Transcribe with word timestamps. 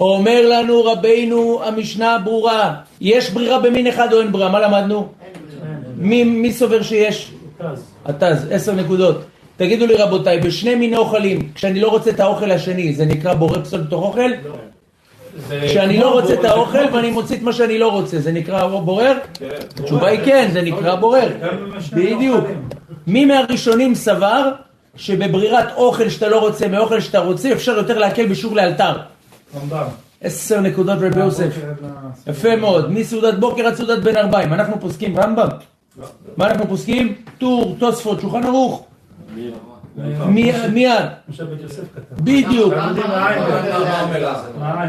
אומר 0.00 0.48
לנו 0.48 0.84
רבינו 0.84 1.60
המשנה 1.64 2.18
ברורה, 2.24 2.74
יש 3.00 3.30
ברירה 3.30 3.58
במין 3.58 3.86
אחד 3.86 4.12
או 4.12 4.20
אין 4.20 4.32
ברירה? 4.32 4.48
מה 4.50 4.60
למדנו? 4.60 5.08
מי, 5.96 6.24
מי 6.24 6.52
סובר 6.52 6.82
שיש? 6.82 7.32
התז, 8.04 8.46
עשר 8.50 8.72
נקודות. 8.72 9.20
תגידו 9.56 9.86
לי 9.86 9.94
רבותיי, 9.94 10.40
בשני 10.40 10.74
מיני 10.74 10.96
אוכלים, 10.96 11.52
כשאני 11.54 11.80
לא 11.80 11.88
רוצה 11.88 12.10
את 12.10 12.20
האוכל 12.20 12.50
השני, 12.50 12.94
זה 12.94 13.04
נקרא 13.04 13.34
בורר 13.34 13.62
פסול 13.62 13.80
בתוך 13.80 14.02
אוכל? 14.02 14.30
כשאני 15.62 15.98
לא 15.98 16.12
רוצה 16.12 16.34
את 16.34 16.44
האוכל 16.44 16.84
ואני 16.92 17.10
מוציא 17.10 17.36
את 17.36 17.42
מה 17.42 17.52
שאני 17.52 17.78
לא 17.78 17.88
רוצה, 17.88 18.20
זה 18.20 18.32
נקרא 18.32 18.66
בורר? 18.66 19.18
התשובה 19.80 20.08
היא 20.08 20.20
כן, 20.24 20.48
זה 20.52 20.62
נקרא 20.62 20.94
בורר. 20.94 21.28
בדיוק. 21.92 22.44
מי 23.06 23.24
מהראשונים 23.24 23.94
סבר 23.94 24.50
שבברירת 24.96 25.72
אוכל 25.76 26.08
שאתה 26.08 26.28
לא 26.28 26.38
רוצה 26.38 26.68
מאוכל 26.68 27.00
שאתה 27.00 27.18
רוצה, 27.18 27.52
אפשר 27.52 27.76
יותר 27.76 27.98
להקל 27.98 28.26
בשיעור 28.26 28.56
לאלתר? 28.56 29.15
עשר 30.20 30.60
נקודות 30.60 30.98
רבי 31.00 31.20
יוסף. 31.20 31.56
יפה 32.26 32.56
מאוד. 32.56 32.90
מסעודת 32.90 33.34
בוקר 33.38 33.66
עד 33.66 33.74
סעודת 33.74 34.02
בין 34.02 34.16
ארבעים. 34.16 34.52
אנחנו 34.52 34.80
פוסקים 34.80 35.18
רמב"ם? 35.18 35.48
מה 36.36 36.46
אנחנו 36.46 36.68
פוסקים? 36.68 37.14
טור, 37.38 37.76
תוספות, 37.78 38.20
שולחן 38.20 38.44
ערוך. 38.44 38.84
מיד. 40.72 41.02
בדיוק. 42.20 42.74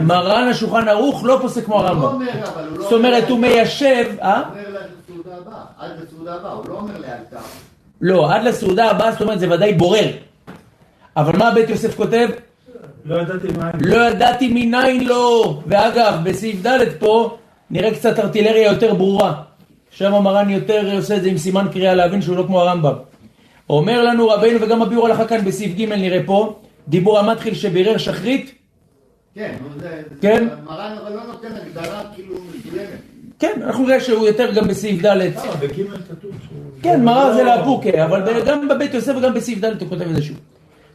מרן 0.02 0.48
השולחן 0.48 0.88
ערוך 0.88 1.24
לא 1.26 1.38
פוסק 1.42 1.66
כמו 1.66 1.80
הרמב"ם. 1.80 2.26
זאת 2.80 2.94
אומרת, 2.94 3.30
הוא 3.30 3.40
מיישב... 3.40 4.06
אה? 4.22 4.42
עד 5.80 5.92
לסעודה 6.04 6.36
הבאה, 6.36 6.52
הוא 6.52 6.70
לא 6.70 6.74
אומר 6.74 6.94
לאלתר. 6.94 7.38
לא, 8.02 8.34
עד 8.34 8.44
לסעודה 8.44 8.92
הבאה, 8.92 9.12
זאת 9.12 9.22
אומרת, 9.22 9.40
זה 9.40 9.52
ודאי 9.52 9.74
בורר. 9.74 10.08
אבל 11.18 11.38
מה 11.38 11.52
בית 11.52 11.70
יוסף 11.70 11.96
כותב? 11.96 12.30
לא 13.08 13.22
ידעתי 14.10 14.48
מניין. 14.48 15.04
לא 15.04 15.08
לא. 15.08 15.62
ואגב, 15.68 16.14
בסעיף 16.24 16.68
ד' 16.68 17.00
פה 17.00 17.38
נראה 17.70 17.92
קצת 17.94 18.20
ארטילריה 18.20 18.72
יותר 18.72 18.94
ברורה. 18.94 19.34
שם 19.92 20.14
המרן 20.14 20.50
יותר 20.50 20.96
עושה 20.96 21.18
את 21.18 21.24
זה 21.24 21.30
עם 21.30 21.38
סימן 21.38 21.68
קריאה 21.72 21.96
להבין 21.96 22.22
שהוא 22.22 22.38
לא 22.38 22.44
כמו 22.44 22.62
הרמב"ם. 22.62 22.94
אומר 23.70 24.04
לנו 24.04 24.28
רבינו 24.28 24.62
וגם 24.62 24.82
הביאור 24.82 25.08
הלכה 25.08 25.28
כאן 25.28 25.46
בסעיף 25.46 25.78
ג' 25.78 25.94
נראה 25.94 26.20
פה, 26.26 26.60
דיבור 26.88 27.20
המתחיל 27.20 27.54
שבירר 27.54 27.98
שחרית. 27.98 28.54
כן, 29.36 29.56
כן? 30.22 30.48
מרן 30.66 30.98
אבל 31.02 31.14
לא 31.14 31.24
נותן 31.24 31.48
הגדרה 31.62 32.02
כאילו 32.16 32.36
מדויקת. 32.36 32.98
כן, 33.40 33.62
אנחנו 33.64 33.86
נראה 33.86 34.00
שהוא 34.00 34.28
יותר 34.28 34.54
גם 34.54 34.68
בסעיף 34.68 35.02
ד'. 35.02 35.06
לא, 35.06 35.56
בג' 35.60 35.74
כתוב 36.10 36.32
שהוא... 36.48 36.58
כן, 36.82 37.04
מרן 37.04 37.34
זה 37.34 37.44
לאפוקה, 37.44 38.06
אבל 38.06 38.44
גם 38.46 38.68
בבית 38.68 38.94
יוסף 38.94 39.14
וגם 39.18 39.34
בסעיף 39.34 39.60
ד' 39.60 39.82
הוא 39.82 39.90
כותב 39.90 40.02
את 40.02 40.16
זה 40.16 40.22
שוב. 40.22 40.38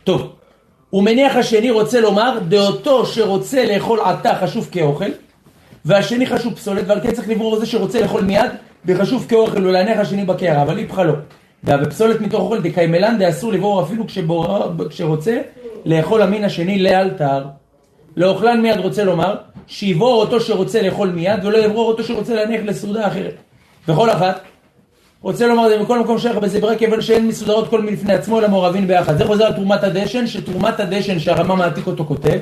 טוב, 0.05 0.33
ומניח 0.93 1.37
השני 1.37 1.71
רוצה 1.71 2.01
לומר, 2.01 2.39
דעותו 2.49 3.07
שרוצה 3.07 3.65
לאכול 3.65 4.01
עתה 4.01 4.35
חשוב 4.35 4.69
כאוכל, 4.73 5.11
והשני 5.85 6.27
חשוב 6.27 6.55
פסולת, 6.55 6.85
ועל 6.87 7.01
כן 7.01 7.13
צריך 7.13 7.29
לברור 7.29 7.57
זה 7.57 7.67
שרוצה 7.67 8.01
לאכול 8.01 8.23
מיד, 8.23 8.51
וחשוב 8.87 9.27
כאוכל 9.29 9.67
ולהניח 9.67 9.99
השני 9.99 10.25
בקערה, 10.25 10.63
אבל 10.63 10.79
איפכא 10.79 11.01
לא. 11.01 11.13
והפסולת 11.65 12.21
מתוך 12.21 12.41
אוכל 12.41 12.61
דקיימלן 12.61 13.19
דאסור 13.19 13.53
לברור 13.53 13.83
אפילו 13.83 14.07
כשבור... 14.07 14.59
כשרוצה 14.91 15.39
לאכול 15.85 16.23
המין 16.23 16.45
השני 16.45 16.79
לאלתר. 16.79 17.45
לאוכלן 18.17 18.61
מיד 18.61 18.79
רוצה 18.79 19.05
לומר, 19.05 19.35
שיבור 19.67 20.21
אותו 20.21 20.41
שרוצה 20.41 20.83
לאכול 20.83 21.09
מיד, 21.09 21.45
ולא 21.45 21.59
יברור 21.59 21.89
אותו 21.89 22.05
שרוצה 22.05 22.35
להניח 22.35 22.61
לסעודה 22.65 23.07
אחרת. 23.07 23.35
בכל 23.89 24.11
אחת, 24.11 24.41
רוצה 25.23 25.47
לומר 25.47 25.69
זה 25.69 25.83
מכל 25.83 26.01
מקום 26.01 26.19
שייך 26.19 26.37
בזברי 26.37 26.79
כיוון 26.79 27.03
שאין 27.03 27.29
מסודרות 27.29 27.69
כל 27.69 27.83
מלפני 27.83 28.15
עצמו 28.15 28.39
אלא 28.39 28.49
מעורבים 28.49 28.87
ביחד. 28.87 29.19
זה 29.19 29.25
חוזר 29.25 29.45
על 29.45 29.53
תרומת 29.53 29.85
הדשן, 29.85 30.27
שתרומת 30.27 30.81
הדשן 30.81 31.19
שהרמב"ם 31.19 31.59
מעתיק 31.59 31.87
אותו 31.87 32.05
כותב, 32.05 32.39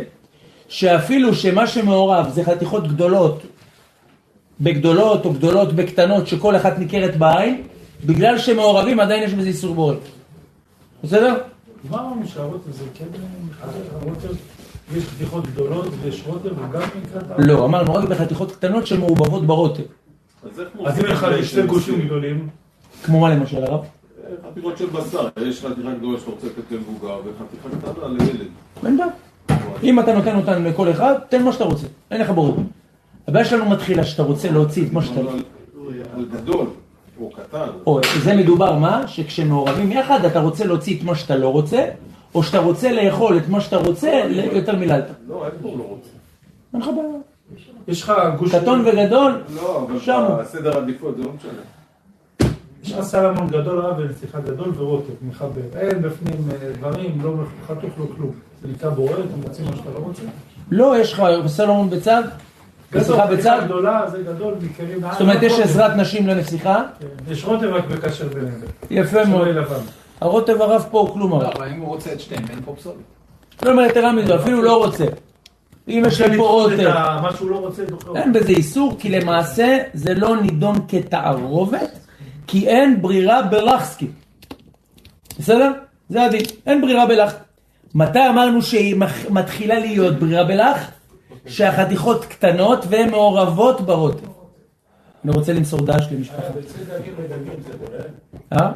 שאפילו 0.69 1.35
שמה 1.35 1.67
שמעורב 1.67 2.31
זה 2.35 2.45
חתיכות 2.45 2.89
גדולות 2.89 3.43
בגדולות 4.61 5.25
או 5.25 5.33
גדולות 5.33 5.73
בקטנות 5.73 6.27
שכל 6.27 6.57
אחת 6.57 6.79
ניכרת 6.79 7.17
בעין, 7.17 7.63
בגלל 8.05 8.39
שמעורבים 8.39 9.01
עדיין 9.01 9.23
יש 9.23 9.35
בזה 9.35 9.49
איסור 9.49 9.75
בורא. 9.75 9.95
בסדר? 11.05 11.35
מה 11.91 11.99
אמרנו 11.99 12.27
שהרוטב 12.27 12.71
זה 12.71 12.85
כן 12.95 13.05
מחבר 13.51 13.71
הרוטב? 14.01 14.35
יש 14.97 15.05
חתיכות 15.05 15.47
גדולות 15.47 15.89
ויש 16.03 16.23
רוטב 16.27 16.49
וגם 16.59 16.83
נקראת... 17.03 17.25
לא, 17.39 17.65
אמרנו 17.65 17.95
רק 17.95 18.05
בחתיכות 18.05 18.53
קטנות 18.53 18.87
שמעורבבות 18.87 19.47
ברוטב. 19.47 19.83
אז 20.87 21.01
אם 21.01 21.05
לך 21.05 21.27
שתי 21.43 21.63
גושים 21.63 22.01
גדולים... 22.01 22.49
כמו 23.05 23.21
מה 23.21 23.35
למשל 23.35 23.65
הרב? 23.65 23.85
חתיכות 24.51 24.79
של 24.79 24.87
בשר, 24.87 25.29
יש 25.47 25.65
חתיכה 25.65 25.91
גדולה 25.99 26.19
שאתה 26.19 26.31
רוצה 26.31 26.47
לתת 26.47 26.73
למבוגר 26.73 27.17
וחתיכה 27.25 27.93
קטנה 27.93 28.09
לילד. 28.09 28.49
אין 28.87 28.97
בעיה. 28.97 29.11
אם 29.83 30.01
אתה 30.01 30.15
נותן 30.15 30.37
אותן 30.37 30.65
לכל 30.65 30.91
אחד, 30.91 31.15
תן 31.29 31.43
מה 31.43 31.53
שאתה 31.53 31.65
רוצה, 31.65 31.87
אין 32.11 32.21
לך 32.21 32.31
ברור. 32.31 32.57
הבעיה 33.29 33.45
שלנו 33.45 33.71
מתחילה 33.71 34.05
שאתה 34.05 34.23
רוצה 34.23 34.51
להוציא 34.51 34.87
את 34.87 34.93
מה 34.93 35.03
שאתה... 35.03 35.21
אבל 35.21 35.43
על 36.17 36.25
גדול 36.33 36.67
או 37.21 37.31
קטן. 37.31 37.67
או, 37.87 38.01
זה 38.23 38.37
מדובר 38.37 38.79
מה? 38.79 39.09
שכשמעורבים 39.09 39.93
יחד 39.93 40.25
אתה 40.25 40.41
רוצה 40.41 40.67
להוציא 40.67 40.99
את 40.99 41.05
מה 41.05 41.15
שאתה 41.15 41.37
לא 41.37 41.49
רוצה, 41.49 41.85
או 42.35 42.43
שאתה 42.43 42.59
רוצה 42.59 42.93
לאכול 42.93 43.37
את 43.37 43.49
מה 43.49 43.61
שאתה 43.61 43.77
רוצה 43.77 44.23
יותר 44.53 44.77
מלאלתר. 44.77 45.13
לא, 45.29 45.47
אין 45.47 45.53
פה 45.63 45.69
לא 45.79 45.83
רוצה. 45.83 46.09
אין 46.75 46.83
לך 46.83 46.89
בעיה. 46.89 47.19
יש 47.89 48.03
לך 48.03 48.13
גוש... 48.39 48.55
קטון 48.55 48.81
וגדול, 48.81 49.43
לא, 49.55 49.89
שם 50.01 50.13
הוא. 50.13 50.35
אבל 50.35 50.43
בסדר 50.43 50.77
עדיפות 50.77 51.17
זה 51.17 51.23
לא 51.23 51.31
משנה. 51.39 51.80
יש 52.85 52.93
לך 52.93 53.05
סלמון 53.05 53.49
גדול 53.49 53.79
רב 53.79 53.95
ונסיכה 53.99 54.41
גדול 54.41 54.73
ורוטב, 54.77 55.13
מחבר. 55.29 55.49
אין 55.79 56.03
בפנים 56.03 56.49
אה, 56.51 56.73
דברים, 56.79 57.19
לא 57.23 57.31
חתוך, 57.67 57.91
לא 57.99 58.05
כלום. 58.17 58.31
זה 58.63 58.69
נקרא 58.69 58.91
בורר, 58.91 59.21
אתה 59.21 59.49
מוציא 59.49 59.65
מה 59.65 59.77
שאתה 59.77 59.91
לא 59.95 59.99
רוצה. 59.99 60.23
לא, 60.71 60.99
יש 61.01 61.13
לך 61.13 61.23
סלומון 61.47 61.91
בצד, 61.91 62.23
נסיכה 62.95 63.27
בצד, 63.27 63.61
גדולה, 63.65 64.05
זה 64.11 64.23
גדול, 64.23 64.55
מכירים... 64.63 65.01
זאת 65.13 65.21
אומרת 65.21 65.43
יש 65.43 65.61
עזרת 65.61 65.97
נשים 65.97 66.27
לנסיכה, 66.27 66.83
יש 67.31 67.45
רוטב 67.45 67.65
רק 67.67 67.85
בקשר 67.85 68.29
ביניהם. 68.29 68.61
יפה 68.91 69.25
מאוד. 69.25 69.49
הרוטב 70.21 70.63
הרב 70.63 70.87
פה 70.91 70.99
הוא 71.01 71.13
כלום 71.13 71.33
הרב. 71.33 71.51
אבל 71.57 71.69
אם 71.69 71.81
הוא 71.81 71.89
רוצה 71.89 72.13
את 72.13 72.21
שתיהם, 72.21 72.45
אין 72.51 72.59
פה 72.65 72.75
פסולת. 72.77 72.95
לא 73.63 73.71
אומר 73.71 73.83
יתרה 73.83 74.13
מזו, 74.13 74.35
אפילו 74.37 74.63
לא 74.63 74.85
רוצה. 74.85 75.05
אם 75.89 76.03
יש 76.07 76.21
להם 76.21 76.37
פה 76.37 76.43
רוטב, 76.49 76.87
ה- 76.87 77.21
מה 77.23 77.33
שהוא 77.37 77.51
לא 77.51 77.57
רוצה. 77.57 77.83
אין 78.15 78.33
בזה 78.33 78.49
איסור, 78.49 78.97
כי 78.99 79.09
למעשה 79.11 79.79
זה 79.95 80.15
לא 80.15 80.37
נידון 80.43 80.77
כתערובת, 80.89 81.99
כי 82.51 82.69
אין 82.69 83.03
ברירה 83.03 83.43
בלחסקי. 83.43 84.07
בסדר? 85.39 85.73
זה 86.09 86.25
הדין, 86.25 86.43
אין 86.67 86.81
ברירה 86.81 87.07
בלח. 87.07 87.35
מתי 87.95 88.29
אמרנו 88.29 88.63
שהיא 88.63 88.97
מתחילה 89.31 89.79
להיות 89.79 90.19
ברירה 90.19 90.45
בלח? 90.45 90.91
שהחתיכות 91.47 92.25
קטנות 92.25 92.85
והן 92.89 93.11
מעורבות 93.11 93.81
ברוטב. 93.81 94.27
אני 95.25 95.33
רוצה 95.33 95.53
למסור 95.53 95.87
דש 95.87 96.09
למשפחה. 96.13 96.43
אה? 98.53 98.73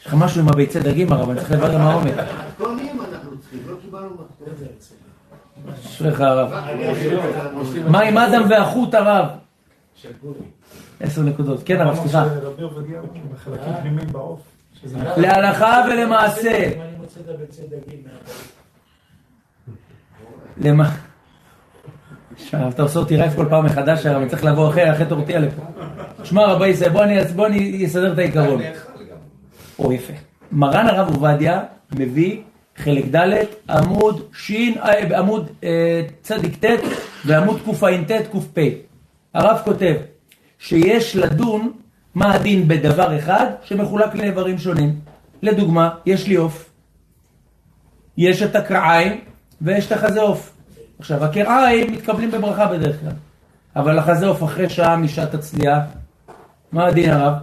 יש 0.00 0.06
לך 0.06 0.14
משהו 0.14 0.40
עם 0.40 0.48
הביצי 0.48 0.80
דגים 0.80 1.12
הרב, 1.12 1.30
אני 1.30 1.38
צריך 1.38 1.50
לברר 1.50 1.78
מה 1.78 1.90
העומק. 1.90 2.14
מתכונים 2.48 3.00
אנחנו 3.00 3.38
צריכים, 3.38 3.60
לא 3.68 3.74
קיבלנו 3.82 4.10
מתכונים. 4.10 4.68
אשריך 5.84 6.20
הרב. 6.20 6.50
מה 7.88 8.00
עם 8.00 8.18
אדם 8.18 8.42
והחוט 8.48 8.94
הרב? 8.94 9.45
עשר 11.00 11.22
נקודות. 11.22 11.62
כן 11.64 11.80
הרב, 11.80 11.96
סליחה. 11.96 12.22
אמרנו 12.22 12.40
שרבי 12.40 12.62
עובדיה 12.62 13.00
בחלקים 13.34 13.72
פנימיים 13.80 14.08
בעוף. 14.12 14.40
שזה 14.82 14.98
להלכה 15.16 15.84
ולמעשה. 15.88 16.70
למה? 20.56 20.96
עכשיו, 22.36 22.68
אתה 22.68 22.82
עושה 22.82 22.98
אותי 22.98 23.16
רעב 23.16 23.32
כל 23.36 23.46
פעם 23.50 23.64
מחדש, 23.64 24.06
הרב, 24.06 24.20
אני 24.20 24.30
צריך 24.30 24.44
לבוא 24.44 24.68
אחרי, 24.68 24.92
אחרי 24.92 25.06
תורתיה 25.06 25.38
לפה. 25.38 25.62
שמע 26.24 26.46
רבי 26.46 26.68
ישראל, 26.68 26.90
בוא 27.34 27.46
אני 27.46 27.86
אסדר 27.86 28.12
את 28.12 28.18
העיקרון. 28.18 28.60
או 29.78 29.92
יפה. 29.92 30.12
מרן 30.52 30.86
הרב 30.86 31.14
עובדיה 31.14 31.60
מביא 31.92 32.42
חלק 32.76 33.04
ד' 33.14 33.44
עמוד 33.70 34.22
ש', 34.32 34.50
אה, 34.50 35.18
עמוד 35.18 35.50
אה, 35.64 36.02
צדיק 36.22 36.64
ט' 36.64 36.68
ועמוד 37.26 37.60
קע"ט 37.80 38.12
ק"פ. 38.32 38.85
הרב 39.36 39.60
כותב 39.64 39.94
שיש 40.58 41.16
לדון 41.16 41.72
מה 42.14 42.34
הדין 42.34 42.68
בדבר 42.68 43.18
אחד 43.18 43.46
שמחולק 43.64 44.14
לאיברים 44.14 44.58
שונים. 44.58 45.00
לדוגמה, 45.42 45.90
יש 46.06 46.28
לי 46.28 46.34
עוף, 46.34 46.70
יש 48.16 48.42
את 48.42 48.56
הקרעיים 48.56 49.20
ויש 49.60 49.86
את 49.86 49.92
החזה 49.92 50.20
עוף. 50.20 50.52
עכשיו, 50.98 51.24
הקרעיים 51.24 51.92
מתקבלים 51.92 52.30
בברכה 52.30 52.66
בדרך 52.66 53.00
כלל, 53.00 53.12
אבל 53.76 53.98
החזה 53.98 54.26
עוף 54.26 54.42
אחרי 54.42 54.68
שעה 54.68 54.96
משעת 54.96 55.34
הצליעה, 55.34 55.80
מה 56.72 56.86
הדין 56.86 57.10
הרב? 57.10 57.34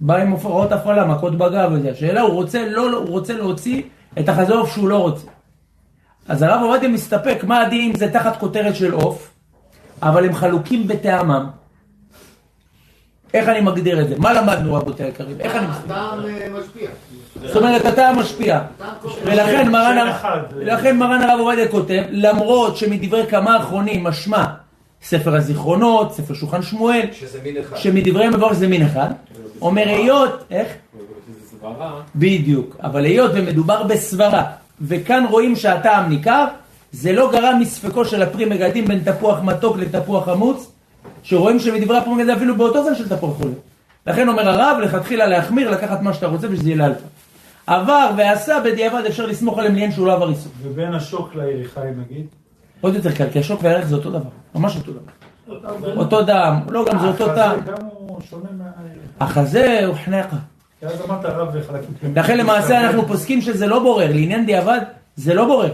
בא 0.00 0.16
עם 0.16 0.30
הופעות 0.30 0.72
הפעלה, 0.72 1.04
מכות 1.04 1.38
בגב 1.38 1.70
וזה. 1.72 1.90
השאלה, 1.90 2.20
הוא 2.20 2.32
רוצה, 2.32 2.68
לא, 2.68 2.96
הוא 2.96 3.08
רוצה 3.08 3.32
להוציא 3.32 3.82
את 4.18 4.28
החזה 4.28 4.54
עוף 4.54 4.72
שהוא 4.72 4.88
לא 4.88 4.98
רוצה. 4.98 5.26
אז 6.28 6.42
הרב 6.42 6.60
עובדיה 6.62 6.88
מסתפק, 6.88 7.44
מה 7.44 7.60
הדין 7.60 7.90
אם 7.90 7.96
זה 7.96 8.12
תחת 8.12 8.36
כותרת 8.36 8.76
של 8.76 8.92
עוף, 8.92 9.31
אבל 10.02 10.24
הם 10.24 10.34
חלוקים 10.34 10.88
בטעמם. 10.88 11.46
איך 13.34 13.48
אני 13.48 13.60
מגדיר 13.60 14.00
את 14.00 14.08
זה? 14.08 14.14
מה 14.18 14.32
למדנו 14.32 14.74
רבותי 14.74 15.02
היקרים? 15.02 15.36
איך 15.40 15.56
אני... 15.56 15.66
הטעם 15.66 16.24
אה, 16.24 16.48
משפיע. 16.60 16.88
זאת 17.46 17.56
אומרת. 17.56 17.86
הטעם 17.86 18.16
קובע. 19.02 19.22
ולכן 20.54 20.96
מרן, 20.98 21.22
הרב 21.22 21.40
עובדיה 21.40 21.68
כותב, 21.68 22.02
למרות 22.10 22.76
שמדברי 22.76 23.26
כמה 23.26 23.56
אחרונים 23.56 24.04
משמע 24.04 24.44
ספר 25.02 25.34
הזיכרונות, 25.34 26.12
ספר 26.12 26.34
שולחן 26.34 26.62
שמואל, 26.62 27.06
שזה 27.12 27.38
מין 27.44 27.56
אחד. 27.56 27.76
שמדברי 27.76 28.28
מבואר 28.28 28.52
זה 28.52 28.68
מין 28.68 28.82
אחד, 28.86 29.08
אומר 29.60 29.88
היות, 29.88 30.44
איך? 30.50 30.68
בדיוק, 32.16 32.76
אבל 32.82 33.04
היות 33.04 33.30
ומדובר 33.34 33.82
בסברה, 33.82 34.44
וכאן 34.80 35.24
רואים 35.30 35.56
שהטעם 35.56 36.08
ניכר, 36.08 36.44
זה 36.92 37.12
לא 37.12 37.32
גרם 37.32 37.58
מספקו 37.60 38.04
של 38.04 38.22
הפרי 38.22 38.44
מגדים 38.44 38.84
בין 38.84 39.02
תפוח 39.04 39.42
מתוק 39.42 39.76
לתפוח 39.76 40.24
חמוץ, 40.24 40.72
שרואים 41.22 41.58
שמדברי 41.58 41.98
הפרי 41.98 42.14
מגדים 42.14 42.30
אפילו 42.30 42.56
באותו 42.56 42.84
זמן 42.84 42.94
של 42.94 43.08
תפוח 43.08 43.36
חולה. 43.36 43.54
לכן 44.06 44.28
אומר 44.28 44.48
הרב, 44.48 44.78
לכתחילה 44.82 45.26
להחמיר, 45.26 45.70
לקחת 45.70 46.02
מה 46.02 46.14
שאתה 46.14 46.26
רוצה 46.26 46.46
ושזה 46.50 46.68
יהיה 46.68 46.76
לאלתר. 46.76 47.04
עבר 47.66 48.10
ועשה, 48.16 48.60
בדיעבד 48.64 49.02
אפשר 49.08 49.26
לסמוך 49.26 49.58
עליהם 49.58 49.74
לעניין 49.74 49.92
שהוא 49.92 50.06
לא 50.06 50.12
עבר 50.12 50.30
איסור. 50.30 50.52
ובין 50.62 50.94
השוק 50.94 51.34
ליריחיים 51.34 52.00
נגיד. 52.00 52.26
עוד 52.80 52.94
יותר 52.94 53.12
קל, 53.12 53.30
כי 53.32 53.38
השוק 53.38 53.60
והערך 53.62 53.86
זה 53.86 53.94
אותו 53.94 54.10
דבר, 54.10 54.30
ממש 54.54 54.76
אותו 54.76 54.92
דבר. 54.92 55.96
אותו 55.96 56.22
דם, 56.22 56.60
לא 56.68 56.84
גם 56.84 56.98
זה 56.98 57.06
אותו 57.06 57.34
טעם. 57.34 57.60
החזה 59.20 59.86
הוא 59.86 59.96
חנקה. 60.04 60.36
לכן 62.16 62.38
למעשה 62.38 62.80
אנחנו 62.80 63.06
פוסקים 63.06 63.40
שזה 63.40 63.66
לא 63.66 63.78
בורר, 63.78 64.06
לעניין 64.12 64.46
דיעבד 64.46 64.80
זה 65.16 65.34
לא 65.34 65.44
בורר. 65.44 65.72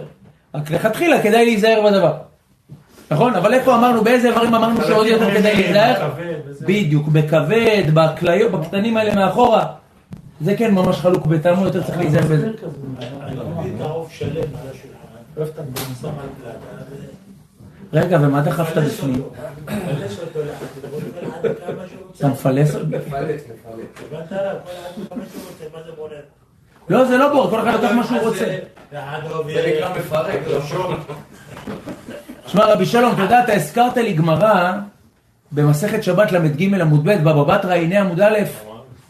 רק 0.59 0.71
לכתחילה 0.71 1.23
כדאי 1.23 1.45
להיזהר 1.45 1.83
בדבר. 1.87 2.17
נכון? 3.11 3.35
אבל 3.35 3.55
איפה 3.55 3.75
אמרנו, 3.75 4.05
באיזה 4.05 4.29
איברים 4.29 4.55
אמרנו 4.55 4.83
שעוד 4.83 5.07
יותר 5.07 5.31
כדאי 5.39 5.55
להיזהר? 5.55 6.11
בדיוק, 6.61 7.09
בכבד, 7.09 7.83
בכליות, 7.95 8.53
בקטנים 8.53 8.97
האלה 8.97 9.15
מאחורה. 9.15 9.67
זה 10.41 10.57
כן 10.57 10.75
ממש 10.75 10.97
חלוק 10.97 11.27
בטעמו, 11.27 11.65
יותר 11.65 11.83
צריך 11.83 11.99
להיזהר 11.99 12.23
בזה. 12.23 12.51
רגע, 17.93 18.19
ומה 18.21 18.41
דחפת 18.41 18.83
בפנים? 18.83 19.23
אותו, 19.23 20.41
מפלס. 22.29 22.75
אתה 22.75 22.87
מפלס? 22.99 23.43
לא, 26.91 27.05
זה 27.05 27.17
לא 27.17 27.33
בור, 27.33 27.51
כל 27.51 27.61
אחד 27.61 27.73
לוקח 27.73 27.93
מה 27.93 28.07
שהוא 28.07 28.19
רוצה. 28.19 28.57
זה 28.91 29.73
נקרא 29.77 29.99
מפרק, 29.99 30.41
לא 30.47 30.63
שוק. 30.63 30.91
שמע 32.47 32.65
רבי 32.65 32.87
שלום, 32.87 33.13
אתה 33.13 33.23
יודע, 33.23 33.45
אתה 33.45 33.53
הזכרת 33.53 33.97
לי 33.97 34.13
גמרא 34.13 34.73
במסכת 35.53 36.03
שבת 36.03 36.33
ל"ג 36.33 36.75
עמוד 36.81 37.05
ב', 37.05 37.11
בבא 37.11 37.43
בתרא, 37.43 37.75
הנה 37.75 38.01
עמוד 38.01 38.21
א', 38.21 38.39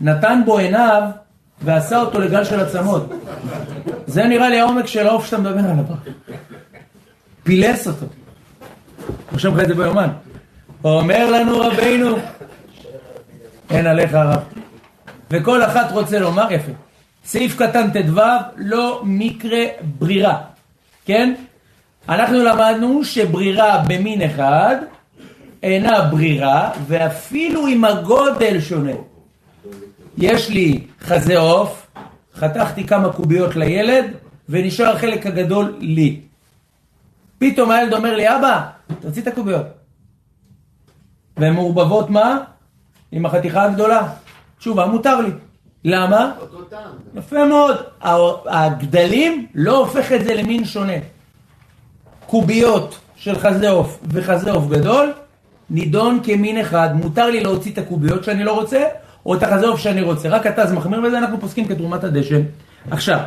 נתן 0.00 0.42
בו 0.44 0.58
עיניו 0.58 1.02
ועשה 1.62 2.00
אותו 2.00 2.20
לגל 2.20 2.44
של 2.44 2.60
עצמות. 2.60 3.12
זה 4.06 4.24
נראה 4.24 4.48
לי 4.48 4.60
העומק 4.60 4.86
של 4.86 5.06
העוף 5.06 5.26
שאתה 5.26 5.38
מדבר 5.38 5.58
עליו. 5.58 5.84
פילס 7.42 7.86
אותו. 7.86 8.06
רושם 9.32 9.56
לך 9.56 9.62
את 9.62 9.68
זה 9.68 9.74
ביומן. 9.74 10.08
אומר 10.84 11.30
לנו 11.30 11.60
רבינו, 11.60 12.16
אין 13.70 13.86
עליך 13.86 14.14
הרב. 14.14 14.42
וכל 15.30 15.64
אחת 15.64 15.92
רוצה 15.92 16.18
לומר, 16.18 16.52
יפה. 16.52 16.72
סעיף 17.28 17.56
קטן 17.56 17.90
ט"ו, 17.90 18.20
לא 18.56 19.02
מקרה 19.04 19.64
ברירה. 19.98 20.38
כן? 21.04 21.34
אנחנו 22.08 22.44
למדנו 22.44 23.04
שברירה 23.04 23.84
במין 23.88 24.22
אחד 24.22 24.76
אינה 25.62 26.02
ברירה, 26.02 26.70
ואפילו 26.86 27.66
אם 27.66 27.84
הגודל 27.84 28.60
שונה. 28.60 28.92
יש 30.18 30.50
לי 30.50 30.86
חזה 31.00 31.38
עוף, 31.38 31.86
חתכתי 32.34 32.86
כמה 32.86 33.12
קוביות 33.12 33.56
לילד, 33.56 34.04
ונשאר 34.48 34.96
החלק 34.96 35.26
הגדול 35.26 35.76
לי. 35.80 36.20
פתאום 37.38 37.70
הילד 37.70 37.94
אומר 37.94 38.16
לי, 38.16 38.36
אבא, 38.36 38.66
תוציא 39.00 39.22
את 39.22 39.26
הקוביות. 39.26 39.66
והן 41.36 41.54
מעורבבות 41.54 42.10
מה? 42.10 42.38
עם 43.12 43.26
החתיכה 43.26 43.62
הגדולה. 43.62 44.08
תשובה, 44.58 44.86
מותר 44.86 45.20
לי. 45.20 45.30
למה? 45.84 46.32
אותו 46.40 46.62
טעם. 46.62 46.80
יפה 47.14 47.44
מאוד. 47.46 47.76
הגדלים 48.46 49.46
לא 49.54 49.78
הופך 49.78 50.12
את 50.12 50.24
זה 50.24 50.34
למין 50.34 50.64
שונה. 50.64 50.92
קוביות 52.26 52.98
של 53.16 53.38
חזה 53.38 53.70
עוף 53.70 53.98
וחזה 54.12 54.52
עוף 54.52 54.68
גדול, 54.68 55.12
נידון 55.70 56.20
כמין 56.22 56.58
אחד. 56.58 56.88
מותר 56.94 57.30
לי 57.30 57.40
להוציא 57.40 57.72
את 57.72 57.78
הקוביות 57.78 58.24
שאני 58.24 58.44
לא 58.44 58.52
רוצה, 58.52 58.84
או 59.26 59.34
את 59.34 59.42
החזה 59.42 59.66
עוף 59.66 59.80
שאני 59.80 60.02
רוצה. 60.02 60.28
רק 60.28 60.46
אתה 60.46 60.62
אז 60.62 60.72
מחמיר 60.72 61.00
בזה, 61.00 61.18
אנחנו 61.18 61.40
פוסקים 61.40 61.68
כתרומת 61.68 62.04
הדשן. 62.04 62.42
עכשיו, 62.90 63.18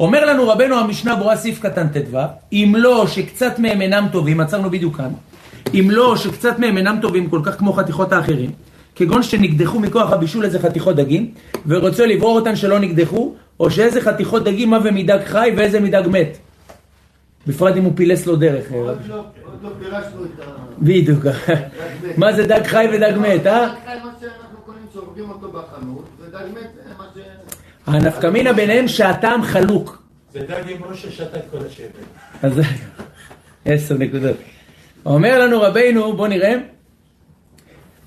אומר 0.00 0.24
לנו 0.24 0.48
רבנו 0.48 0.78
המשנה 0.78 1.16
ברורה 1.16 1.36
סעיף 1.36 1.60
קטן 1.60 1.88
ט"ו, 1.88 2.18
אם 2.52 2.74
לא 2.78 3.06
שקצת 3.06 3.58
מהם 3.58 3.80
אינם 3.80 4.06
טובים, 4.12 4.40
עצרנו 4.40 4.70
בדיוק 4.70 4.96
כאן, 4.96 5.10
אם 5.74 5.88
לא 5.90 6.16
שקצת 6.16 6.58
מהם 6.58 6.78
אינם 6.78 6.98
טובים 7.02 7.30
כל 7.30 7.40
כך 7.44 7.58
כמו 7.58 7.72
חתיכות 7.72 8.12
האחרים, 8.12 8.50
כגון 8.94 9.22
שנקדחו 9.22 9.80
מכוח 9.80 10.12
הבישול 10.12 10.44
איזה 10.44 10.58
חתיכות 10.58 10.96
דגים, 10.96 11.34
ורוצה 11.66 12.06
לברור 12.06 12.38
אותן 12.38 12.56
שלא 12.56 12.78
נקדחו, 12.78 13.34
או 13.60 13.70
שאיזה 13.70 14.00
חתיכות 14.00 14.44
דגים 14.44 14.70
מה 14.70 14.78
ומדג 14.84 15.18
חי 15.24 15.52
ואיזה 15.56 15.80
מדג 15.80 16.02
מת. 16.10 16.38
בפרט 17.46 17.76
אם 17.76 17.84
הוא 17.84 17.92
פילס 17.94 18.26
לו 18.26 18.36
דרך. 18.36 18.70
עוד. 18.70 18.98
לא- 19.08 19.24
פירשנו 19.78 20.24
את 20.24 20.40
ה... 20.40 20.42
בדיוק. 20.78 21.24
מה 22.16 22.32
זה 22.32 22.46
דג 22.46 22.62
חי 22.66 22.86
ודג 22.92 23.12
מת, 23.18 23.46
אה? 23.46 23.66
דג 23.66 23.74
חי 23.84 23.96
מה 24.04 24.12
שאנחנו 24.20 24.58
קונים, 24.66 24.82
סורגים 24.94 25.30
אותו 25.30 25.48
בחנות, 25.52 26.04
ודג 26.20 26.44
מת 26.54 26.70
זה 26.74 26.94
מה 26.98 27.04
ש... 27.14 27.18
הנפקמינה 27.86 28.52
ביניהם 28.52 28.88
שהטעם 28.88 29.42
חלוק. 29.42 30.02
זה 30.32 30.40
דג 30.40 30.62
עם 30.68 30.84
ראש 30.84 31.06
ששתה 31.06 31.36
את 31.36 31.42
כל 31.50 31.58
השמן. 31.66 31.86
אז 32.42 32.52
עשר 33.64 33.94
נקודות. 33.94 34.36
אומר 35.06 35.40
לנו 35.40 35.60
רבינו, 35.60 36.16
בוא 36.16 36.28
נראה, 36.28 36.54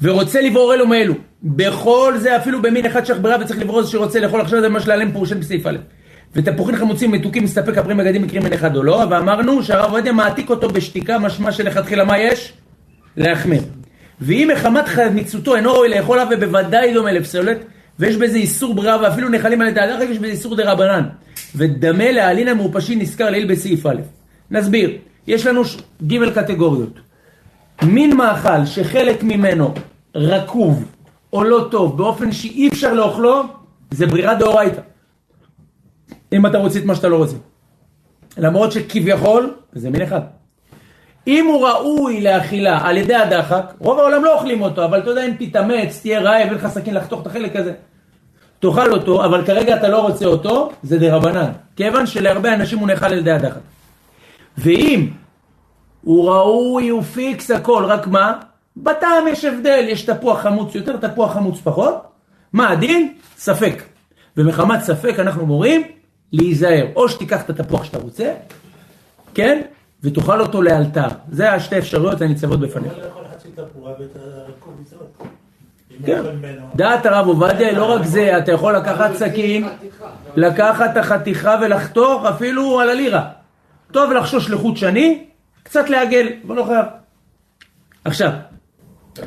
ורוצה 0.01 0.41
לברור 0.41 0.73
אלו 0.73 0.87
מאלו. 0.87 1.13
בכל 1.43 2.13
זה 2.17 2.37
אפילו 2.37 2.61
במין 2.61 2.85
אחד 2.85 3.01
ברירה 3.21 3.41
וצריך 3.41 3.59
לברור 3.59 3.81
זה 3.81 3.91
שרוצה 3.91 4.19
לאכול 4.19 4.41
עכשיו 4.41 4.61
זה 4.61 4.69
מה 4.69 4.79
שלעלם 4.79 5.11
פירושן 5.11 5.39
בסעיף 5.39 5.65
א'. 5.65 5.77
ותפוחים 6.35 6.75
חמוצים 6.75 7.11
מתוקים 7.11 7.43
מסתפק 7.43 7.77
הפרי 7.77 7.93
מגדים 7.93 8.21
מקרים 8.21 8.43
מן 8.43 8.53
אחד 8.53 8.75
או 8.75 8.83
לא, 8.83 9.03
ואמרנו 9.09 9.63
שהרב 9.63 9.91
עובדיה 9.91 10.11
מעתיק 10.11 10.49
אותו 10.49 10.69
בשתיקה, 10.69 11.19
משמע 11.19 11.51
שלכתחילה 11.51 12.05
מה 12.05 12.19
יש? 12.19 12.53
להחמיר. 13.17 13.61
ואם 14.21 14.49
מחמת 14.53 14.87
חמיצותו 14.87 15.55
אינו 15.55 15.73
ראוי 15.73 15.89
לאכול 15.89 16.19
אף 16.19 16.27
ובוודאי 16.31 16.93
דומה 16.93 17.11
לפסולת, 17.11 17.57
ויש 17.99 18.15
בזה 18.15 18.37
איסור 18.37 18.75
ברירה 18.75 19.01
ואפילו 19.01 19.29
נחלים 19.29 19.61
על 19.61 19.67
ידי 19.67 19.81
יש 20.09 20.17
בזה 20.17 20.31
איסור 20.31 20.55
דה 20.55 20.71
רבנן. 20.71 21.03
ודמה 21.55 22.11
להלין 22.11 22.47
המעופשין 22.47 22.99
נזכר 22.99 23.29
לעיל 23.29 23.51
בסעיף 23.51 23.85
א'. 23.85 23.95
נסביר, 24.51 24.91
יש 25.27 25.45
לנו 25.45 25.65
ש- 25.65 25.77
ג' 26.07 26.29
קטגוריות. 26.29 27.06
מין 27.83 28.17
מאכל 28.17 28.65
שחלק 28.65 29.23
ממנו 29.23 29.73
רקוב 30.15 30.85
או 31.33 31.43
לא 31.43 31.67
טוב 31.71 31.97
באופן 31.97 32.31
שאי 32.31 32.67
אפשר 32.67 32.93
לאוכלו, 32.93 33.43
זה 33.91 34.07
ברירה 34.07 34.35
דאורייתא. 34.35 34.81
אם 36.33 36.45
אתה 36.45 36.57
רוצה 36.57 36.79
את 36.79 36.85
מה 36.85 36.95
שאתה 36.95 37.07
לא 37.07 37.15
רוצה. 37.17 37.35
למרות 38.37 38.71
שכביכול, 38.71 39.53
זה 39.73 39.89
מין 39.89 40.01
אחד. 40.01 40.21
אם 41.27 41.45
הוא 41.45 41.67
ראוי 41.67 42.21
לאכילה 42.21 42.87
על 42.87 42.97
ידי 42.97 43.15
הדחק, 43.15 43.73
רוב 43.79 43.99
העולם 43.99 44.23
לא 44.23 44.33
אוכלים 44.33 44.61
אותו, 44.61 44.85
אבל 44.85 44.99
אתה 44.99 45.09
יודע 45.09 45.25
אם 45.25 45.33
תתאמץ, 45.39 45.99
תהיה 46.01 46.19
רעב, 46.19 46.47
אין 46.47 46.53
לך 46.53 46.67
סכין 46.67 46.93
לחתוך 46.93 47.21
את 47.21 47.27
החלק 47.27 47.55
הזה. 47.55 47.73
תאכל 48.59 48.91
אותו, 48.91 49.25
אבל 49.25 49.45
כרגע 49.45 49.75
אתה 49.75 49.87
לא 49.87 50.01
רוצה 50.01 50.25
אותו, 50.25 50.71
זה 50.83 50.99
דרבנן. 50.99 51.51
כיוון 51.75 52.07
שלהרבה 52.07 52.53
אנשים 52.53 52.79
הוא 52.79 52.87
נאכל 52.87 53.05
על 53.05 53.17
ידי 53.17 53.31
הדחק. 53.31 53.61
ואם 54.57 55.07
הוא 56.01 56.29
ראוי, 56.29 56.89
הוא 56.89 57.01
פיקס 57.01 57.51
הכל, 57.51 57.83
רק 57.85 58.07
מה? 58.07 58.39
בטעם 58.77 59.27
יש 59.27 59.45
הבדל, 59.45 59.85
יש 59.87 60.01
תפוח 60.05 60.39
חמוץ 60.39 60.75
יותר, 60.75 60.97
תפוח 60.97 61.33
חמוץ 61.33 61.59
פחות. 61.63 61.95
מה 62.53 62.69
הדין? 62.69 63.13
ספק. 63.37 63.83
ומחמת 64.37 64.81
ספק 64.81 65.15
אנחנו 65.19 65.45
מורים 65.45 65.83
להיזהר. 66.31 66.85
או 66.95 67.09
שתיקח 67.09 67.41
את 67.41 67.49
התפוח 67.49 67.83
שאתה 67.83 67.97
רוצה, 67.97 68.33
כן? 69.33 69.61
ותאכל 70.03 70.41
אותו 70.41 70.61
לאלתר. 70.61 71.07
זה 71.31 71.51
השתי 71.51 71.77
אפשרויות 71.77 72.21
הניצבות 72.21 72.59
בפניך. 72.59 72.91
יכול 72.91 73.03
לאכול 73.03 73.23
חצי 73.33 73.47
תפוח 73.51 73.89
ואת 73.99 74.17
כן. 76.05 76.21
דעת 76.75 77.05
הרב 77.05 77.27
עובדיה, 77.27 77.71
לא 77.71 77.85
רק 77.85 78.05
זה, 78.05 78.37
אתה 78.37 78.51
יכול 78.51 78.75
לקחת 78.75 79.13
סכין, 79.13 79.67
לקחת 80.35 80.91
את 80.91 80.97
החתיכה 80.97 81.59
ולחתוך 81.61 82.25
אפילו 82.25 82.79
על 82.79 82.89
הלירה. 82.89 83.29
טוב 83.91 84.11
לחשוש 84.11 84.49
לחוט 84.49 84.77
שני, 84.77 85.26
קצת 85.67 85.89
לעגל, 85.89 86.27
אבל 86.47 86.55
לא 86.55 86.63
חייב. 86.63 86.85
עכשיו, 88.03 88.31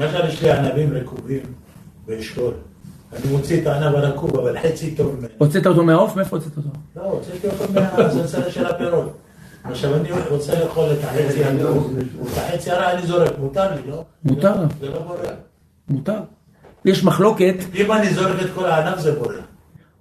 למשל 0.00 0.28
יש 0.28 0.42
לי 0.42 0.50
ענבים 0.50 0.92
רקובים 0.92 1.40
באשכול. 2.06 2.54
אני 3.12 3.32
מוציא 3.32 3.62
את 3.62 3.66
הענב 3.66 3.94
הרקוב, 3.94 4.36
אבל 4.36 4.58
חצי 4.58 4.94
טוב 4.94 5.16
ממנו. 5.16 5.28
הוצאת 5.38 5.66
אותו 5.66 5.84
מהעוף? 5.84 6.16
מאיפה 6.16 6.36
הוצאת 6.36 6.56
אותו? 6.56 6.68
לא, 6.96 7.02
הוצאתי 7.02 7.46
אותו 7.48 7.72
מהזצרה 7.72 8.50
של 8.50 8.66
הפירות. 8.66 9.16
עכשיו 9.64 9.94
אני 9.94 10.08
רוצה 10.30 10.64
לאכול 10.64 10.88
את 10.92 11.04
החצי 11.04 11.44
הטוב, 11.44 11.96
את 12.22 12.38
החצי 12.38 12.70
הרע 12.70 12.92
אני 12.92 13.06
זורק, 13.06 13.38
מותר 13.38 13.74
לי, 13.74 13.90
לא? 13.90 14.04
מותר. 14.24 14.54
זה 14.80 14.88
לא 14.88 14.98
בורר. 14.98 15.34
מותר. 15.88 16.18
יש 16.84 17.04
מחלוקת, 17.04 17.54
אם 17.74 17.92
אני 17.92 18.14
זורק 18.14 18.42
את 18.42 18.50
כל 18.54 18.66
הענף 18.66 18.98
זה 18.98 19.12
בורר. 19.12 19.40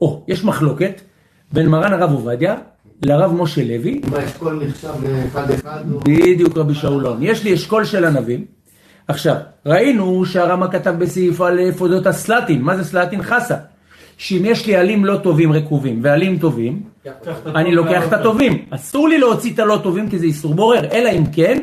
או, 0.01 0.23
יש 0.27 0.43
מחלוקת 0.43 1.01
בין 1.51 1.67
מרן 1.67 1.93
הרב 1.93 2.11
עובדיה 2.11 2.55
לרב 3.05 3.33
משה 3.33 3.63
לוי, 3.63 4.01
אם 4.07 4.13
האשכול 4.13 4.63
נחשב 4.63 4.89
לאחד 5.03 5.51
אחד. 5.51 5.83
בדיוק 6.03 6.57
רבי 6.57 6.75
שאולון. 6.75 7.17
יש 7.21 7.43
לי 7.43 7.53
אשכול 7.53 7.85
של 7.85 8.05
ענבים. 8.05 8.45
עכשיו, 9.07 9.35
ראינו 9.65 10.25
שהרמ"א 10.25 10.67
כתב 10.71 10.95
בסעיף 10.97 11.41
א' 11.41 11.61
אודות 11.79 12.07
הסלטין, 12.07 12.61
מה 12.61 12.77
זה 12.77 12.83
סלטין? 12.83 13.23
חסה. 13.23 13.55
שאם 14.17 14.41
יש 14.45 14.67
לי 14.67 14.75
עלים 14.75 15.05
לא 15.05 15.17
טובים 15.17 15.53
רקובים 15.53 15.99
ועלים 16.03 16.37
טובים, 16.37 16.83
אני 17.55 17.75
לוקח 17.75 18.07
את 18.07 18.13
הטובים. 18.13 18.65
אסור 18.69 19.09
לי 19.09 19.17
להוציא 19.17 19.53
את 19.53 19.59
הלא 19.59 19.79
טובים 19.83 20.09
כי 20.09 20.19
זה 20.19 20.25
איסור 20.25 20.53
בורר, 20.53 20.85
אלא 20.91 21.09
אם 21.09 21.23
כן, 21.31 21.59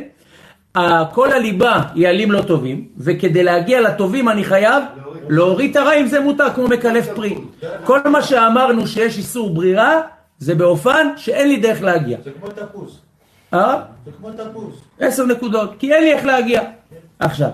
כל 1.13 1.33
הליבה 1.33 1.83
היא 1.95 2.09
עלים 2.09 2.33
לא 2.33 2.43
טובים, 2.43 2.85
וכדי 2.99 3.43
להגיע 3.43 3.81
לטובים 3.81 4.29
אני 4.29 4.45
חייב 4.45 4.83
להוריד 5.29 5.71
את 5.71 5.77
הרעים 5.77 6.07
זה 6.07 6.21
מותר, 6.21 6.51
כמו 6.55 6.69
מקלף 6.69 7.09
פרי. 7.15 7.35
כל 7.85 8.09
מה 8.09 8.23
שאמרנו 8.23 8.87
שיש 8.87 9.19
איסור 9.19 9.55
ברירה, 9.55 10.01
זה 10.39 10.55
באופן 10.55 11.07
שאין 11.17 11.49
לי 11.49 11.57
דרך 11.57 11.83
להגיע. 11.83 12.19
זה 12.25 12.31
כמו 12.41 12.49
תפוז. 12.49 13.01
אה? 13.55 13.83
זה 14.05 14.11
כמו 14.19 14.31
תפוז. 14.33 14.81
עשר 15.01 15.27
נקודות, 15.27 15.75
כי 15.79 15.93
אין 15.93 16.03
לי 16.03 16.13
איך 16.13 16.25
להגיע. 16.25 16.63
עכשיו, 17.19 17.51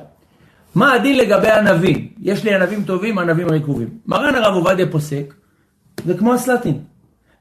מה 0.74 0.92
הדין 0.92 1.18
לגבי 1.18 1.50
ענבים? 1.50 2.08
יש 2.20 2.44
לי 2.44 2.54
ענבים 2.54 2.84
טובים, 2.84 3.18
ענבים 3.18 3.48
רקובים. 3.50 3.88
מרן 4.06 4.34
הרב 4.34 4.54
עובדיה 4.54 4.90
פוסק, 4.90 5.34
זה 6.04 6.18
כמו 6.18 6.34
הסלטין. 6.34 6.78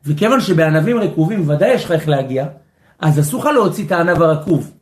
וכיוון 0.06 0.42
שבענבים 0.42 0.98
רקובים 0.98 1.50
ודאי 1.50 1.70
יש 1.70 1.86
לך 1.86 1.92
איך 1.92 2.08
להגיע, 2.08 2.46
אז 3.00 3.20
אסור 3.20 3.42
לך 3.42 3.48
להוציא 3.48 3.86
את 3.86 3.92
הענב 3.92 4.22
הרקוב. 4.22 4.74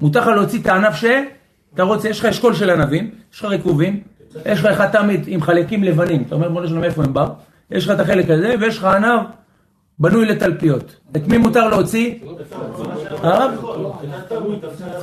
מותר 0.00 0.20
לך 0.20 0.26
להוציא 0.26 0.60
את 0.60 0.66
הענב 0.66 0.92
שאתה 0.92 1.82
רוצה, 1.82 2.08
יש 2.08 2.20
לך 2.20 2.24
אשכול 2.24 2.54
של 2.54 2.70
ענבים, 2.70 3.10
יש 3.32 3.38
לך 3.38 3.44
רקובים, 3.44 4.00
יש 4.46 4.60
לך 4.60 4.66
אחד 4.66 4.88
תמיד 4.88 5.24
עם 5.26 5.42
חלקים 5.42 5.84
לבנים, 5.84 6.22
אתה 6.22 6.34
אומר 6.34 6.48
בוא 6.48 6.62
נשמע 6.62 6.80
מאיפה 6.80 7.04
הם 7.04 7.14
באו, 7.14 7.26
יש 7.70 7.84
לך 7.84 7.90
את 7.90 8.00
החלק 8.00 8.30
הזה 8.30 8.54
ויש 8.60 8.78
לך 8.78 8.84
ענב 8.84 9.20
בנוי 10.00 10.26
לתלפיות. 10.26 10.96
את 11.16 11.28
מי 11.28 11.38
מותר 11.38 11.68
להוציא? 11.68 12.14
הרב? 13.22 13.64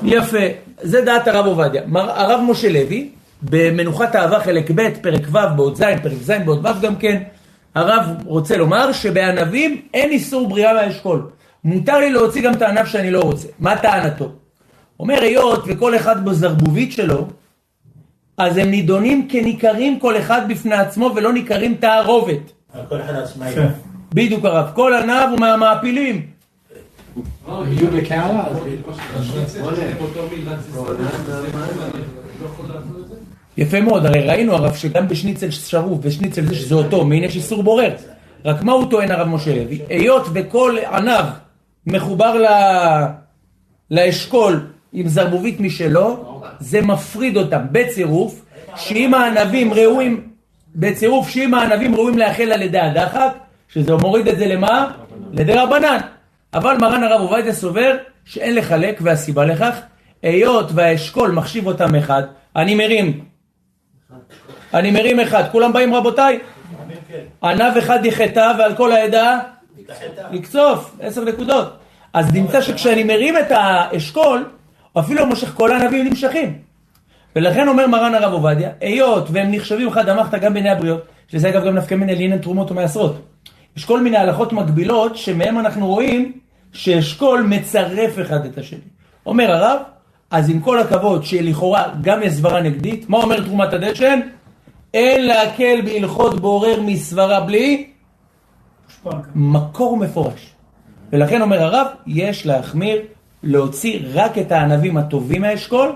יפה, 0.04 0.38
זה 0.82 1.02
דעת 1.02 1.28
הרב 1.28 1.46
עובדיה. 1.46 1.82
הרב 1.96 2.40
משה 2.50 2.70
לוי, 2.70 3.10
במנוחת 3.42 4.16
אהבה 4.16 4.40
חלק 4.40 4.72
ב', 4.76 4.90
פרק 5.02 5.22
ו', 5.32 5.56
באות 5.56 5.78
ז', 5.78 5.84
פרק 6.04 6.18
ז', 6.22 6.32
באות 6.46 6.60
ו' 6.60 6.82
גם 6.82 6.96
כן, 6.96 7.24
הרב 7.76 8.06
רוצה 8.26 8.58
לומר 8.58 8.92
שבענבים 8.92 9.82
אין 9.94 10.10
איסור 10.10 10.50
בריאה 10.50 10.74
מהאשכול. 10.74 11.30
מותר 11.64 12.00
לי 12.00 12.12
להוציא 12.12 12.42
גם 12.42 12.54
את 12.54 12.62
הענב 12.62 12.86
שאני 12.86 13.12
לא 13.12 13.20
רוצה. 13.20 13.48
מה 13.60 13.78
טענתו? 13.78 14.32
אומר 15.00 15.22
היות 15.22 15.64
וכל 15.68 15.96
אחד 15.96 16.26
בזרבובית 16.26 16.92
שלו, 16.92 17.28
אז 18.38 18.58
הם 18.58 18.70
נידונים 18.70 19.28
כניכרים 19.28 20.00
כל 20.00 20.18
אחד 20.18 20.42
בפני 20.50 20.76
עצמו 20.76 21.12
ולא 21.16 21.34
ניכרים 21.34 21.76
תערובת. 21.76 22.52
כל 22.90 23.02
אחד 23.02 23.16
עצמאי. 23.16 23.54
בדיוק 24.16 24.46
הרב, 24.46 24.72
כל 24.74 24.94
ענב 24.94 25.30
הוא 25.32 25.40
מהמעפילים. 25.40 26.26
יפה 33.58 33.82
מאוד, 33.82 34.06
הרי 34.06 34.22
ראינו 34.28 34.54
הרב 34.54 34.76
שגם 34.76 35.08
בשניצל 35.08 35.52
שרוף 35.52 36.00
ושניצל 36.02 36.46
זה 36.46 36.56
שזה 36.56 36.76
אותו 36.76 37.06
מין 37.06 37.24
יש 37.24 37.36
איסור 37.36 37.64
בורר. 37.64 37.92
רק 38.46 38.64
מה 38.64 38.72
הוא 38.72 38.90
טוען 38.90 39.12
הרב 39.12 39.28
משה 39.28 39.56
לוי? 39.56 39.80
היות 39.90 40.28
וכל 40.34 40.76
ענב 40.94 41.26
מחובר. 41.88 42.44
לאשכול 43.92 44.68
עם 44.94 45.08
זרבובית 45.08 45.60
משלו, 45.60 46.42
זה 46.60 46.82
מפריד 46.82 47.38
אותם 47.38 47.62
בצירוף, 47.72 48.46
שאם 48.76 49.14
הענבים 49.14 49.74
ראויים, 49.74 50.28
בצירוף 50.76 51.30
שאם 51.30 51.54
הענבים 51.54 51.96
ראויים 51.96 52.18
לאחל 52.18 52.52
על 52.52 52.62
ידי 52.62 52.80
הדחק, 52.80 53.45
שזה 53.76 53.96
מוריד 53.96 54.28
את 54.28 54.38
זה 54.38 54.46
למה? 54.46 54.92
לידי 55.32 55.54
רבנן. 55.54 55.98
אבל 56.54 56.78
מרן 56.82 57.04
הרב 57.04 57.22
עובדיה 57.22 57.54
סובר 57.54 57.98
שאין 58.26 58.56
לחלק, 58.56 59.00
והסיבה 59.02 59.46
לכך, 59.46 59.80
היות 60.24 60.70
והאשכול 60.74 61.32
מחשיב 61.32 61.68
אותם 61.68 61.96
אחד, 61.96 62.24
אני 62.56 62.76
מרים. 62.76 63.26
אני 64.74 64.92
מרים 64.92 65.20
אחד, 65.20 65.44
כולם 65.52 65.74
באים 65.74 65.96
רבותיי? 65.96 66.40
ענב 67.44 67.78
אחד 67.78 68.06
יחטא 68.06 68.52
ועל 68.60 68.76
כל 68.76 68.92
העדה 68.92 69.40
לקצוף, 70.32 70.96
עשר 71.00 71.24
נקודות. 71.24 71.78
אז 72.14 72.34
נמצא 72.34 72.62
שכשאני 72.62 73.04
מרים 73.04 73.38
את 73.38 73.52
האשכול, 73.52 74.50
אפילו 75.00 75.26
מושך, 75.26 75.54
כל 75.54 75.72
הענבים 75.72 76.06
נמשכים. 76.06 76.60
ולכן 77.36 77.68
אומר 77.68 77.88
מרן 77.88 78.16
הרב 78.16 78.34
עובדיה, 78.34 78.70
היות 78.82 79.28
והם 79.32 79.52
נחשבים 79.52 79.92
חד 79.92 80.10
אמרת 80.10 80.34
גם 80.34 80.54
בעיני 80.54 80.70
הבריות, 80.70 81.02
שזה 81.28 81.50
אגב 81.50 81.66
גם 81.66 81.76
נפקא 81.76 81.96
מיני 81.96 82.16
לעניין 82.16 82.38
תרומות 82.38 82.72
ומעשרות. 82.72 83.35
יש 83.78 83.86
כל 83.86 84.02
מיני 84.02 84.18
הלכות 84.18 84.54
מקבילות 84.54 85.18
שמהם 85.18 85.60
אנחנו 85.60 85.88
רואים 85.88 86.32
שאשכול 86.74 87.42
מצרף 87.42 88.20
אחד 88.22 88.46
את 88.46 88.58
השני. 88.58 88.80
אומר 89.26 89.52
הרב, 89.52 89.80
אז 90.32 90.50
עם 90.50 90.60
כל 90.60 90.80
הכבוד 90.80 91.24
שלכאורה 91.24 91.84
גם 92.02 92.24
יש 92.24 92.34
סברה 92.34 92.62
נגדית, 92.62 93.10
מה 93.10 93.18
אומר 93.18 93.42
תרומת 93.42 93.74
הדשן? 93.74 94.20
אין 94.94 95.26
להקל 95.26 95.82
בהלכות 95.86 96.40
בורר 96.40 96.82
מסברה 96.82 97.40
בלי 97.40 97.88
מקור 99.36 99.98
מפורש. 99.98 100.54
ולכן 101.14 101.42
אומר 101.42 101.64
הרב, 101.64 101.88
יש 102.08 102.46
להחמיר 102.46 103.02
להוציא 103.44 104.00
רק 104.14 104.38
את 104.38 104.52
הענבים 104.52 104.98
הטובים 104.98 105.42
מהאשכול, 105.42 105.96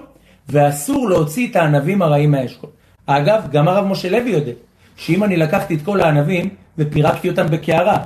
ואסור 0.50 1.10
להוציא 1.10 1.48
את 1.52 1.56
הענבים 1.56 2.02
הרעים 2.02 2.32
מהאשכול. 2.32 2.70
אגב, 3.06 3.48
גם 3.52 3.68
הרב 3.68 3.86
משה 3.86 4.10
לוי 4.10 4.30
יודע, 4.30 4.52
שאם 4.96 5.24
אני 5.24 5.38
לקחתי 5.38 5.76
את 5.76 5.82
כל 5.82 6.02
הענבים 6.02 6.50
ופירקתי 6.80 7.30
אותם 7.30 7.48
בקערה, 7.48 7.98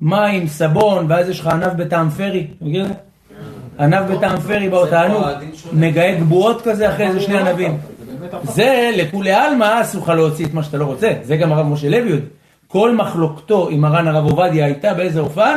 מים, 0.00 0.46
סבון, 0.46 1.06
ואז 1.08 1.28
יש 1.28 1.40
לך 1.40 1.46
ענב 1.46 1.82
בטעם 1.82 2.10
פרי, 2.10 2.46
אתה 2.56 2.64
מכיר 2.64 2.82
את 2.82 2.88
זה? 2.88 2.94
ענב 3.78 4.12
בטעם 4.12 4.40
פרי 4.40 4.68
באותנו, 4.68 5.20
מגהק 5.72 6.18
בועות 6.28 6.62
כזה 6.62 6.90
אחרי 6.90 7.06
איזה 7.06 7.20
שני 7.20 7.38
ענבים. 7.38 7.78
זה 8.42 8.90
לכולי 8.96 9.32
עלמא 9.32 9.80
אסור 9.80 10.02
לך 10.02 10.08
להוציא 10.08 10.46
את 10.46 10.54
מה 10.54 10.62
שאתה 10.62 10.76
לא 10.76 10.84
רוצה, 10.84 11.12
זה 11.22 11.36
גם 11.36 11.52
הרב 11.52 11.66
משה 11.66 11.88
לוי 11.88 12.10
יודע. 12.10 12.26
כל 12.66 12.94
מחלוקתו 12.94 13.68
עם 13.68 13.80
מרן 13.80 14.08
הרב 14.08 14.24
עובדיה 14.24 14.64
הייתה 14.64 14.94
באיזה 14.94 15.20
הופעה? 15.20 15.56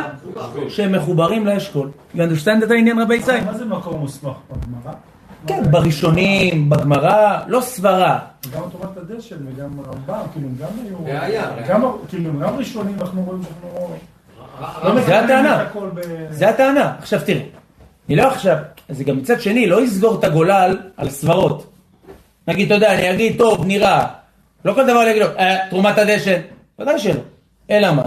שהם 0.68 0.92
מחוברים 0.92 1.46
לאשכול. 1.46 1.90
You 2.14 2.18
understand 2.18 2.64
את 2.64 2.70
העניין 2.70 2.98
רבי 2.98 3.14
ישראל? 3.14 3.44
מה 3.44 3.54
זה 3.54 3.64
מקור 3.64 3.98
מוסמך? 3.98 4.32
כן, 5.46 5.70
בראשונים, 5.70 6.70
בגמרא, 6.70 7.38
לא 7.46 7.60
סברה. 7.60 8.18
גם 8.54 8.62
תורת 8.72 8.96
הדשן 8.96 9.36
וגם 9.46 9.80
רמב"ם, 9.80 10.26
כאילו 10.32 10.48
גם 10.60 10.68
היו... 11.06 11.38
גם, 11.68 11.82
כאילו 12.08 12.40
גם 12.40 12.56
ראשונים, 12.56 12.96
אנחנו 13.00 13.22
רואים 13.22 13.42
שאנחנו 13.42 13.88
לא... 14.84 14.94
לא 14.94 15.00
זה 15.00 15.18
הטענה. 15.20 15.64
זה 16.30 16.48
הטענה. 16.48 16.92
עכשיו 16.98 17.20
תראה, 17.26 17.40
אני 18.08 18.16
לא 18.16 18.22
עכשיו, 18.22 18.56
זה 18.88 19.04
גם 19.04 19.16
מצד 19.16 19.40
שני, 19.40 19.66
לא 19.66 19.82
יסגור 19.82 20.18
את 20.18 20.24
הגולל 20.24 20.78
על 20.96 21.10
סברות. 21.10 21.66
נגיד, 22.48 22.66
אתה 22.66 22.74
יודע, 22.74 22.94
אני 22.94 23.10
אגיד, 23.10 23.38
טוב, 23.38 23.66
נראה. 23.66 24.06
לא 24.64 24.72
כל 24.74 24.84
דבר 24.86 25.02
אני 25.02 25.10
אגיד 25.10 25.22
לו, 25.22 25.28
"אה, 25.38 25.56
תרומת 25.70 25.98
הדשן. 25.98 26.40
ודאי 26.78 26.98
שלא. 26.98 27.20
אלא 27.70 27.92
מה? 27.92 28.02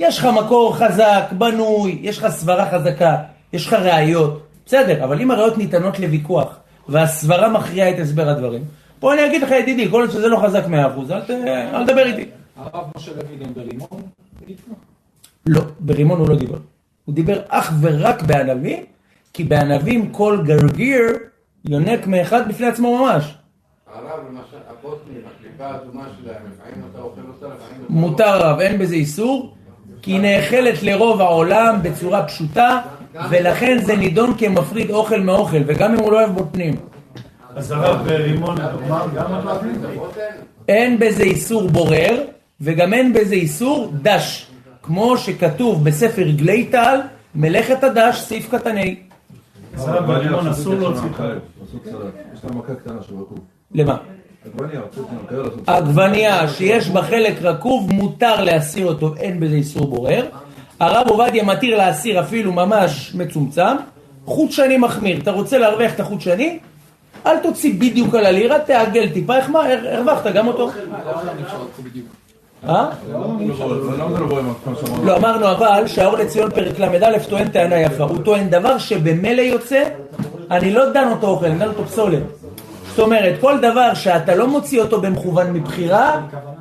יש 0.00 0.18
לך 0.18 0.24
מקור 0.24 0.76
חזק, 0.76 1.24
בנוי, 1.32 1.98
יש 2.02 2.18
לך 2.18 2.28
סברה 2.28 2.70
חזקה, 2.70 3.16
יש 3.52 3.66
לך 3.66 3.72
ראיות. 3.72 4.46
בסדר, 4.66 5.04
אבל 5.04 5.20
אם 5.20 5.30
הראיות 5.30 5.58
ניתנות 5.58 5.98
לוויכוח, 5.98 6.56
והסברה 6.88 7.48
מכריעה 7.48 7.90
את 7.90 7.98
הסבר 7.98 8.28
הדברים, 8.28 8.62
פה 9.00 9.14
אני 9.14 9.26
אגיד 9.26 9.42
לך, 9.42 9.50
ידידי, 9.50 9.90
כל 9.90 10.00
עוד 10.00 10.10
שזה 10.10 10.28
לא 10.28 10.36
חזק 10.36 10.66
מאה 10.66 10.92
אחוז, 10.92 11.10
אל 11.10 11.20
ת- 11.20 11.30
אל 11.74 11.86
תדבר 11.86 12.06
איתי. 12.06 12.24
הרב 12.56 12.84
משה 12.96 13.10
לוי 13.12 13.36
גם 13.44 13.54
ברימון. 13.54 14.02
לא, 15.46 15.60
ברימון 15.80 16.18
הוא 16.20 16.28
לא 16.28 16.36
דיבר. 16.36 16.58
הוא 17.04 17.14
דיבר 17.14 17.40
אך 17.48 17.72
ורק 17.80 18.22
בענבים, 18.22 18.84
כי 19.32 19.44
בענבים 19.44 20.12
כל 20.12 20.38
גרגיר 20.44 21.00
יונק 21.64 22.06
מאחד 22.06 22.48
בפני 22.48 22.66
עצמו 22.66 22.98
ממש. 22.98 23.34
הרב, 23.94 24.20
למשל, 24.30 24.56
הבוטנים, 24.70 25.20
הקליפה 25.36 25.64
האדומה 25.66 26.04
שלהם, 26.22 26.36
לפעמים 26.52 26.84
אתה 26.92 27.00
אוכל 27.00 27.20
אותה, 27.28 27.46
לפעמים 27.54 27.84
אתה 27.84 27.92
מותר 27.92 28.38
רב, 28.40 28.60
אין 28.60 28.78
בזה 28.78 28.94
איסור, 28.94 29.54
כי 30.02 30.12
היא 30.12 30.20
נאכלת 30.20 30.82
לרוב 30.82 31.20
העולם 31.20 31.76
בצורה 31.82 32.26
פשוטה, 32.26 32.80
ולכן 33.30 33.78
זה 33.82 33.96
נידון 33.96 34.34
כמפריד 34.38 34.90
אוכל 34.90 35.20
מאוכל, 35.20 35.62
וגם 35.66 35.92
אם 35.92 35.98
הוא 35.98 36.12
לא 36.12 36.20
אוהב 36.20 36.30
בוטנים. 36.30 36.74
אז 37.56 37.70
הרב 37.70 38.06
רימון, 38.08 38.56
אמר 38.60 39.06
גם 39.14 39.34
על 39.34 39.40
רבים? 39.40 39.82
הבוטן, 39.84 40.20
אין 40.68 40.98
בזה 40.98 41.22
איסור 41.22 41.68
בורר, 41.68 42.22
וגם 42.60 42.94
אין 42.94 43.12
בזה 43.12 43.34
איסור 43.34 43.92
דש, 44.02 44.46
כמו 44.82 45.18
שכתוב 45.18 45.84
בספר 45.84 46.28
אגלי 46.30 46.70
טל, 46.70 47.00
מלאכת 47.34 47.84
הדש, 47.84 48.20
סעיף 48.20 48.54
קטן 48.54 48.76
ה'. 48.76 48.80
אז 49.74 49.88
הרב 49.88 50.10
רימון 50.10 50.48
אסור 50.48 50.74
להוציא 50.74 51.08
סלט. 51.16 51.42
יש 52.34 52.44
לה 52.44 52.50
מכה 52.54 52.74
קטנה 52.74 53.02
של 53.08 53.14
רקוב. 53.14 53.38
למה? 53.74 53.96
עגבניה. 54.44 54.80
עגבנייה 55.66 56.48
שיש 56.48 56.88
בה 56.88 57.02
חלק 57.02 57.42
רקוב, 57.42 57.92
מותר 57.92 58.44
להסיר 58.44 58.86
אותו, 58.86 59.14
אין 59.16 59.40
בזה 59.40 59.54
איסור 59.54 59.86
בורר. 59.86 60.26
הרב 60.82 61.08
עובדיה 61.08 61.44
מתיר 61.44 61.76
להסיר 61.76 62.20
אפילו 62.20 62.52
ממש 62.52 63.12
מצומצם. 63.14 63.76
חוט 64.26 64.50
שני 64.50 64.76
מחמיר, 64.76 65.18
אתה 65.22 65.30
רוצה 65.30 65.58
להרוויח 65.58 65.94
את 65.94 66.00
החוט 66.00 66.20
שני? 66.20 66.58
אל 67.26 67.38
תוציא 67.38 67.74
בדיוק 67.74 68.14
על 68.14 68.26
הלירה, 68.26 68.58
תעגל 68.58 69.08
טיפה, 69.08 69.36
איך 69.36 69.50
מה, 69.50 69.60
הר- 69.66 69.88
הרווחת 69.94 70.32
גם 70.32 70.46
אותו. 70.48 70.70
אה? 72.68 72.88
לא, 75.04 75.16
אמרנו 75.16 75.50
אבל 75.50 75.86
שהאור 75.86 76.16
לציון 76.18 76.50
פרק 76.50 76.78
ל"א 76.78 77.18
טוען 77.30 77.48
טענה 77.48 77.76
יפה. 77.80 78.04
הוא 78.04 78.18
טוען 78.24 78.48
דבר 78.48 78.78
שבמילא 78.78 79.40
יוצא, 79.42 79.82
אני 80.50 80.72
לא 80.74 80.90
דן 80.92 81.08
אותו 81.10 81.26
אוכל, 81.26 81.46
אני 81.46 81.58
דן 81.58 81.68
אותו 81.68 81.84
פסולת. 81.84 82.22
זאת 82.90 82.98
אומרת, 82.98 83.34
כל 83.40 83.58
דבר 83.60 83.94
שאתה 83.94 84.34
לא 84.34 84.48
מוציא 84.48 84.80
אותו 84.80 85.00
במכוון 85.00 85.52
מבחירה, 85.52 86.20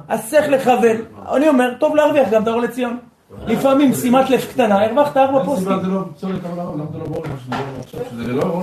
אז 0.10 0.30
צריך 0.30 0.50
לכוון. 0.50 0.98
אני 1.36 1.48
אומר, 1.50 1.70
טוב 1.80 1.96
להרוויח 1.96 2.30
גם 2.32 2.44
את 2.44 2.48
האור 2.48 2.62
לציון. 2.62 2.98
לפעמים 3.48 3.94
שימת 3.94 4.30
לב 4.30 4.42
קטנה, 4.42 4.84
הרווחת 4.84 5.18
ארבע 5.18 5.44
פוסטים. 5.46 5.68
לא 5.70 5.84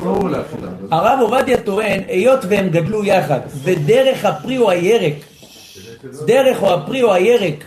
לא 0.04 0.30
לא. 0.30 0.38
הרב 0.90 1.18
עובדיה 1.20 1.56
טוען, 1.62 2.00
היות 2.08 2.40
והם 2.48 2.68
גדלו 2.68 3.04
יחד, 3.04 3.40
ודרך 3.62 4.24
הפרי 4.24 4.58
או 4.58 4.70
הירק, 4.70 5.14
דרך 6.26 6.62
או 6.62 6.74
הפרי 6.74 7.02
או 7.02 7.14
הירק, 7.14 7.64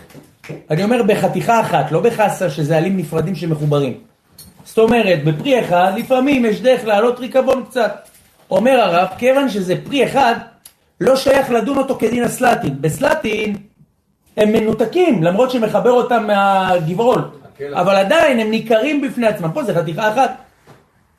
אני 0.70 0.84
אומר 0.84 1.02
בחתיכה 1.02 1.60
אחת, 1.60 1.92
לא 1.92 2.00
בחסה 2.00 2.50
שזה 2.50 2.76
עלים 2.76 2.96
נפרדים 2.96 3.34
שמחוברים. 3.34 3.94
זאת 4.64 4.78
אומרת, 4.78 5.24
בפרי 5.24 5.60
אחד, 5.60 5.92
לפעמים 5.96 6.44
יש 6.44 6.60
דרך 6.60 6.84
להעלות 6.84 7.20
ריקבון 7.20 7.64
קצת. 7.64 8.08
אומר 8.50 8.80
הרב, 8.80 9.08
כיוון 9.18 9.48
שזה 9.48 9.74
פרי 9.84 10.04
אחד, 10.04 10.34
לא 11.00 11.16
שייך 11.16 11.50
לדון 11.50 11.78
אותו 11.78 11.96
כדין 11.98 12.22
הסלטין. 12.22 12.76
בסלטין 12.80 13.56
הם 14.36 14.52
מנותקים, 14.52 15.22
למרות 15.22 15.50
שמחבר 15.50 15.90
אותם 15.90 16.26
מהגברול. 16.26 17.20
אבל 17.72 17.96
עדיין 17.96 18.40
הם 18.40 18.50
ניכרים 18.50 19.00
בפני 19.00 19.26
עצמם. 19.26 19.50
פה 19.54 19.62
זה 19.64 19.74
חתיכה 19.74 20.12
אחת. 20.12 20.30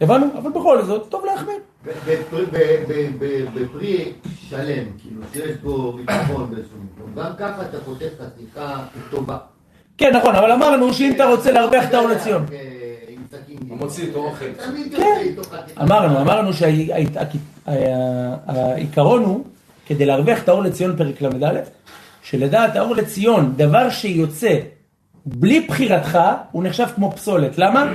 הבנו? 0.01 0.25
אבל 0.37 0.51
בכל 0.51 0.81
זאת, 0.81 1.05
טוב 1.09 1.25
להחמיר. 1.25 1.55
בפרי- 1.85 2.15
ב- 2.51 2.57
ב- 2.87 3.09
ב- 3.19 3.45
בפרי 3.55 4.11
שלם, 4.49 4.83
כאילו 5.01 5.21
שיש 5.33 5.57
בו 5.63 5.91
ביטחון 5.93 6.49
באיזשהו 6.49 6.77
מקום, 6.95 7.23
גם 7.23 7.31
ככה 7.39 7.61
אתה 7.61 7.77
פותח 7.85 8.05
חתיכה 8.19 8.75
טובה. 9.11 9.37
כן, 9.97 10.15
נכון, 10.15 10.35
אבל 10.35 10.51
אמרנו 10.51 10.93
שאם 10.93 11.11
אתה 11.15 11.25
רוצה 11.25 11.51
להרוויח 11.51 11.85
את 11.89 11.93
לציון. 11.93 12.45
אה, 12.53 12.57
עם 13.07 13.21
סכין. 13.31 13.57
הוא 13.69 13.77
מוציא 13.77 14.05
איתו 14.07 14.19
אוכל. 14.19 14.45
תמיד 14.65 14.95
כן. 14.95 15.21
אמרנו, 15.81 16.21
אמרנו 16.21 16.51
שהעיקרון 17.67 19.23
הוא, 19.23 19.43
כדי 19.85 20.05
להרוויח 20.05 20.43
את 20.43 20.49
האור 20.49 20.61
לציון 20.61 20.97
פרק 20.97 21.21
ל"א, 21.21 21.59
שלדעת 22.23 22.75
האור 22.75 22.95
לציון, 22.95 23.53
דבר 23.55 23.89
שיוצא 23.89 24.59
בלי 25.25 25.59
בחירתך, 25.59 26.19
הוא 26.51 26.63
נחשב 26.63 26.87
כמו 26.95 27.11
פסולת. 27.11 27.57
למה? 27.57 27.91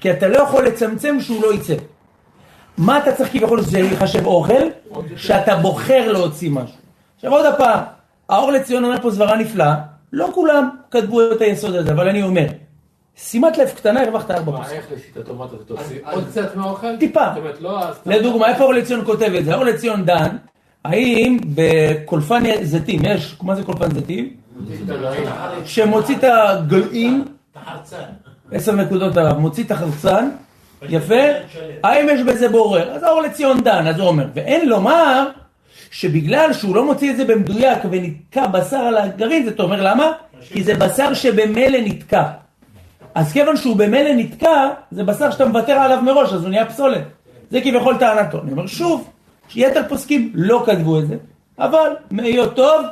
כי 0.00 0.10
אתה 0.10 0.28
לא 0.28 0.38
יכול 0.38 0.66
לצמצם 0.66 1.20
שהוא 1.20 1.42
לא 1.42 1.54
יצא. 1.54 1.74
מה 2.78 2.98
אתה 2.98 3.12
צריך 3.12 3.32
כביכול 3.32 3.62
שזה 3.62 3.78
ייחשב 3.78 4.26
אוכל? 4.26 4.62
שאתה 5.16 5.56
בוחר 5.56 6.12
להוציא 6.12 6.50
משהו. 6.50 6.76
עכשיו 7.16 7.32
עוד 7.32 7.46
הפעם, 7.46 7.80
האור 8.28 8.52
לציון 8.52 8.84
אומר 8.84 9.00
פה 9.02 9.10
סברה 9.10 9.36
נפלאה, 9.36 9.74
לא 10.12 10.28
כולם 10.34 10.68
כתבו 10.90 11.32
את 11.32 11.40
היסוד 11.40 11.74
הזה, 11.74 11.92
אבל 11.92 12.08
אני 12.08 12.22
אומר, 12.22 12.46
שימת 13.16 13.58
לב 13.58 13.68
קטנה, 13.68 14.02
הרווחת 14.02 14.30
ארבע 14.30 14.52
מה, 14.52 14.64
פסוק. 14.64 14.72
איך 14.72 14.86
לשיטתו, 14.96 15.34
מה 15.34 15.44
אתה 15.44 15.56
תוציא? 15.56 15.98
עוד 16.12 16.24
קצת 16.30 16.56
מהאוכל? 16.56 16.96
טיפה. 16.96 17.26
לא... 17.60 17.80
לדוגמה, 18.06 18.48
איפה 18.48 18.64
אור 18.64 18.74
לציון 18.74 19.04
כותב 19.04 19.32
את 19.38 19.44
זה? 19.44 19.54
אור 19.54 19.64
לציון 19.64 20.04
דן, 20.04 20.36
האם 20.84 21.38
בקולפן 21.54 22.42
זיתים, 22.62 23.00
יש, 23.04 23.36
מה 23.42 23.54
זה 23.54 23.62
קולפן 23.62 23.94
זיתים? 23.94 24.30
שמוציא 25.64 26.16
את 26.16 26.24
הגלעים. 26.24 27.24
עשר 28.52 28.72
נקודות 28.72 29.16
הרב, 29.16 29.38
מוציא 29.38 29.64
את 29.64 29.70
החרצן, 29.70 30.28
יפה, 30.88 31.22
האם 31.84 32.06
יש 32.08 32.20
בזה 32.20 32.48
בורר? 32.48 32.90
אז 32.90 33.02
האור 33.02 33.20
לציון 33.20 33.60
דן, 33.60 33.86
אז 33.86 33.98
הוא 33.98 34.08
אומר, 34.08 34.26
ואין 34.34 34.68
לומר 34.68 35.28
שבגלל 35.90 36.52
שהוא 36.52 36.76
לא 36.76 36.84
מוציא 36.84 37.10
את 37.10 37.16
זה 37.16 37.24
במדויק 37.24 37.78
ונתקע 37.90 38.46
בשר 38.46 38.76
על 38.76 38.98
הגרעין, 38.98 39.44
זאת 39.44 39.60
אומרת, 39.60 39.80
למה? 39.82 40.12
כי 40.48 40.62
זה 40.62 40.74
בשר 40.74 41.14
שבמילא 41.14 41.78
נתקע. 41.84 42.22
אז 43.14 43.32
כיוון 43.32 43.56
שהוא 43.56 43.76
במילא 43.76 44.10
נתקע, 44.14 44.68
זה 44.90 45.04
בשר 45.04 45.30
שאתה 45.30 45.46
מוותר 45.46 45.72
עליו 45.72 46.02
מראש, 46.02 46.32
אז 46.32 46.42
הוא 46.42 46.50
נהיה 46.50 46.66
פסולת. 46.66 47.02
זה 47.50 47.60
כביכול 47.60 47.96
טענתו. 47.98 48.42
אני 48.42 48.52
אומר 48.52 48.66
שוב, 48.66 49.10
שיתר 49.52 49.82
פוסקים 49.88 50.32
לא 50.34 50.62
כתבו 50.66 50.98
את 50.98 51.08
זה, 51.08 51.16
אבל 51.58 51.96
מהיות 52.10 52.56
טוב, 52.56 52.86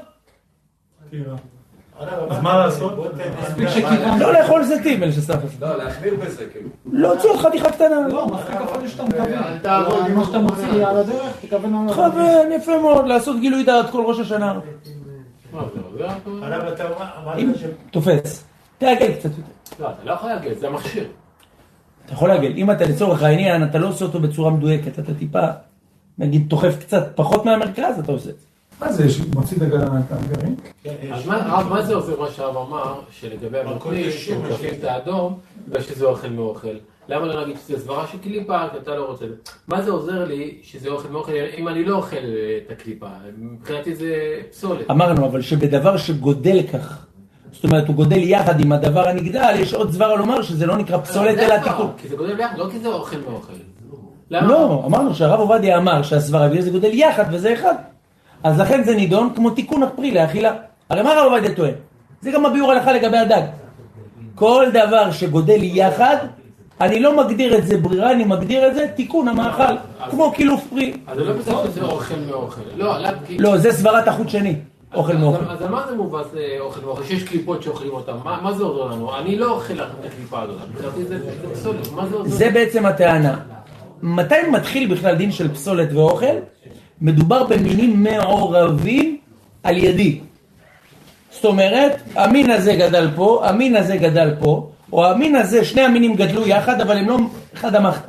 אז 2.30 2.42
מה 2.42 2.58
לעשות? 2.58 2.92
לא 4.18 4.32
לאכול 4.32 4.64
זיתים, 4.64 5.02
אלה 5.02 5.12
שסף 5.12 5.34
זה. 5.46 5.66
לא, 5.66 5.76
להחמיר 5.76 6.14
בזה, 6.14 6.44
כאילו. 6.52 6.68
להוציא 6.92 7.30
עוד 7.30 7.38
חתיכה 7.38 7.72
קטנה. 7.72 8.08
לא, 8.08 8.26
מספיק 8.26 8.54
אפילו 8.54 8.88
שאתה 8.88 9.04
מכוון. 9.04 9.32
אל 9.32 9.58
תעבוד 9.58 10.06
עם 10.06 10.16
מה 10.16 10.24
שאתה 10.24 10.38
מוציא 10.38 10.86
על 10.86 10.96
הדרך, 10.96 11.36
תכוון 11.40 11.74
על 11.74 11.80
הדרך. 11.84 11.98
מכוון, 11.98 12.52
יפה 12.52 12.78
מאוד, 12.78 13.06
לעשות 13.06 13.40
גילוי 13.40 13.64
דעת 13.64 13.90
כל 13.90 14.02
ראש 14.06 14.20
השנה. 14.20 14.58
הרב, 16.42 16.66
אתה 16.66 16.84
אם 17.38 17.48
אמרת 17.48 17.58
ש... 17.58 17.64
תופס, 17.90 18.44
תעגל 18.78 19.12
קצת 19.14 19.30
יותר. 19.30 19.42
לא, 19.80 19.86
אתה 19.88 20.04
לא 20.04 20.12
יכול 20.12 20.30
להגיד, 20.30 20.58
זה 20.58 20.66
המכשיר. 20.66 21.04
אתה 22.04 22.12
יכול 22.12 22.28
לעגל, 22.28 22.52
אם 22.56 22.70
אתה 22.70 22.84
לצורך 22.84 23.22
העניין, 23.22 23.64
אתה 23.64 23.78
לא 23.78 23.88
עושה 23.88 24.04
אותו 24.04 24.20
בצורה 24.20 24.50
מדויקת, 24.50 24.98
אתה 24.98 25.14
טיפה, 25.14 25.46
נגיד, 26.20 26.46
תוחף 26.48 26.76
קצת 26.80 27.12
פחות 27.14 27.44
מהמרכז, 27.44 27.98
אתה 28.04 28.12
עושה 28.12 28.30
את 28.30 28.34
זה. 28.38 28.44
מה 28.80 28.92
זה, 28.92 29.04
יש- 29.06 29.20
מוציא 29.34 29.56
את 29.56 29.62
הגלם 29.62 29.92
מהגרעין? 30.10 30.54
אז 31.12 31.26
מה 31.68 31.82
זה 31.82 31.94
עוזר 31.94 32.20
מה 32.20 32.30
שהרב 32.30 32.56
אמר, 32.56 33.00
שלגבי 33.20 33.58
הבקרים, 33.58 34.06
קשור, 34.10 34.34
שמקפים 34.48 34.70
את 34.78 34.84
האדום, 34.84 35.38
בגלל 35.68 35.82
שזה 35.82 36.04
אוכל 36.04 36.28
מאוכל? 36.28 36.68
למה 37.08 37.26
לא 37.26 37.42
נגיד 37.44 37.56
שזה 37.66 37.78
סברה 37.78 38.06
של 38.12 38.18
קליפה, 38.18 38.58
כי 38.72 38.76
אתה 38.82 38.94
לא 38.96 39.04
רוצה? 39.04 39.24
מה 39.68 39.82
זה 39.82 39.90
עוזר 39.90 40.24
לי 40.24 40.58
שזה 40.62 40.88
אוכל 40.88 41.08
מאוכל, 41.08 41.32
אם 41.58 41.68
אני 41.68 41.84
לא 41.84 41.96
אוכל 41.96 42.16
אה, 42.16 42.22
את 42.66 42.72
הקליפה? 42.72 43.06
מבחינתי 43.38 43.94
זה 43.94 44.14
פסולת. 44.50 44.90
אמרנו, 44.90 45.26
אבל 45.26 45.42
שבדבר 45.42 45.96
שגודל 45.96 46.62
כך, 46.72 47.06
זאת 47.52 47.64
אומרת, 47.64 47.88
הוא 47.88 47.96
גודל 47.96 48.18
יחד 48.18 48.60
עם 48.60 48.72
הדבר 48.72 49.08
הנגדל, 49.08 49.54
יש 49.58 49.74
עוד 49.74 49.92
סברה 49.92 50.16
לומר 50.16 50.42
שזה 50.42 50.66
לא 50.66 50.76
נקרא 50.76 50.98
פסולת, 50.98 51.38
אלא 51.38 51.58
תיקון. 51.58 51.90
כי 51.98 52.08
זה 52.08 52.16
גודל 52.16 52.34
ביחד, 52.36 52.58
לא 52.58 52.68
כי 52.70 52.78
זה 52.78 52.88
אוכל 52.88 53.16
מאוכל. 53.30 53.52
למה? 54.30 54.48
לא, 54.48 54.82
אמרנו 54.86 55.14
שהרב 55.14 55.40
עובדיה 55.40 55.78
אמר 55.78 56.02
שהסברה 56.02 56.48
בגלל 56.48 56.62
זה 56.62 56.70
גודל 56.70 56.90
יחד 56.92 57.24
וזה 57.30 57.54
אחד. 57.54 57.74
אז 58.42 58.60
לכן 58.60 58.84
זה 58.84 58.96
נידון 58.96 59.32
כמו 59.34 59.50
תיקון 59.50 59.82
הפרי 59.82 60.10
לאכילה. 60.10 60.52
הרי 60.90 61.02
מה 61.02 61.12
הרב 61.12 61.32
עובדיה 61.32 61.54
טוען? 61.54 61.74
זה 62.20 62.30
גם 62.30 62.46
הביאור 62.46 62.72
הלכה 62.72 62.92
לגבי 62.92 63.18
הדג. 63.18 63.42
כל 64.34 64.66
דבר 64.72 65.10
שגודל 65.10 65.58
יחד, 65.62 66.16
אני 66.80 67.00
לא 67.00 67.24
מגדיר 67.24 67.58
את 67.58 67.66
זה 67.66 67.76
ברירה, 67.76 68.12
אני 68.12 68.24
מגדיר 68.24 68.68
את 68.68 68.74
זה 68.74 68.86
תיקון 68.96 69.28
המאכל, 69.28 69.74
כמו 70.10 70.32
קילוף 70.32 70.66
פרי. 70.70 70.92
אז 71.06 71.18
זה 71.18 71.24
לא 71.24 71.32
בגלל 71.32 71.54
שזה 71.70 71.82
אוכל 71.82 72.14
מאוכל. 72.30 72.60
לא. 72.76 72.94
לא, 73.38 73.56
זה 73.56 73.72
סברת 73.72 74.08
החוט 74.08 74.28
שני, 74.28 74.56
אוכל 74.94 75.12
מאוכל. 75.16 75.44
אז 75.50 75.62
על 75.62 75.68
מה 75.68 75.84
זה 75.88 75.96
מובס 75.96 76.26
אה, 76.36 76.56
אוכל 76.60 76.80
מאוכל? 76.80 77.04
שיש 77.04 77.22
קליפות 77.22 77.62
שאוכלים 77.62 77.92
אותן, 77.92 78.12
מה 78.24 78.52
זה 78.52 78.64
עוזר 78.64 78.94
לנו? 78.94 79.16
אני 79.18 79.36
לא 79.36 79.50
אוכל 79.50 79.74
את 79.74 80.04
הקליפה 80.06 80.42
הזאת, 80.42 80.56
מבחינתי 80.72 81.04
זה 81.04 81.18
זה 81.18 81.54
פסולת, 81.54 81.92
מה 81.92 82.06
זה 82.06 82.16
עוזר? 82.16 82.36
זה 82.36 82.50
בעצם 82.50 82.86
הטענה. 82.86 83.38
מתי 84.02 84.34
מתחיל 84.52 84.94
בכלל 84.94 85.14
דין 85.14 85.32
של 85.32 85.54
פסולת 85.54 85.92
ואוכל? 85.92 86.36
מדובר 87.00 87.44
במינים 87.44 88.02
מעורבים 88.02 89.18
על 89.62 89.76
ידי. 89.76 90.20
זאת 91.30 91.44
אומרת, 91.44 92.02
המין 92.14 92.50
הזה 92.50 92.74
גדל 92.74 93.10
פה, 93.16 93.42
המין 93.44 93.76
הזה 93.76 93.96
גדל 93.96 94.34
פה, 94.40 94.70
או 94.92 95.06
המין 95.06 95.36
הזה, 95.36 95.64
שני 95.64 95.80
המינים 95.82 96.14
גדלו 96.14 96.48
יחד, 96.48 96.80
אבל 96.80 96.98
הם 96.98 97.08
לא 97.08 97.18
אחד 97.54 97.74
המחטא. 97.74 98.08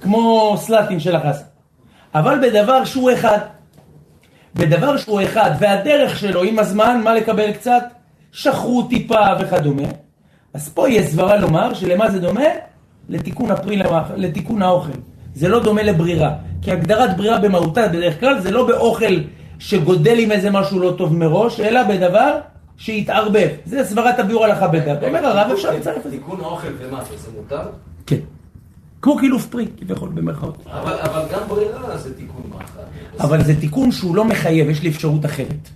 כמו 0.00 0.54
סלטים 0.58 1.00
של 1.00 1.16
החסה. 1.16 1.44
אבל 2.14 2.38
בדבר 2.42 2.84
שהוא 2.84 3.12
אחד, 3.12 3.38
בדבר 4.54 4.96
שהוא 4.96 5.22
אחד, 5.22 5.50
והדרך 5.58 6.18
שלו 6.18 6.42
עם 6.42 6.58
הזמן, 6.58 7.00
מה 7.04 7.14
לקבל 7.14 7.52
קצת? 7.52 7.82
שחרו 8.32 8.82
טיפה 8.82 9.26
וכדומה. 9.40 9.88
אז 10.54 10.68
פה 10.68 10.90
יש 10.90 11.06
סברה 11.06 11.36
לומר 11.36 11.74
שלמה 11.74 12.10
זה 12.10 12.20
דומה? 12.20 12.44
לתיקון 13.08 13.50
הפרי, 13.50 13.82
לתיקון 14.16 14.62
האוכל. 14.62 14.92
זה 15.34 15.48
לא 15.48 15.62
דומה 15.62 15.82
לברירה. 15.82 16.30
כי 16.62 16.72
הגדרת 16.72 17.16
ברירה 17.16 17.38
במהותה 17.38 17.88
בדרך 17.88 18.20
כלל 18.20 18.40
זה 18.40 18.50
לא 18.50 18.66
באוכל 18.66 19.14
שגודל 19.58 20.18
עם 20.18 20.32
איזה 20.32 20.50
משהו 20.50 20.80
לא 20.80 20.94
טוב 20.98 21.14
מראש, 21.16 21.60
אלא 21.60 21.82
בדבר 21.82 22.34
שהתערבב. 22.76 23.48
זה 23.66 23.84
סברת 23.84 24.18
הביאור 24.18 24.44
הלכה 24.44 24.68
בדת. 24.68 25.02
אומר 25.02 25.26
הרב 25.26 25.50
אפשר 25.52 25.70
לצרף 25.74 25.96
את 25.96 26.02
זה. 26.02 26.10
תיקון 26.10 26.40
האוכל 26.40 26.68
ומה, 26.78 27.00
זה 27.16 27.28
מותר? 27.36 27.60
כן. 28.06 28.16
כמו 29.02 29.16
קילוף 29.18 29.46
פרי, 29.46 29.66
כביכול 29.80 30.08
במרכאות. 30.08 30.64
אבל 30.72 30.92
אבל 30.92 31.22
גם 31.32 31.40
ברירה 31.48 31.96
זה 31.98 32.14
תיקון 32.14 32.42
מאכל. 32.50 32.80
אבל 33.20 33.44
זה 33.44 33.60
תיקון 33.60 33.92
שהוא 33.92 34.16
לא 34.16 34.24
מחייב, 34.24 34.70
יש 34.70 34.82
לי 34.82 34.88
אפשרות 34.88 35.24
אחרת. 35.24 35.68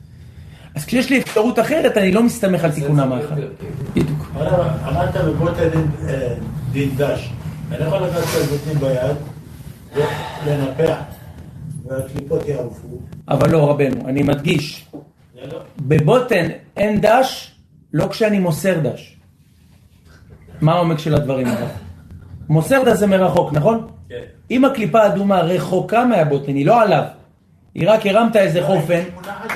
אז 0.75 0.85
כשיש 0.85 1.11
לי 1.11 1.19
אפשרות 1.21 1.59
אחרת, 1.59 1.97
אני 1.97 2.13
לא 2.13 2.23
מסתמך 2.23 2.65
על 2.65 2.71
תיקון 2.73 3.01
המאכל. 3.01 3.35
בדיוק. 3.95 4.31
אמרת 4.89 5.17
בבוטה 5.25 5.69
דין- 5.69 5.91
אה, 6.09 6.35
דין 6.73 6.91
דש. 6.97 7.31
אני 7.73 7.85
יכול 7.87 7.99
לקחת 7.99 8.19
את 8.19 8.43
הבוטנים 8.45 8.79
ביד, 8.79 9.17
ולנפח, 10.45 10.97
והקליפות 11.87 12.49
יערפו. 12.49 12.89
אבל 13.29 13.51
לא, 13.51 13.71
רבנו, 13.71 14.09
אני 14.09 14.23
מדגיש, 14.23 14.87
לא- 15.53 15.59
בבוטן 15.79 16.47
אין 16.77 17.01
דש, 17.01 17.55
לא 17.93 18.07
כשאני 18.09 18.39
מוסר 18.39 18.79
דש. 18.79 19.17
מה 20.61 20.73
העומק 20.73 20.99
של 20.99 21.15
הדברים 21.15 21.47
האלה? 21.47 21.67
מוסר 22.49 22.83
דש 22.85 22.97
זה 22.99 23.07
מרחוק, 23.07 23.53
נכון? 23.53 23.87
כן. 24.09 24.15
אם 24.51 24.65
הקליפה 24.65 25.03
האדומה 25.03 25.41
רחוקה 25.41 26.05
מהבוטן, 26.05 26.55
היא 26.55 26.67
לא 26.67 26.81
עליו, 26.83 27.03
היא 27.75 27.91
רק 27.91 28.07
הרמת 28.07 28.37
איזה 28.37 28.63
חופן, 28.67 29.01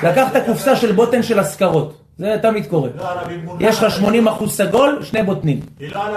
לקחת 0.03 0.45
קופסה 0.45 0.75
של 0.75 0.91
בוטן 0.91 1.23
של 1.23 1.39
השכרות, 1.39 2.01
זה 2.17 2.35
תמיד 2.41 2.65
קורה. 2.65 2.89
לא. 2.95 3.05
יש 3.59 3.83
לך 3.83 3.91
80 3.91 4.27
אחוז 4.27 4.51
סגול, 4.51 4.99
שני 5.03 5.23
בוטנים. 5.23 5.59
היא 5.79 5.89
לא 5.95 6.05
על 6.05 6.15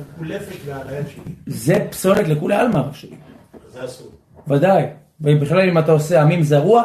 מקולפת 0.00 0.56
ועל 0.66 0.88
היד 0.88 1.06
שלי. 1.08 1.32
זה 1.46 1.86
פסולת 1.90 2.28
לכולי 2.28 2.54
עלמא, 2.54 2.78
הרב 2.78 2.94
שלי. 2.94 3.16
זה 3.72 3.84
אסור. 3.84 4.10
ודאי. 4.48 4.84
ובכלל 5.20 5.68
אם 5.68 5.78
אתה 5.78 5.92
עושה 5.92 6.22
עמים 6.22 6.42
זרוע, 6.42 6.84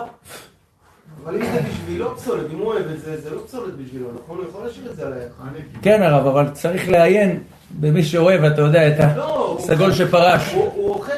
אבל 1.23 1.35
אם 1.35 1.45
זה 1.45 1.59
בשבילו 1.69 2.17
פסולת, 2.17 2.45
אם 2.53 2.57
הוא 2.57 2.65
אוהב 2.65 2.85
את 2.87 2.99
זה, 2.99 3.21
זה 3.21 3.29
לא 3.29 3.41
פסולת 3.47 3.73
בשבילו, 3.73 4.07
נכון? 4.23 4.37
הוא 4.37 4.45
יכול 4.49 4.65
להשאיר 4.65 4.91
את 4.91 4.95
זה 4.95 5.07
על 5.07 5.13
היד. 5.13 5.63
כן 5.81 6.03
הרב, 6.03 6.27
אבל 6.27 6.49
צריך 6.49 6.89
לעיין 6.89 7.39
במי 7.79 8.03
שאוהב, 8.03 8.43
אתה 8.43 8.61
יודע, 8.61 8.87
את 8.87 9.17
לא, 9.17 9.57
הסגול 9.59 9.93
שפרש. 9.93 10.53
הוא 10.53 10.89
אוכל 10.89 11.11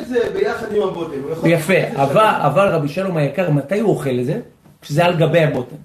את 0.00 0.06
זה 0.08 0.18
ביחד 0.34 0.66
עם 0.74 0.82
הבוטן. 0.82 1.12
יפה, 1.44 2.02
אבל, 2.02 2.34
אבל 2.38 2.68
רבי 2.68 2.88
שלום 2.88 3.16
היקר, 3.16 3.50
מתי 3.50 3.80
הוא 3.80 3.90
אוכל 3.90 4.18
את 4.20 4.26
זה? 4.26 4.40
כשזה 4.82 5.04
על 5.04 5.16
גבי 5.16 5.42
הבוטן. 5.42 5.76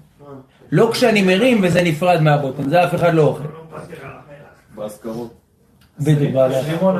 לא 0.72 0.90
כשאני 0.92 1.22
מרים 1.22 1.60
וזה 1.62 1.82
נפרד 1.82 2.20
מהבוטן, 2.20 2.68
זה 2.68 2.84
אף 2.84 2.94
אחד 2.94 3.14
לא 3.14 3.22
אוכל. 3.22 3.44
בהשכרות. 4.74 5.39
בדיוק, 6.00 6.34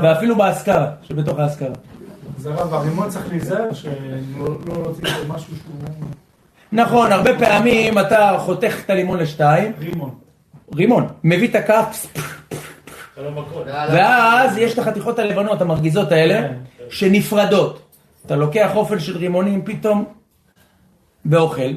ואפילו 0.02 0.36
באזכרה, 0.36 0.90
שבתוך 1.02 1.38
האזכרה. 1.38 1.74
זה 2.38 2.54
הרב, 2.54 2.74
הרימון 2.74 3.10
צריך 3.10 3.28
להיזהר 3.28 3.72
שלא 3.72 3.94
לא 4.66 4.82
להוציא 4.82 5.04
פה 5.04 5.34
משהו 5.34 5.56
שהוא 5.56 6.10
נכון, 6.72 7.12
הרבה 7.12 7.38
פעמים 7.38 7.98
אתה 7.98 8.36
חותך 8.38 8.74
את 8.84 8.90
הלימון 8.90 9.18
לשתיים, 9.18 9.72
רימון. 9.80 10.14
רימון, 10.74 11.06
מביא 11.24 11.48
את 11.48 11.54
הכף. 11.54 12.06
ואז 13.68 14.58
יש 14.58 14.74
את 14.74 14.78
החתיכות 14.78 15.18
הלבנות 15.18 15.60
המרגיזות 15.60 16.12
האלה, 16.12 16.48
שנפרדות. 16.90 17.82
אתה 18.26 18.36
לוקח 18.36 18.70
אופן 18.74 18.98
של 18.98 19.16
רימונים 19.16 19.64
פתאום 19.64 20.04
ואוכל. 21.26 21.72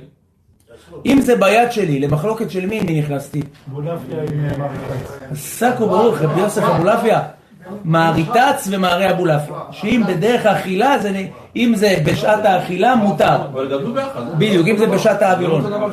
אם 1.06 1.22
זה 1.22 1.36
ביד 1.36 1.72
שלי, 1.72 2.00
למחלוקת 2.00 2.52
של 2.52 2.65
מי 2.65 2.80
אני 2.80 3.00
נכנסתי? 3.02 3.41
בולפיה 3.67 4.22
עם 4.22 4.46
אה, 4.46 4.58
מריקץ. 4.58 5.12
סאקו 5.36 5.88
ברוך, 5.88 6.22
רבי 6.22 6.41
יוסף 6.41 6.63
אבולעפיה, 6.63 7.22
מעריטץ 7.84 8.67
ומערי 8.72 9.12
אבולעפיה. 9.12 9.56
שאם 9.72 10.04
בדרך 10.08 10.46
האכילה, 10.46 10.96
אם 11.56 11.74
זה 11.76 11.96
בשעת 12.06 12.46
האכילה, 12.46 12.96
מותר. 12.96 13.36
אבל 13.54 13.65
גדלו 13.65 13.93
ביחד. 13.93 14.22
בדיוק, 14.38 14.67
אם 14.67 14.78
זה 14.78 14.88
בשעת 14.88 15.22
האווירון. 15.22 15.63
לא 15.72 15.88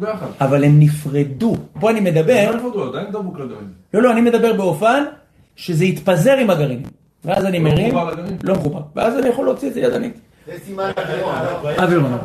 ביחד. 0.00 0.26
אבל 0.40 0.64
הם 0.64 0.80
נפרדו. 0.80 1.56
פה 1.80 1.90
אני 1.90 2.00
מדבר, 2.00 2.50
לא. 2.74 2.90
לא, 3.94 4.02
לא, 4.02 4.12
אני 4.12 4.20
מדבר 4.20 4.52
באופן 4.52 5.04
שזה 5.56 5.84
יתפזר 5.84 6.36
עם 6.36 6.50
הגרעינים. 6.50 6.82
ואז 7.24 7.44
אני 7.44 7.58
לא 7.58 7.64
מרים, 7.64 7.94
מחובר 7.94 8.10
לגרעין? 8.12 8.36
לא 8.42 8.54
מחובר. 8.54 8.80
ואז 8.96 9.18
אני 9.18 9.28
יכול 9.28 9.44
להוציא 9.44 9.68
את 9.68 9.74
זה 9.74 9.80
ידנית. 9.80 10.20
זה 10.46 10.52
סימן 10.64 10.90
אווירון. 10.96 11.34
אווירון. 11.78 12.18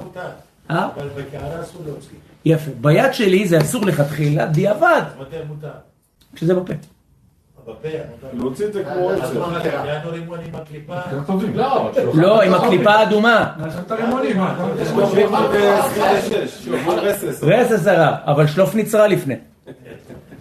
אה? 0.71 0.89
אבל 0.95 1.08
בקערה 1.17 1.62
אסור 1.62 1.82
להוציא. 1.86 2.17
יפה. 2.45 2.71
ביד 2.82 3.13
שלי 3.13 3.47
זה 3.47 3.58
אסור 3.62 3.86
לכתחילה, 3.86 4.45
דיעבד, 4.45 5.01
מתי 5.19 5.36
מותר? 5.47 5.67
כשזה 6.36 6.56
בפה. 6.56 6.73
בפה, 7.63 7.71
מותר. 7.71 8.28
להוציא 8.34 8.65
את 8.65 8.73
זה 8.73 8.84
כמו 8.84 9.10
עצר. 9.10 9.34
לא, 11.54 11.89
לא, 12.13 12.41
עם 12.41 12.54
הקליפה 12.54 12.91
האדומה. 12.91 13.54
את 13.86 13.91
הרימונים, 13.91 14.38
מה? 14.38 14.67
יש 14.82 14.88
כמו 14.88 15.08
שאיפה 15.08 15.39
ב-26, 15.47 16.82
כמו 16.82 16.91
רסס. 16.95 17.43
רס 17.43 17.88
הרע, 17.88 18.17
אבל 18.25 18.47
שלוף 18.47 18.75
נצרה 18.75 19.08
לפני. 19.08 19.36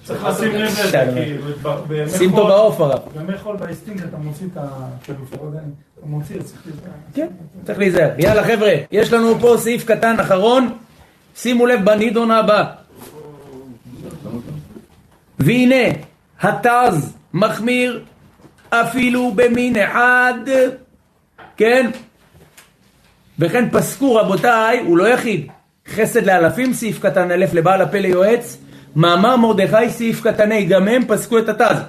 צריך 0.05 0.25
לשים 0.25 0.53
לב 0.53 0.61
לזה, 0.63 1.05
כי 1.15 1.35
ב- 1.63 1.79
בימי 1.89 2.11
שים 2.11 2.33
אותו 2.33 2.47
בעוף 2.47 2.81
הרב. 2.81 2.99
בימי 3.17 3.39
חול 3.39 3.57
באסטינג 3.57 4.03
אתה 4.03 4.17
מוציא 4.17 4.47
את 4.53 4.57
ה... 4.57 4.67
אתה 5.05 5.13
מוציא, 6.03 6.37
צריך 6.43 6.63
להיזהר. 6.67 6.93
כן, 7.15 7.27
צריך 7.67 7.79
להיזהר. 7.79 8.11
יאללה 8.19 8.45
חבר'ה, 8.45 8.73
יש 8.93 9.13
לנו 9.13 9.39
פה 9.41 9.55
סעיף 9.59 9.85
קטן 9.85 10.21
אחרון, 10.21 10.77
שימו 11.37 11.67
לב 11.67 11.85
בנידון 11.85 12.31
הבא. 12.31 12.65
והנה, 15.39 15.85
התז 16.41 17.13
מחמיר 17.35 18.05
אפילו 18.71 19.33
במין 19.35 19.77
אחד, 19.77 20.35
כן? 21.57 21.91
וכן 23.39 23.69
פסקו 23.71 24.15
רבותיי, 24.15 24.81
הוא 24.81 24.99
לא 24.99 25.09
יחיד, 25.09 25.47
חסד 25.89 26.27
לאלפים 26.27 26.75
סעיף 26.75 26.99
קטן 27.03 27.31
א' 27.31 27.45
לבעל 27.53 27.83
הפה 27.83 27.99
ליועץ, 27.99 28.57
מאמר 28.97 29.37
מרדכי 29.37 29.91
סעיף 29.91 30.23
קטן 30.23 30.53
ה', 30.53 30.65
גם 30.65 30.89
הם 30.89 31.03
פסקו 31.09 31.39
את 31.39 31.49
התז. 31.49 31.81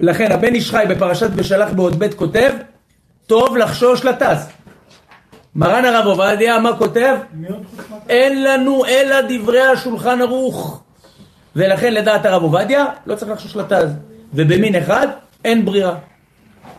לכן 0.00 0.32
הבן 0.32 0.54
איש 0.54 0.70
חי 0.70 0.84
בפרשת 0.88 1.30
בשלח 1.30 1.72
בעוד 1.72 1.98
ב' 1.98 2.14
כותב, 2.14 2.52
טוב 3.26 3.56
לחשוש 3.56 4.04
לתז. 4.04 4.48
מרן 5.54 5.84
הרב 5.84 6.06
עובדיה, 6.06 6.58
מה 6.58 6.76
כותב? 6.76 7.16
אין 8.08 8.44
לנו 8.44 8.84
אלא 8.84 9.16
דברי 9.28 9.62
השולחן 9.62 10.22
ערוך. 10.22 10.82
ולכן 11.56 11.94
לדעת 11.94 12.26
הרב 12.26 12.42
עובדיה, 12.42 12.84
לא 13.06 13.14
צריך 13.14 13.32
לחשוש 13.32 13.56
לתז. 13.56 13.90
ובמין 14.34 14.74
אחד, 14.74 15.06
אין 15.44 15.64
ברירה. 15.64 15.94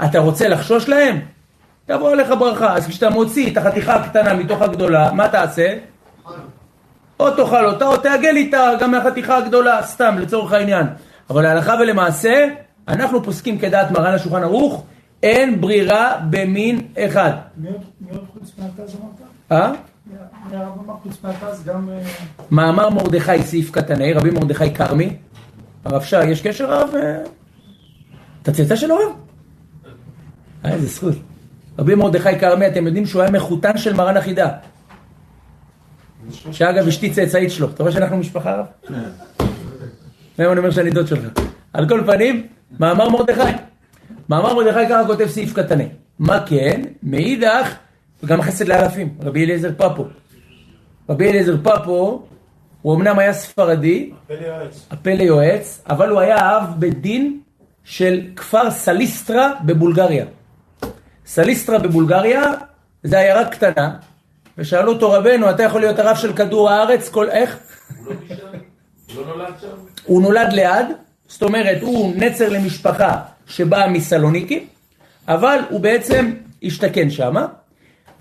אתה 0.06 0.20
רוצה 0.20 0.48
לחשוש 0.48 0.90
להם? 0.90 1.20
תבוא 1.86 2.12
עליך 2.12 2.30
ברכה. 2.40 2.76
אז 2.76 2.88
כשאתה 2.88 3.10
מוציא 3.10 3.52
את 3.52 3.58
החתיכה 3.58 3.96
הקטנה 3.96 4.34
מתוך 4.34 4.62
הגדולה, 4.62 5.12
מה 5.12 5.28
תעשה? 5.28 5.74
או 7.20 7.32
תאכל 7.32 7.66
אותה 7.66 7.88
או 7.88 7.98
תעגל 7.98 8.36
איתה 8.36 8.72
גם 8.80 8.92
מהחתיכה 8.92 9.38
הגדולה, 9.38 9.84
סתם 9.84 10.16
לצורך 10.20 10.52
העניין. 10.54 10.86
אבל 11.30 11.42
להלכה 11.44 11.76
ולמעשה, 11.82 12.46
אנחנו 12.88 13.24
פוסקים 13.24 13.58
כדעת 13.60 13.92
מרן 13.92 14.14
השולחן 14.14 14.44
ערוך, 14.44 14.84
אין 15.24 15.62
ברירה 15.62 16.18
במין 16.30 16.82
אחד. 16.98 17.32
מי 17.58 17.70
עוד- 17.70 18.26
חוץ 18.34 18.52
מהתז 18.58 18.96
אמרת? 18.96 19.22
אה? 19.52 19.72
אה, 20.54 20.66
מאמר 22.52 22.90
מרדכי 22.90 23.44
סעיף 23.44 23.72
קטן 23.72 24.02
ה', 24.02 24.06
רבי 24.16 24.32
מרדכי 24.32 24.74
כרמי. 24.74 25.16
הרב 25.86 26.02
שי, 26.04 26.24
יש 26.26 26.42
קשר 26.42 26.74
הרב? 26.74 26.90
אה, 26.96 27.18
אתה 28.44 28.52
צאצא 28.52 28.76
של 28.76 28.92
הרב? 28.92 29.02
אה, 30.66 30.72
איזה 30.74 30.88
זכות. 30.88 31.16
רבי 31.80 31.96
מרדכי 31.96 32.40
כרמי, 32.40 32.68
אתם 32.68 32.88
יודעים 32.88 33.06
שהוא 33.06 33.22
היה 33.22 33.32
מחותן 33.32 33.78
של 33.78 33.94
מרן 33.94 34.18
החידה. 34.18 34.50
שאגב, 36.52 36.88
אשתי 36.88 37.12
צאצאית 37.12 37.52
שלו. 37.52 37.70
אתה 37.70 37.84
רואה 37.84 37.94
שאנחנו 37.94 38.18
משפחה 38.18 38.56
רב? 38.56 38.66
למה 40.40 40.52
אני 40.52 40.60
אומר 40.60 40.72
שאני 40.72 40.90
דוד 40.90 41.08
שלך? 41.08 41.22
על 41.74 41.90
כל 41.90 42.04
פנים, 42.06 42.48
מאמר 42.80 43.10
מרדכי. 43.10 43.42
מאמר 44.30 44.56
מרדכי 44.56 44.90
ככה 44.90 45.08
כותב 45.08 45.28
סעיף 45.28 45.54
קטן 45.54 45.82
ה'. 45.82 45.84
מה 46.20 46.46
כן? 46.46 46.82
מאידך, 47.04 47.76
וגם 48.24 48.42
חסד 48.42 48.68
לאלפים, 48.68 49.18
רבי 49.22 49.46
אליעזר 49.46 49.72
פפו. 49.78 50.06
רבי 51.10 51.30
אליעזר 51.30 51.58
פפו, 51.64 52.24
הוא 52.82 52.96
אמנם 52.96 53.20
היה 53.20 53.34
ספרדי, 53.34 54.12
יועץ. 54.30 54.88
הפה 54.92 55.14
ליועץ, 55.14 55.82
אבל 55.90 56.10
הוא 56.10 56.20
היה 56.20 56.58
אב 56.58 56.64
בית 56.80 57.02
דין 57.02 57.40
של 57.84 58.22
כפר 58.36 58.72
סליסטרה 58.72 59.52
בבולגריה. 59.66 60.26
סליסטרה 61.26 61.80
בבולגריה, 61.80 62.54
זה 63.04 63.20
עיירה 63.20 63.46
קטנה, 63.46 63.96
ושאלו 64.58 64.94
אותו 64.94 65.12
רבנו, 65.12 65.50
אתה 65.50 65.64
יכול 65.64 65.82
להיות 65.82 66.00
הרב 66.00 66.16
של 66.16 66.34
כדור 66.34 66.70
הארץ, 66.70 67.10
כל 67.10 67.30
איך? 67.30 67.58
הוא 68.06 68.16
לא 69.16 69.26
נולד 69.26 69.54
שם? 69.62 69.68
הוא 70.06 70.22
נולד 70.22 70.54
ליד, 70.54 70.86
זאת 71.28 71.44
אומרת, 71.44 71.82
הוא 71.82 72.14
נצר 72.16 72.50
למשפחה 72.50 73.22
שבאה 73.48 73.90
מסלוניקי, 73.90 74.68
אבל 75.28 75.60
הוא 75.70 75.80
בעצם 75.80 76.34
השתכן 76.64 77.10
שמה, 77.10 77.46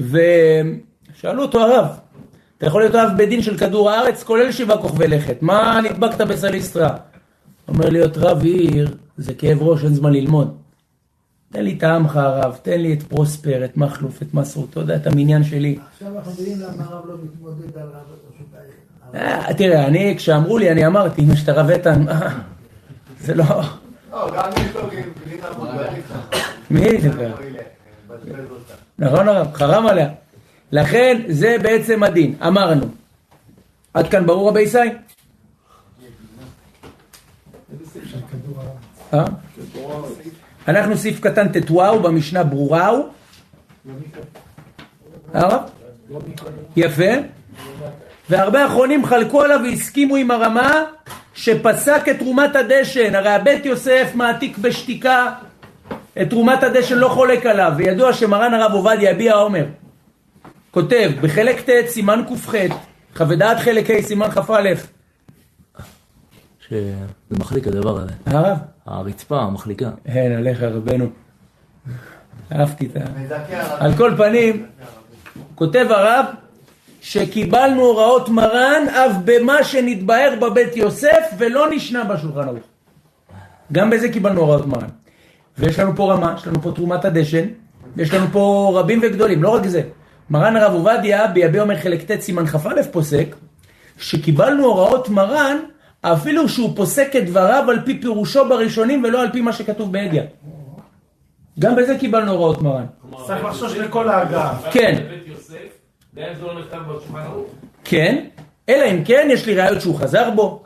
ושאלו 0.01 1.43
אותו 1.43 1.61
הרב, 1.61 1.87
אתה 2.59 2.67
יכול 2.67 2.81
להיות 2.81 2.95
אב 2.95 3.09
בית 3.17 3.29
דין 3.29 3.43
של 3.43 3.59
כדור 3.59 3.91
הארץ, 3.91 4.23
כולל 4.23 4.53
שבעה 4.53 4.79
כוכבי 4.79 5.09
לכת, 5.09 5.37
מה 5.41 5.81
נדבקת 5.85 6.21
בסליסטרה? 6.21 6.97
אומר 7.69 7.89
להיות 7.89 8.19
רב 8.19 8.45
עיר, 8.45 8.97
זה 9.17 9.35
כאב 9.35 9.63
ראש, 9.63 9.85
אין 9.85 9.95
זמן 9.95 10.13
ללמוד. 10.13 10.66
תן 11.53 11.65
לי 11.65 11.75
את 11.79 11.83
העמך 11.83 12.17
הרב, 12.17 12.59
תן 12.63 12.81
לי 12.81 12.93
את 12.93 13.03
פרוספר, 13.03 13.65
את 13.65 13.77
מכלוף, 13.77 14.23
את 14.23 14.35
מסעוד, 14.35 14.67
אתה 14.71 14.81
יודע, 14.81 14.97
את 14.97 15.07
המניין 15.07 15.45
שלי. 15.45 15.79
עכשיו 15.93 16.19
אנחנו 16.19 16.33
יודעים 16.33 16.61
למה 16.61 16.85
הרב 16.85 17.07
לא 17.07 17.15
מתמודד 17.25 17.79
על 17.79 17.89
רב. 17.89 18.17
אה, 19.15 19.55
תראה, 19.55 19.87
אני, 19.87 20.15
כשאמרו 20.17 20.59
לי, 20.59 20.71
אני 20.71 20.87
אמרתי, 20.87 21.23
אם 21.23 21.33
יש 21.33 21.43
את 21.43 21.49
הרב 21.49 21.71
איתן, 21.71 22.09
אה, 22.09 22.29
זה 23.21 23.35
לא... 23.35 23.45
לא, 24.13 24.31
גם 24.37 24.51
יש 24.57 24.75
לו 24.75 24.81
בולגרית. 25.57 26.05
מי 26.71 27.01
זה 27.01 27.11
כבר? 27.11 27.35
נכון 28.99 29.29
הרב, 29.29 29.53
חרם 29.55 29.87
עליה. 29.87 30.09
לכן 30.73 31.23
זה 31.29 31.57
בעצם 31.63 32.03
הדין, 32.03 32.35
אמרנו. 32.47 32.87
עד 33.95 34.09
כאן 34.09 34.27
ברור 34.27 34.49
רבי 34.49 34.61
ישי? 34.61 34.79
אה? 39.15 39.25
אנחנו 40.69 40.97
סעיף 40.97 41.21
קטן 41.21 41.49
ט"ו 41.49 42.01
במשנה 42.03 42.45
ברוראו. 42.45 43.07
הרב? 45.35 45.61
יפה. 46.77 47.13
והרבה 48.31 48.67
אחרונים 48.67 49.05
חלקו 49.05 49.43
עליו 49.43 49.61
והסכימו 49.65 50.17
עם 50.17 50.31
הרמה 50.31 50.85
שפסק 51.35 52.09
את 52.11 52.19
תרומת 52.19 52.57
הדשן. 52.57 53.15
הרי 53.15 53.29
הבית 53.29 53.67
יוסף 53.67 54.11
מעתיק 54.15 54.59
בשתיקה 54.59 55.33
את 56.23 56.31
תרומת 56.31 56.63
הדשן 56.63 56.95
לא 56.95 57.09
חולק 57.09 57.47
עליו, 57.47 57.73
וידוע 57.77 58.13
שמרן 58.13 58.55
הרב 58.55 58.73
עובדיה 58.73 59.11
הביע 59.11 59.35
אומר, 59.35 59.65
כותב 60.71 61.11
בחלק 61.21 61.61
ט' 61.61 61.87
סימן 61.87 62.23
ק"ח, 62.29 62.55
כ"ד 63.15 63.43
חלק 63.59 63.91
ה' 63.91 64.03
סימן 64.03 64.31
כ"א, 64.31 64.69
שזה 66.69 66.95
מחליק 67.31 67.67
הדבר 67.67 67.99
הזה. 67.99 68.13
הרב, 68.27 68.59
הרצפה, 68.87 69.41
המחליקה. 69.41 69.91
אין 70.07 70.33
עליך 70.33 70.63
רבנו, 70.63 71.07
אהבתי 72.53 72.87
את 72.87 72.97
ה... 72.97 73.01
על 73.79 73.95
כל 73.97 74.13
פנים, 74.17 74.67
כותב 75.55 75.87
הרב 75.91 76.25
שקיבלנו 77.01 77.83
הוראות 77.83 78.29
מרן 78.29 78.87
אף 78.89 79.13
במה 79.25 79.65
שנתבהר 79.65 80.35
בבית 80.41 80.77
יוסף 80.77 81.35
ולא 81.39 81.67
נשנה 81.71 82.05
בשולחן 82.05 82.49
ערוך. 82.49 82.59
גם 83.73 83.91
בזה 83.91 84.09
קיבלנו 84.09 84.41
הוראות 84.41 84.67
מרן. 84.67 84.89
ויש 85.59 85.79
לנו 85.79 85.97
פה 85.97 86.13
רמה, 86.13 86.35
יש 86.39 86.47
לנו 86.47 86.63
פה 86.63 86.73
תרומת 86.73 87.05
הדשן, 87.05 87.47
ויש 87.97 88.15
לנו 88.15 88.27
פה 88.33 88.73
רבים 88.75 89.01
וגדולים, 89.03 89.43
לא 89.43 89.49
רק 89.49 89.67
זה. 89.67 89.83
מרן 90.31 90.57
הרב 90.57 90.73
עובדיה 90.73 91.27
ביביע 91.27 91.63
אומר 91.63 91.79
חלק 91.79 92.11
ט' 92.11 92.21
סימן 92.21 92.47
כ"א 92.47 92.83
פוסק, 92.93 93.35
שקיבלנו 93.99 94.65
הוראות 94.65 95.09
מרן 95.09 95.57
אפילו 96.13 96.49
שהוא 96.49 96.77
פוסק 96.77 97.17
את 97.17 97.27
דבריו 97.27 97.65
על 97.71 97.81
פי 97.85 98.01
פירושו 98.01 98.49
בראשונים 98.49 99.05
ולא 99.05 99.23
על 99.23 99.31
פי 99.33 99.41
מה 99.41 99.53
שכתוב 99.53 99.93
בהדיא. 99.93 100.23
גם 101.59 101.77
בזה 101.77 101.99
קיבלנו 101.99 102.33
הוראות 102.33 102.63
מרן. 102.63 102.87
צריך 103.27 103.45
לחשוש 103.45 103.77
לכל 103.77 104.09
ההגעה. 104.09 104.59
כן. 104.71 104.99
לא 106.17 107.21
ערוך. 107.21 107.47
כן, 107.85 108.25
אלא 108.69 108.85
אם 108.91 109.05
כן 109.05 109.29
יש 109.31 109.47
לי 109.47 109.55
ראיות 109.55 109.81
שהוא 109.81 109.97
חזר 109.99 110.31
בו, 110.31 110.63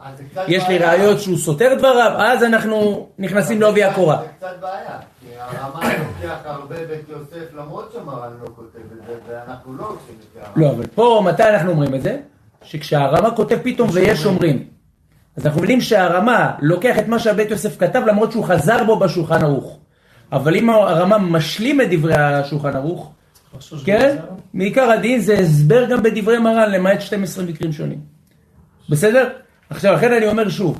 יש 0.48 0.68
לי. 0.68 0.79
ראיות 0.79 1.20
שהוא 1.20 1.38
סותר 1.38 1.74
דבריו, 1.79 2.12
אז 2.18 2.44
אנחנו 2.44 3.09
נכנסים 3.18 3.61
לעובי 3.61 3.85
הקורה. 3.85 4.16
זה 4.22 4.29
קצת 4.38 4.57
בעיה, 4.61 4.98
כי 5.20 5.26
הרמה 5.38 5.81
לוקח 5.98 6.37
הרבה 6.44 6.76
בית 6.76 7.09
יוסף 7.09 7.55
למרות 7.55 7.92
שמרן 7.92 8.33
לא 8.42 8.48
כותב 8.57 8.79
את 8.92 9.07
זה, 9.07 9.14
ואנחנו 9.29 9.74
לא 9.74 9.85
עושים 9.85 10.14
את 10.20 10.35
זה. 10.35 10.61
לא, 10.61 10.70
אבל 10.70 10.87
פה 10.87 11.22
מתי 11.24 11.42
אנחנו 11.42 11.70
אומרים 11.70 11.94
את 11.94 12.03
זה? 12.03 12.18
שכשהרמה 12.62 13.31
כותב 13.31 13.59
פתאום 13.62 13.88
ויש 13.92 14.26
אומרים. 14.26 14.79
אז 15.36 15.46
אנחנו 15.46 15.60
מבינים 15.60 15.80
שהרמה 15.80 16.50
לוקח 16.60 16.98
את 16.98 17.08
מה 17.08 17.18
שהבית 17.18 17.50
יוסף 17.50 17.78
כתב 17.78 18.02
למרות 18.06 18.32
שהוא 18.32 18.44
חזר 18.44 18.84
בו 18.84 18.98
בשולחן 18.98 19.42
ערוך. 19.42 19.78
אבל 20.32 20.56
אם 20.56 20.70
הרמה 20.70 21.18
משלים 21.18 21.80
את 21.80 21.86
דברי 21.90 22.14
השולחן 22.14 22.76
ערוך, 22.76 23.12
כן? 23.84 24.16
מעיקר 24.54 24.90
הדין 24.90 25.20
זה 25.20 25.38
הסבר 25.38 25.90
גם 25.90 26.02
בדברי 26.02 26.38
מרן 26.38 26.70
למעט 26.70 27.00
12 27.00 27.44
מקרים 27.44 27.72
שונים. 27.72 28.00
בסדר? 28.88 29.28
עכשיו, 29.70 29.94
לכן 29.94 30.12
אני 30.12 30.28
אומר 30.28 30.48
שוב, 30.48 30.78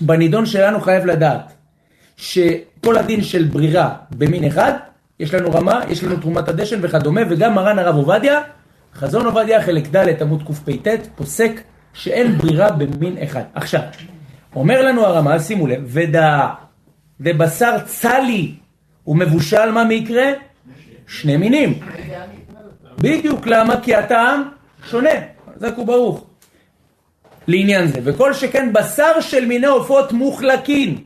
בנידון 0.00 0.46
שלנו 0.46 0.80
חייב 0.80 1.06
לדעת 1.06 1.52
שכל 2.16 2.96
הדין 2.96 3.22
של 3.22 3.44
ברירה 3.44 3.94
במין 4.10 4.44
אחד, 4.44 4.72
יש 5.20 5.34
לנו 5.34 5.52
רמה, 5.52 5.80
יש 5.88 6.04
לנו 6.04 6.16
תרומת 6.16 6.48
הדשן 6.48 6.78
וכדומה, 6.82 7.20
וגם 7.30 7.54
מרן 7.54 7.78
הרב 7.78 7.96
עובדיה, 7.96 8.40
חזון 8.94 9.26
עובדיה 9.26 9.62
חלק 9.62 9.96
ד' 9.96 10.22
עמוד 10.22 10.42
קפ"ט, 10.42 10.88
פוסק 11.16 11.60
שאין 11.94 12.38
ברירה 12.38 12.72
במין 12.72 13.16
אחד. 13.22 13.42
עכשיו, 13.54 13.80
אומר 14.56 14.82
לנו 14.82 15.06
הרמה, 15.06 15.40
שימו 15.40 15.66
לב, 15.66 15.80
ודע, 15.84 16.48
דבשר 17.20 17.76
צלי 17.84 18.54
ומבושל, 19.06 19.70
מה 19.70 19.84
מקרה? 19.84 20.24
שני 21.06 21.36
מינים. 21.36 21.80
בדיוק, 22.98 23.46
למה? 23.46 23.80
כי 23.80 23.94
הטעם 23.94 24.42
שונה, 24.90 25.10
חזק 25.56 25.78
וברוך. 25.78 26.26
לעניין 27.46 27.86
זה, 27.86 28.00
וכל 28.04 28.34
שכן 28.34 28.72
בשר 28.72 29.20
של 29.20 29.46
מיני 29.46 29.66
עופות 29.66 30.12
מוחלקים. 30.12 31.04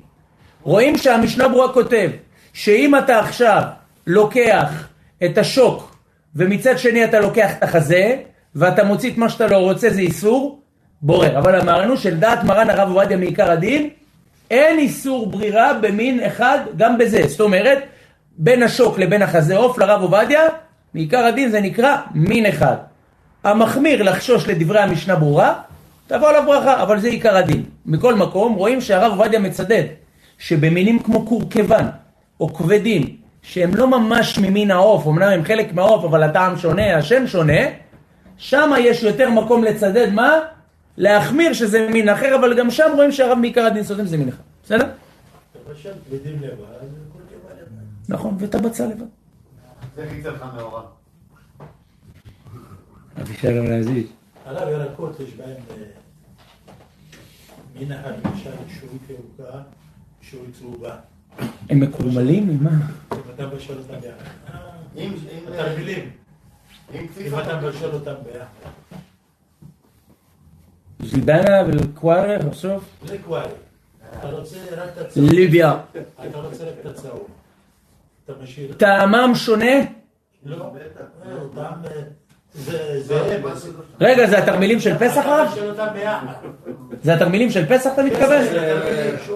רואים 0.62 0.98
שהמשנה 0.98 1.48
ברורה 1.48 1.72
כותב, 1.72 2.10
שאם 2.52 2.98
אתה 2.98 3.18
עכשיו 3.18 3.62
לוקח 4.06 4.88
את 5.24 5.38
השוק, 5.38 5.96
ומצד 6.36 6.78
שני 6.78 7.04
אתה 7.04 7.20
לוקח 7.20 7.52
את 7.58 7.62
החזה, 7.62 8.16
ואתה 8.54 8.84
מוציא 8.84 9.12
את 9.12 9.18
מה 9.18 9.28
שאתה 9.28 9.46
לא 9.46 9.56
רוצה, 9.56 9.90
זה 9.90 10.00
איסור 10.00 10.62
בורר. 11.04 11.38
אבל 11.38 11.60
אמרנו 11.60 11.96
שלדעת 11.96 12.44
מרן 12.44 12.70
הרב 12.70 12.88
עובדיה 12.88 13.16
מעיקר 13.16 13.50
הדין, 13.50 13.88
אין 14.50 14.78
איסור 14.78 15.26
ברירה 15.26 15.74
במין 15.74 16.20
אחד 16.20 16.58
גם 16.76 16.98
בזה. 16.98 17.28
זאת 17.28 17.40
אומרת, 17.40 17.78
בין 18.38 18.62
השוק 18.62 18.98
לבין 18.98 19.22
החזה 19.22 19.56
עוף 19.56 19.78
לרב 19.78 20.02
עובדיה, 20.02 20.42
מעיקר 20.94 21.24
הדין 21.24 21.50
זה 21.50 21.60
נקרא 21.60 21.96
מין 22.14 22.46
אחד. 22.46 22.76
המחמיר 23.44 24.02
לחשוש 24.02 24.48
לדברי 24.48 24.80
המשנה 24.80 25.16
ברורה, 25.16 25.54
תבוא 26.06 26.28
עליו 26.28 26.42
ברכה, 26.46 26.82
אבל 26.82 27.00
זה 27.00 27.08
עיקר 27.08 27.36
הדין. 27.36 27.62
מכל 27.86 28.14
מקום, 28.14 28.54
רואים 28.54 28.80
שהרב 28.80 29.12
עובדיה 29.12 29.40
מצדד 29.40 29.84
שבמינים 30.38 30.98
כמו 30.98 31.26
קורקבן 31.26 31.86
או 32.40 32.54
כבדים, 32.54 33.16
שהם 33.42 33.74
לא 33.74 33.86
ממש 33.86 34.38
ממין 34.38 34.70
העוף, 34.70 35.06
אמנם 35.06 35.28
הם 35.28 35.44
חלק 35.44 35.74
מהעוף, 35.74 36.04
אבל 36.04 36.22
הטעם 36.22 36.58
שונה, 36.58 36.96
השם 36.96 37.26
שונה, 37.26 37.60
שם 38.38 38.72
יש 38.78 39.02
יותר 39.02 39.30
מקום 39.30 39.64
לצדד, 39.64 40.12
מה? 40.12 40.38
להחמיר 40.96 41.52
שזה 41.52 41.88
מין 41.92 42.08
אחר, 42.08 42.36
אבל 42.40 42.58
גם 42.58 42.70
שם 42.70 42.90
רואים 42.94 43.12
שהרב 43.12 43.38
מעיקר 43.38 43.64
הדין 43.64 43.84
סותם 43.84 44.06
זה 44.06 44.16
מין 44.16 44.28
אחד. 44.28 44.42
בסדר? 44.64 44.90
נכון, 48.08 48.36
ואת 48.38 48.54
הבצע 48.54 48.86
לבד. 48.86 49.06
זה 49.96 50.06
חיצה 50.10 50.30
לך 50.30 50.44
מאורע. 50.56 50.82
אבישלום 53.20 53.66
להזיז. 53.66 54.04
עליו 54.46 54.68
ירקות 54.68 55.20
יש 55.20 55.34
בהם 55.34 55.48
אה, 55.48 55.84
מין 57.78 57.92
אחד, 57.92 58.12
למשל, 58.24 58.50
שורית 58.80 59.02
ירוקה, 59.10 59.58
שורית 60.22 60.50
צהובה. 60.58 60.96
הם 61.70 61.80
מקורמלים 61.80 62.48
ממה? 62.48 62.70
אם 62.70 63.18
אתה 63.34 63.46
מבשל 63.46 63.78
אותם 63.78 63.94
ביחד. 64.00 64.30
אם- 64.96 65.14
אתה 67.42 67.60
מבשל 67.60 67.90
אותם 67.94 68.14
ביחד. 68.24 68.70
זידנה 71.02 71.62
ולקוארה 71.66 72.38
בסוף? 72.38 72.84
זה 73.06 73.16
קווארי. 73.24 73.48
אתה 74.18 74.30
רוצה 74.30 74.56
רק 74.76 74.88
את 74.92 74.98
הצהוב. 74.98 75.30
ליביה. 75.30 75.76
אתה 76.28 76.38
רוצה 76.38 76.64
רק 76.64 76.74
את 76.80 76.86
הצהוב. 76.86 77.26
אתה 78.24 78.32
משאיר... 78.42 78.72
טעמם 78.72 79.32
שונה? 79.34 79.74
לא, 80.44 80.56
אה, 80.56 81.30
טעם... 81.54 81.72
אה, 81.84 82.00
זה... 82.54 83.02
זה... 83.02 83.40
רגע, 84.00 84.26
זה 84.26 84.38
התרמילים 84.38 84.80
של 84.80 84.98
פסח 84.98 85.24
ביחד. 85.94 86.32
זה 87.02 87.14
התרמילים 87.14 87.50
של 87.50 87.66
פסח 87.66 87.90
אתה 87.94 88.02
מתכוון? 88.02 88.42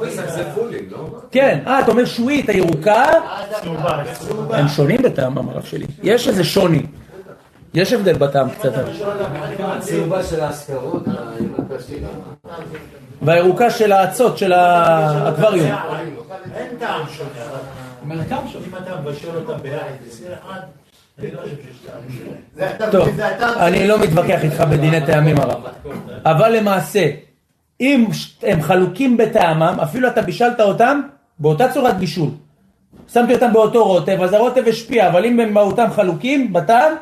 פסח 0.03 0.31
זה 0.31 0.51
פולים, 0.55 0.89
לא? 0.91 1.21
כן, 1.31 1.63
אה, 1.67 1.81
אתה 1.81 1.91
אומר 1.91 2.05
שועית, 2.05 2.49
הירוקה, 2.49 3.05
צהובה. 3.63 4.03
הם 4.59 4.69
שונים 4.69 5.03
בטעמם 5.03 5.49
הרב 5.49 5.63
שלי. 5.63 5.87
יש 6.03 6.29
איזה 6.29 6.45
שוני. 6.45 6.83
יש 7.75 7.93
הבדל 7.93 8.13
בטעם 8.13 8.51
קצת. 8.51 8.73
הצהובה 9.59 10.23
של 10.23 10.41
ההשכרות. 10.41 11.05
והירוקה 13.23 13.71
של 13.71 13.93
האצות, 13.93 14.39
של 14.39 14.53
האקווריום. 14.53 15.71
אין 16.55 16.77
טעם 16.79 17.07
שונה. 17.09 17.31
אבל 18.07 18.17
אם 18.67 18.77
אתה 18.83 19.01
מבשל 19.01 19.37
אותם 19.37 19.63
ביחד 19.63 19.87
בסיר 20.07 20.33
אחד, 20.33 20.61
אני 21.19 21.31
לא 21.33 22.91
טוב, 22.91 23.09
אני 23.41 23.89
לא 23.89 23.99
מתווכח 23.99 24.45
איתך 24.45 24.61
בדיני 24.61 25.07
טעמים 25.07 25.37
הרב. 25.39 25.63
אבל 26.25 26.57
למעשה, 26.57 27.11
אם 27.81 28.07
הם 28.43 28.63
חלוקים 28.63 29.17
בטעמם, 29.17 29.77
אפילו 29.83 30.09
אתה 30.09 30.23
בישלת 30.23 30.61
אותם 30.61 31.01
באותה 31.39 31.73
צורת 31.73 31.97
בישול. 31.97 32.29
שמתי 33.13 33.35
אותם 33.35 33.53
באותו 33.53 33.85
רוטב, 33.85 34.23
אז 34.23 34.33
הרוטב 34.33 34.69
השפיע, 34.69 35.09
אבל 35.09 35.25
אם 35.25 35.41
הם 35.41 35.55
מהותם 35.55 35.87
חלוקים 35.91 36.53
בטעם, 36.53 36.93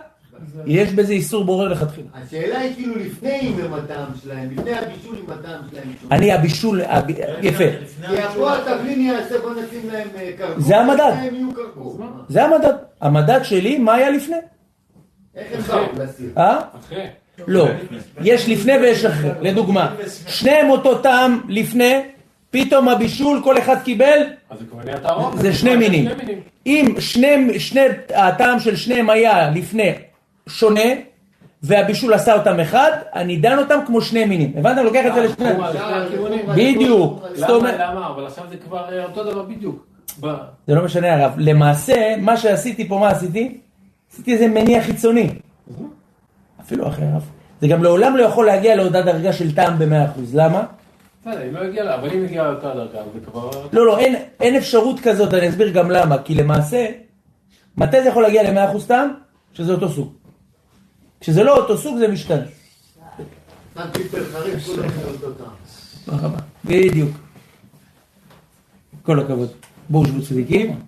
יש 0.67 0.93
בזה 0.93 1.13
איסור 1.13 1.45
בורר 1.45 1.69
לכתחילה. 1.69 2.07
השאלה 2.15 2.59
היא 2.59 2.75
כאילו 2.75 2.95
לפני 2.99 3.39
עם 3.43 3.75
הטעם 3.75 4.09
שלהם, 4.23 4.49
לפני 4.57 4.73
הבישול 4.79 5.17
עם 5.25 5.31
הטעם 5.39 5.61
שלהם. 5.71 5.89
אני 6.13 6.33
הבישול, 6.33 6.81
הב- 6.83 7.11
יפה. 7.43 7.65
כי 8.07 8.23
פה 8.37 8.53
התבלין 8.57 9.01
יעשה, 9.01 9.39
בוא 9.39 9.51
נשים 9.51 9.91
להם 9.93 10.09
אה, 10.17 10.31
קרקור. 10.39 10.61
זה 10.61 10.77
המדד. 10.79 11.13
זה 12.29 12.45
המדד. 12.45 12.73
המדד 13.01 13.41
שלי, 13.43 13.79
מה 13.79 13.95
היה 13.95 14.11
לפני? 14.11 14.37
איך 15.37 15.47
הם 15.55 15.61
באו 15.61 16.05
לסיר? 16.05 16.31
אה? 16.39 16.59
אחרי. 16.81 17.05
לא. 17.49 17.69
יש 18.23 18.49
לפני 18.49 18.73
ויש 18.73 19.05
אחרי. 19.05 19.31
לדוגמה, 19.41 19.95
שניהם 20.27 20.71
אותו 20.71 20.99
טעם 20.99 21.41
לפני, 21.49 21.95
פתאום 22.51 22.89
הבישול, 22.89 23.41
כל 23.45 23.59
אחד 23.59 23.77
קיבל. 23.85 24.19
זה 25.35 25.53
שני 25.55 25.77
מינים. 25.77 26.09
אם 26.67 26.95
שני, 26.99 27.61
שני, 27.61 27.81
הטעם 28.15 28.61
של 28.61 28.77
שניהם 28.77 29.11
היה 29.11 29.51
לפני 29.51 29.93
שונה, 30.49 30.91
והבישול 31.63 32.15
עשה 32.15 32.35
אותם 32.35 32.61
אחד, 32.61 32.91
אני 33.15 33.37
דן 33.37 33.59
אותם 33.59 33.79
כמו 33.87 34.01
שני 34.01 34.25
מינים. 34.25 34.53
הבנת? 34.57 34.85
לוקח 34.85 35.07
את 35.07 35.15
זה 35.15 35.21
לשני... 35.21 35.49
בדיוק. 36.57 37.23
למה, 37.37 37.73
למה? 37.73 38.09
אבל 38.09 38.27
עכשיו 38.27 38.45
זה 38.51 38.57
כבר 38.57 38.85
אה, 38.93 39.05
אותו 39.05 39.25
דבר 39.25 39.43
בדיוק. 39.43 39.87
זה 40.67 40.75
לא 40.75 40.85
משנה 40.85 41.15
הרב. 41.15 41.33
למעשה, 41.39 42.15
מה 42.21 42.37
שעשיתי 42.37 42.89
פה, 42.89 42.99
מה 42.99 43.09
עשיתי? 43.09 43.61
עשיתי 44.13 44.33
איזה 44.33 44.49
מניע 44.49 44.83
חיצוני. 44.83 45.31
אפילו 46.61 46.89
אחרי 46.89 47.07
הרב. 47.07 47.31
זה 47.61 47.69
גם 47.69 47.83
לעולם 47.83 48.17
לא 48.17 48.23
יכול 48.23 48.47
להגיע 48.47 48.77
לאותה 48.77 49.03
דרגה 49.03 49.33
של 49.33 49.55
טעם 49.55 49.79
במאה 49.79 50.05
אחוז. 50.05 50.35
למה? 50.37 50.65
בסדר, 51.21 51.49
אם 51.49 51.55
לא 51.55 51.61
הגיע 51.61 51.85
לה, 51.85 51.95
אבל 51.95 52.11
אם 52.11 52.25
הגיעה 52.25 52.49
אותה 52.49 52.75
דרגה, 52.75 52.99
זה 53.15 53.21
כבר... 53.31 53.51
לא, 53.73 53.87
לא, 53.87 53.99
אין, 53.99 54.17
אין 54.41 54.57
אפשרות 54.57 55.01
כזאת, 55.01 55.35
אני 55.35 55.49
אסביר 55.49 55.71
גם 55.71 55.91
למה. 55.91 56.19
כי 56.19 56.35
למעשה, 56.35 56.87
מתי 57.77 58.03
זה 58.03 58.09
יכול 58.09 58.23
להגיע 58.23 58.43
ל-100% 58.51 58.79
סתם? 58.79 59.09
כשזה 59.55 59.73
אותו 59.73 59.89
סוג. 59.89 60.13
כשזה 61.21 61.43
לא 61.43 61.57
אותו 61.57 61.79
סוג 61.79 61.99
זה 61.99 62.09
משתנה. 62.09 62.43
בדיוק. 66.65 67.11
כל 69.03 69.21
הכבוד. 69.21 69.53
בואו 69.89 70.07
שבו 70.07 70.23
צדיקים. 70.23 70.81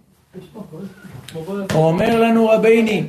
אומר 1.74 2.20
לנו 2.20 2.48
רביני, 2.48 3.06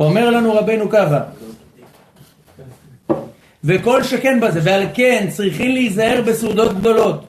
אומר 0.00 0.30
לנו 0.30 0.54
רבנו 0.54 0.90
ככה, 0.90 1.20
וכל 3.64 4.02
שכן 4.02 4.40
בזה, 4.40 4.60
ועל 4.62 4.82
כן 4.94 5.26
צריכים 5.30 5.70
להיזהר 5.70 6.22
בסעודות 6.26 6.78
גדולות, 6.78 7.24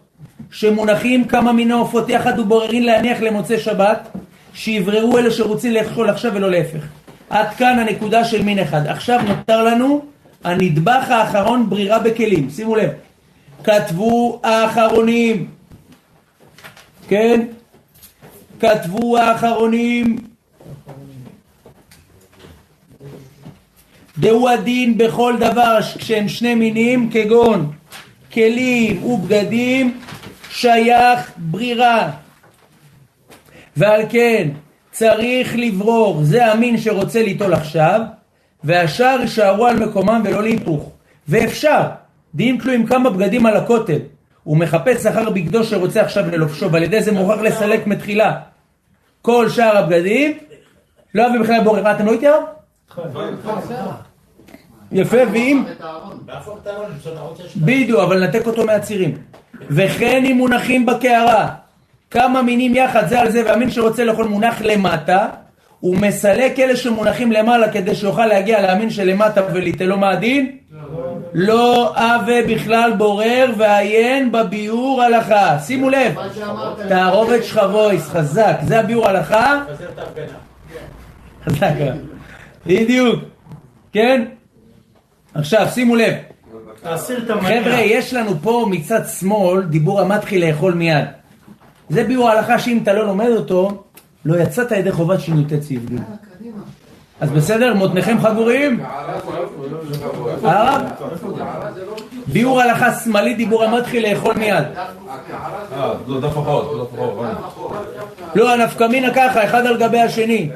שמונחים 0.52 1.28
כמה 1.28 1.54
מיני 1.54 1.74
עופות 1.74 2.10
יחד 2.10 2.40
ובוררים 2.40 2.84
להניח 2.84 3.22
למוצאי 3.22 3.60
שבת, 3.60 4.08
שיבררו 4.54 5.18
אלה 5.18 5.32
שרוצים 5.32 5.72
לאכול 5.72 6.10
עכשיו 6.10 6.32
ולא 6.36 6.52
להפך. 6.52 6.84
עד 7.30 7.54
כאן 7.54 7.80
הנקודה 7.80 8.26
של 8.26 8.44
מין 8.44 8.60
אחד. 8.60 8.88
עכשיו 8.88 9.22
נותר 9.28 9.64
לנו 9.64 10.06
הנדבך 10.44 11.10
האחרון 11.10 11.70
ברירה 11.70 12.00
בכלים. 12.00 12.50
שימו 12.50 12.76
לב, 12.76 12.90
כתבו 13.64 14.40
האחרונים, 14.44 15.48
כן? 17.08 17.46
כתבו 18.60 19.18
האחרונים 19.18 20.18
דהו 24.18 24.50
הדין 24.50 24.98
בכל 24.98 25.36
דבר 25.40 25.80
כשהם 25.98 26.28
שני 26.28 26.56
מינים 26.56 27.10
כגון 27.12 27.72
כלים 28.34 29.04
ובגדים 29.04 30.00
שייך 30.50 31.32
ברירה 31.38 32.12
ועל 33.78 34.02
כן 34.10 34.50
צריך 34.92 35.56
לברור 35.58 36.24
זה 36.24 36.46
המין 36.46 36.78
שרוצה 36.78 37.24
ליטול 37.24 37.54
עכשיו 37.54 38.02
והשאר 38.64 39.18
יישארו 39.22 39.66
על 39.66 39.86
מקומם 39.86 40.22
ולא 40.26 40.44
להיפוך 40.44 40.92
ואפשר 41.28 41.82
דין 42.36 42.58
תלויים 42.58 42.86
כמה 42.86 43.10
בגדים 43.10 43.46
על 43.46 43.58
הכותל 43.58 44.00
הוא 44.44 44.58
מחפש 44.58 45.06
אחר 45.06 45.30
בגדו 45.30 45.64
שרוצה 45.64 46.02
עכשיו 46.02 46.30
ללובשו 46.32 46.72
ועל 46.72 46.84
ידי 46.84 47.02
זה 47.02 47.12
מוכרח 47.12 47.40
לסלק 47.40 47.88
מתחילה 47.88 48.40
כל 49.22 49.50
שאר 49.50 49.78
הבגדים 49.78 50.38
לא 51.16 51.28
אביא 51.28 51.40
בכלל 51.40 51.64
בורר, 51.64 51.84
מה 51.84 51.92
אתם 51.92 52.06
לא 52.06 52.12
איתי 52.12 52.28
היום? 52.28 52.46
יפה, 54.92 55.18
ואם... 55.34 55.64
שלך. 57.50 57.56
בדיוק, 57.58 58.00
אבל 58.00 58.18
לנתק 58.18 58.48
אותו 58.48 58.66
מהצירים. 58.66 59.18
וכן 59.70 60.26
אם 60.26 60.36
מונחים 60.38 60.86
בקערה, 60.86 61.50
כמה 62.14 62.42
מינים 62.42 62.76
יחד 62.76 63.08
זה 63.08 63.20
על 63.20 63.32
זה, 63.32 63.44
והמין 63.46 63.72
שרוצה 63.72 64.04
לאכול 64.04 64.28
מונח 64.28 64.62
למטה, 64.62 65.28
הוא 65.80 65.98
מסלק 65.98 66.60
אלה 66.60 66.76
שמונחים 66.76 67.32
למעלה 67.32 67.72
כדי 67.72 67.96
שיוכל 67.96 68.26
להגיע 68.26 68.62
להמין 68.62 68.90
שלמטה 68.90 69.42
וליטלו 69.54 69.98
מהדין? 69.98 70.58
לא 71.34 71.94
אבה 71.96 72.48
בכלל 72.48 72.94
בורר 72.98 73.52
ועיין 73.58 74.32
בביאור 74.32 75.02
הלכה. 75.02 75.60
שימו 75.60 75.90
לב, 75.90 76.16
מה 76.16 76.74
תערובת 76.90 77.44
שכבויס, 77.44 78.10
חזק, 78.10 78.56
זה 78.62 78.80
הביאור 78.80 79.08
הלכה. 79.08 79.64
חזק, 81.46 81.72
בדיוק, 82.66 83.20
כן? 83.92 84.26
עכשיו 85.34 85.68
שימו 85.74 85.96
לב. 85.96 86.14
חבר'ה, 87.42 87.80
יש 87.82 88.14
לנו 88.14 88.32
פה 88.42 88.66
מצד 88.70 89.02
שמאל 89.20 89.62
דיבור 89.62 90.02
המתחיל 90.02 90.48
לאכול 90.48 90.74
מיד. 90.74 91.06
זה 91.94 92.04
ביאור 92.04 92.30
ההלכה 92.30 92.60
שאם 92.60 92.80
אתה 92.84 92.94
לא 92.94 93.06
לומד 93.06 93.30
אותו, 93.30 93.84
לא 94.26 94.40
יצאת 94.40 94.72
ידי 94.72 94.92
חובת 94.92 95.20
שינוי 95.22 95.44
סעיף 95.62 95.82
ג'. 95.90 95.96
אז 97.22 97.32
בסדר, 97.32 97.74
מותניכם 97.74 98.18
חגורים? 98.22 98.84
ביאור 102.28 102.62
הלכה 102.62 102.94
שמאלי, 102.94 103.34
דיבור 103.34 103.64
המתחיל 103.64 104.10
לאכול 104.10 104.36
מיד. 104.36 104.64
אה, 105.74 105.94
לא, 106.08 106.20
דף 106.20 106.28
דף 106.28 106.32
אחרון. 106.32 107.28
לא, 108.36 108.54
הנפקא 108.54 108.84
מינה 108.84 109.14
ככה, 109.14 109.44
אחד 109.44 109.66
על 109.66 109.78
גבי 109.78 110.00
השני. 110.00 110.50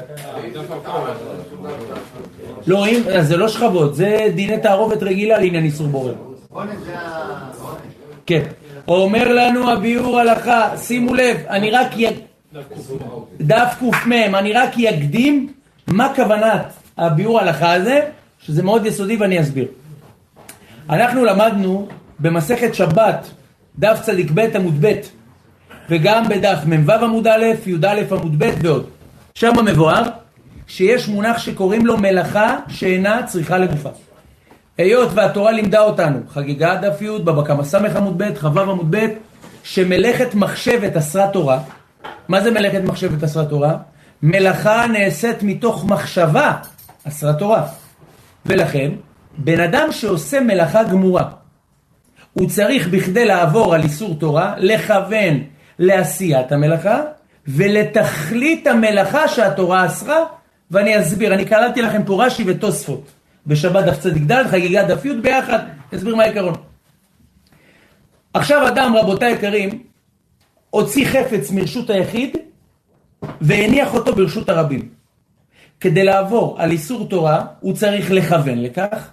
לא, 2.66 2.86
אם, 2.86 3.02
אז 3.14 3.28
זה 3.28 3.36
לא 3.36 3.48
שכבות, 3.48 3.94
זה 3.94 4.28
דיני 4.34 4.58
תערובת 4.58 5.02
רגילה 5.02 5.38
לעניין 5.38 5.64
איסור 5.64 5.86
בורר. 5.86 6.14
כן. 8.26 8.42
אומר 8.88 9.32
לנו 9.32 9.70
הביאור 9.70 10.20
הלכה, 10.20 10.76
שימו 10.76 11.14
לב, 11.14 11.36
אני 11.48 11.70
רק 11.70 11.96
י... 11.96 12.06
דף 13.40 13.74
קמ, 14.04 14.12
אני 14.12 14.52
רק 14.52 14.70
יקדים 14.78 15.52
מה 15.86 16.12
כוונת 16.16 16.72
הביאור 16.98 17.40
הלכה 17.40 17.72
הזה, 17.72 18.00
שזה 18.40 18.62
מאוד 18.62 18.86
יסודי 18.86 19.16
ואני 19.16 19.40
אסביר. 19.40 19.66
אנחנו 20.90 21.24
למדנו 21.24 21.88
במסכת 22.18 22.74
שבת, 22.74 23.30
דף 23.78 24.00
צדיק 24.02 24.30
ב' 24.34 24.56
עמוד 24.56 24.86
ב', 24.86 24.92
וגם 25.90 26.28
בדף 26.28 26.58
מ"ו 26.66 26.92
עמוד 26.92 27.26
א', 27.26 27.44
י"א 27.66 28.02
עמוד 28.10 28.38
ב' 28.38 28.50
ועוד. 28.62 28.86
שם 29.34 29.52
מבואר 29.64 30.02
שיש 30.66 31.08
מונח 31.08 31.38
שקוראים 31.38 31.86
לו 31.86 31.96
מלאכה 31.96 32.56
שאינה 32.68 33.22
צריכה 33.26 33.58
לגופה. 33.58 33.90
היות 34.78 35.10
והתורה 35.14 35.52
לימדה 35.52 35.80
אותנו, 35.80 36.18
חגיגה 36.28 36.74
דף 36.76 37.02
י', 37.02 37.18
בבא 37.24 37.42
קמא 37.42 37.64
ס' 37.64 37.74
עמוד 37.74 38.22
ב', 38.22 38.34
כ"ו 38.34 38.60
עמוד 38.60 38.96
ב', 38.96 39.06
שמלאכת 39.62 40.34
מחשבת 40.34 40.96
אסרה 40.96 41.28
תורה. 41.28 41.60
מה 42.28 42.40
זה 42.40 42.50
מלאכת 42.50 42.80
מחשבת 42.84 43.22
אסרה 43.22 43.44
תורה? 43.44 43.76
מלאכה 44.22 44.86
נעשית 44.86 45.42
מתוך 45.42 45.84
מחשבה 45.84 46.52
אסרה 47.08 47.32
תורה. 47.32 47.66
ולכן, 48.46 48.90
בן 49.38 49.60
אדם 49.60 49.92
שעושה 49.92 50.40
מלאכה 50.40 50.84
גמורה, 50.84 51.24
הוא 52.32 52.48
צריך 52.48 52.88
בכדי 52.88 53.24
לעבור 53.24 53.74
על 53.74 53.82
איסור 53.82 54.14
תורה, 54.14 54.54
לכוון 54.58 55.42
לעשיית 55.78 56.52
המלאכה 56.52 57.02
ולתכלית 57.48 58.66
המלאכה 58.66 59.28
שהתורה 59.28 59.86
אסרה, 59.86 60.24
ואני 60.70 61.00
אסביר, 61.00 61.34
אני 61.34 61.46
כללתי 61.46 61.82
לכם 61.82 62.02
פה 62.04 62.24
רש"י 62.26 62.44
ותוספות. 62.46 63.17
בשבת 63.48 63.84
דף 63.84 63.98
צדיק 63.98 64.22
ד', 64.22 64.46
חגיגה 64.46 64.82
דף 64.82 65.04
י' 65.04 65.20
ביחד, 65.20 65.58
אסביר 65.94 66.16
מה 66.16 66.22
העיקרון. 66.22 66.54
עכשיו 68.34 68.68
אדם, 68.68 68.96
רבותיי 68.96 69.32
היקרים, 69.32 69.82
הוציא 70.70 71.06
חפץ 71.06 71.50
מרשות 71.50 71.90
היחיד 71.90 72.36
והניח 73.40 73.94
אותו 73.94 74.14
ברשות 74.14 74.48
הרבים. 74.48 74.88
כדי 75.80 76.04
לעבור 76.04 76.60
על 76.60 76.70
איסור 76.70 77.08
תורה, 77.08 77.44
הוא 77.60 77.74
צריך 77.74 78.10
לכוון 78.10 78.62
לכך. 78.62 79.10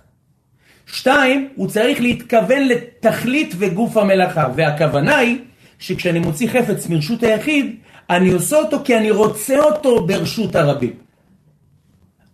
שתיים, 0.85 1.49
הוא 1.55 1.67
צריך 1.67 2.01
להתכוון 2.01 2.67
לתכלית 2.67 3.53
וגוף 3.57 3.97
המלאכה, 3.97 4.47
והכוונה 4.55 5.17
היא 5.17 5.37
שכשאני 5.79 6.19
מוציא 6.19 6.49
חפץ 6.49 6.87
מרשות 6.87 7.23
היחיד, 7.23 7.75
אני 8.09 8.31
עושה 8.31 8.57
אותו 8.57 8.77
כי 8.83 8.97
אני 8.97 9.11
רוצה 9.11 9.59
אותו 9.59 10.05
ברשות 10.05 10.55
הרבים. 10.55 10.93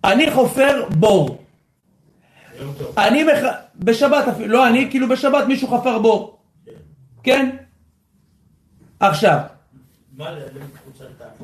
אני 0.04 0.32
חופר 0.32 0.84
בור. 0.90 1.41
אני 2.98 3.24
מח... 3.24 3.40
בשבת 3.76 4.28
אפילו, 4.28 4.48
לא 4.48 4.68
אני, 4.68 4.88
כאילו 4.90 5.10
בשבת 5.10 5.48
מישהו 5.48 5.68
חפר 5.68 6.00
בור. 6.00 6.38
כן? 7.24 7.50
עכשיו, 9.00 9.40
מה, 10.18 10.30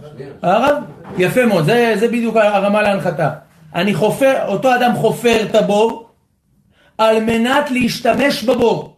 ההפגנה? 0.03 0.31
הרב? 0.41 0.83
יפה 1.17 1.45
מאוד, 1.45 1.65
זה, 1.65 1.93
זה 1.99 2.07
בדיוק 2.07 2.35
הרמה 2.35 2.81
להנחתה. 2.81 3.29
אני 3.75 3.93
חופר, 3.93 4.45
אותו 4.47 4.75
אדם 4.75 4.95
חופר 4.95 5.45
את 5.49 5.55
הבור 5.55 6.09
על 6.97 7.23
מנת 7.23 7.71
להשתמש 7.71 8.43
בבור. 8.43 8.97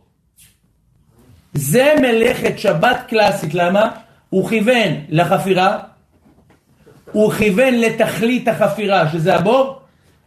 זה 1.54 1.94
מלאכת 2.02 2.60
שבת 2.60 2.98
קלאסית, 3.08 3.54
למה? 3.54 3.92
הוא 4.30 4.50
כיוון 4.50 4.94
לחפירה, 5.10 5.80
הוא 7.12 7.32
כיוון 7.32 7.74
לתכלית 7.74 8.48
החפירה, 8.48 9.12
שזה 9.12 9.36
הבור, 9.36 9.79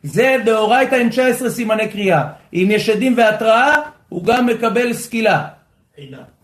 זה 0.03 0.37
דאורייתא 0.45 0.95
עם 0.95 1.09
19 1.09 1.51
סימני 1.51 1.89
קריאה. 1.89 2.29
אם 2.55 2.69
יש 2.71 2.89
עדים 2.89 3.15
והתראה, 3.17 3.75
הוא 4.09 4.25
גם 4.25 4.47
מקבל 4.47 4.93
סקילה. 4.93 5.45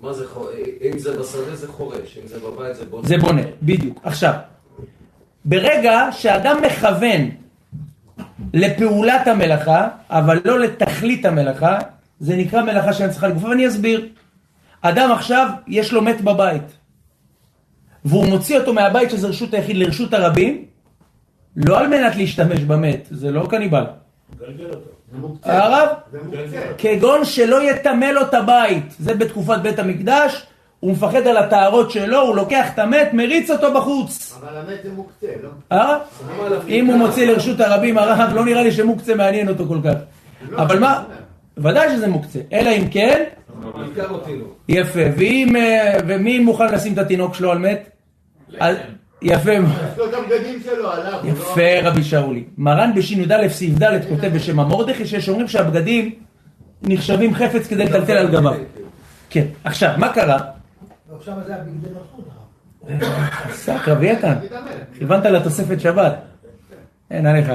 מה 0.01 0.12
זה 0.12 0.28
חורש? 0.28 0.55
אם 0.83 0.99
זה 0.99 1.18
בשדה 1.18 1.57
זה 1.57 1.68
חורש, 1.68 2.18
אם 2.22 2.28
זה 2.28 2.39
בבית 2.39 2.76
זה 2.76 2.85
בונה. 2.85 3.09
זה 3.09 3.18
בונה, 3.18 3.43
בדיוק. 3.62 4.01
עכשיו, 4.05 4.35
ברגע 5.45 6.09
שאדם 6.12 6.62
מכוון 6.62 7.30
לפעולת 8.55 9.26
המלאכה, 9.26 9.89
אבל 10.11 10.41
לא 10.45 10.61
לתכלית 10.61 11.24
המלאכה, 11.26 11.78
זה 12.20 12.37
נקרא 12.37 12.62
מלאכה 12.62 12.93
שאין 12.93 13.11
צריכה 13.11 13.28
לגופה, 13.28 13.49
ואני 13.49 13.68
אסביר. 13.68 14.09
אדם 14.80 15.12
עכשיו, 15.12 15.49
יש 15.66 15.93
לו 15.93 16.03
מת 16.03 16.20
בבית, 16.20 16.62
והוא 18.05 18.26
מוציא 18.26 18.59
אותו 18.59 18.74
מהבית 18.74 19.11
שזה 19.11 19.28
רשות 19.28 19.55
היחיד 19.55 19.76
לרשות 19.76 20.14
הרבים, 20.14 20.64
לא 21.67 21.79
על 21.79 21.89
מנת 21.89 22.17
להשתמש 22.17 22.61
במת, 22.61 23.07
זה 23.11 23.31
לא 23.31 23.47
קניבל. 23.51 23.85
הרב? 25.43 25.89
כגון 26.79 27.25
שלא 27.25 27.71
יטמא 27.71 28.05
לו 28.05 28.23
את 28.23 28.35
הבית, 28.35 28.95
זה 28.99 29.15
בתקופת 29.15 29.59
בית 29.63 29.79
המקדש, 29.79 30.47
הוא 30.81 30.93
מפחד 30.93 31.27
על 31.27 31.37
הטהרות 31.37 31.91
שלו, 31.91 32.21
הוא 32.21 32.37
לוקח 32.37 32.67
את 32.75 32.79
המת, 32.79 33.09
מריץ 33.13 33.51
אותו 33.51 33.75
בחוץ. 33.75 34.39
אבל 34.41 34.57
המת 34.57 34.79
זה 34.83 34.91
מוקצה, 34.93 35.27
לא? 35.43 35.49
הרב? 35.71 36.01
אם 36.69 36.87
הוא 36.87 36.97
מוציא 36.97 37.27
לרשות 37.27 37.61
הרבים, 37.61 37.99
הרב, 37.99 38.31
לא 38.35 38.45
נראה 38.45 38.63
לי 38.63 38.73
שמוקצה 38.73 39.15
מעניין 39.15 39.49
אותו 39.49 39.67
כל 39.69 39.79
כך. 39.85 39.95
אבל 40.57 40.79
מה? 40.79 41.05
ודאי 41.57 41.91
שזה 41.91 42.09
מוקצה, 42.09 42.39
אלא 42.53 42.71
אם 42.71 42.89
כן, 42.91 43.25
לא. 44.39 44.45
יפה, 44.69 45.01
ואם, 45.17 45.57
אה, 45.57 45.99
ומי 46.09 46.39
מוכן 46.39 46.75
לשים 46.75 46.93
את 46.93 46.99
התינוק 46.99 47.35
שלו 47.35 47.53
על 47.53 47.59
מת? 47.59 47.91
יפה 49.23 49.59
מאוד. 49.61 49.73
לא- 50.79 51.21
יפה 51.25 51.62
רבי 51.83 52.03
שאולי. 52.05 52.45
מרן 52.59 52.93
בשי"ד 52.97 53.49
סעיף 53.49 53.83
ד' 53.83 54.09
כותב 54.09 54.31
בשם 54.35 54.61
המורדכי 54.61 55.07
שיש 55.07 55.29
אומרים 55.29 55.49
שהבגדים 55.49 56.14
נחשבים 56.83 57.35
חפץ 57.35 57.66
כדי 57.66 57.85
לטלטל 57.85 58.12
על 58.12 58.29
גביו. 58.29 58.53
כן, 59.31 59.45
עכשיו, 59.64 59.95
מה 59.97 60.12
קרה? 60.12 60.39
ועכשיו 61.12 61.35
זה 61.47 61.55
הבגדי 61.55 61.89
מלכות. 61.93 62.29
עסק 63.51 63.89
רבי 63.89 64.11
איתן, 64.11 64.35
כיוונת 64.99 65.25
לתוספת 65.25 65.81
שבת. 65.81 66.14
אין 67.11 67.27
עליך. 67.27 67.53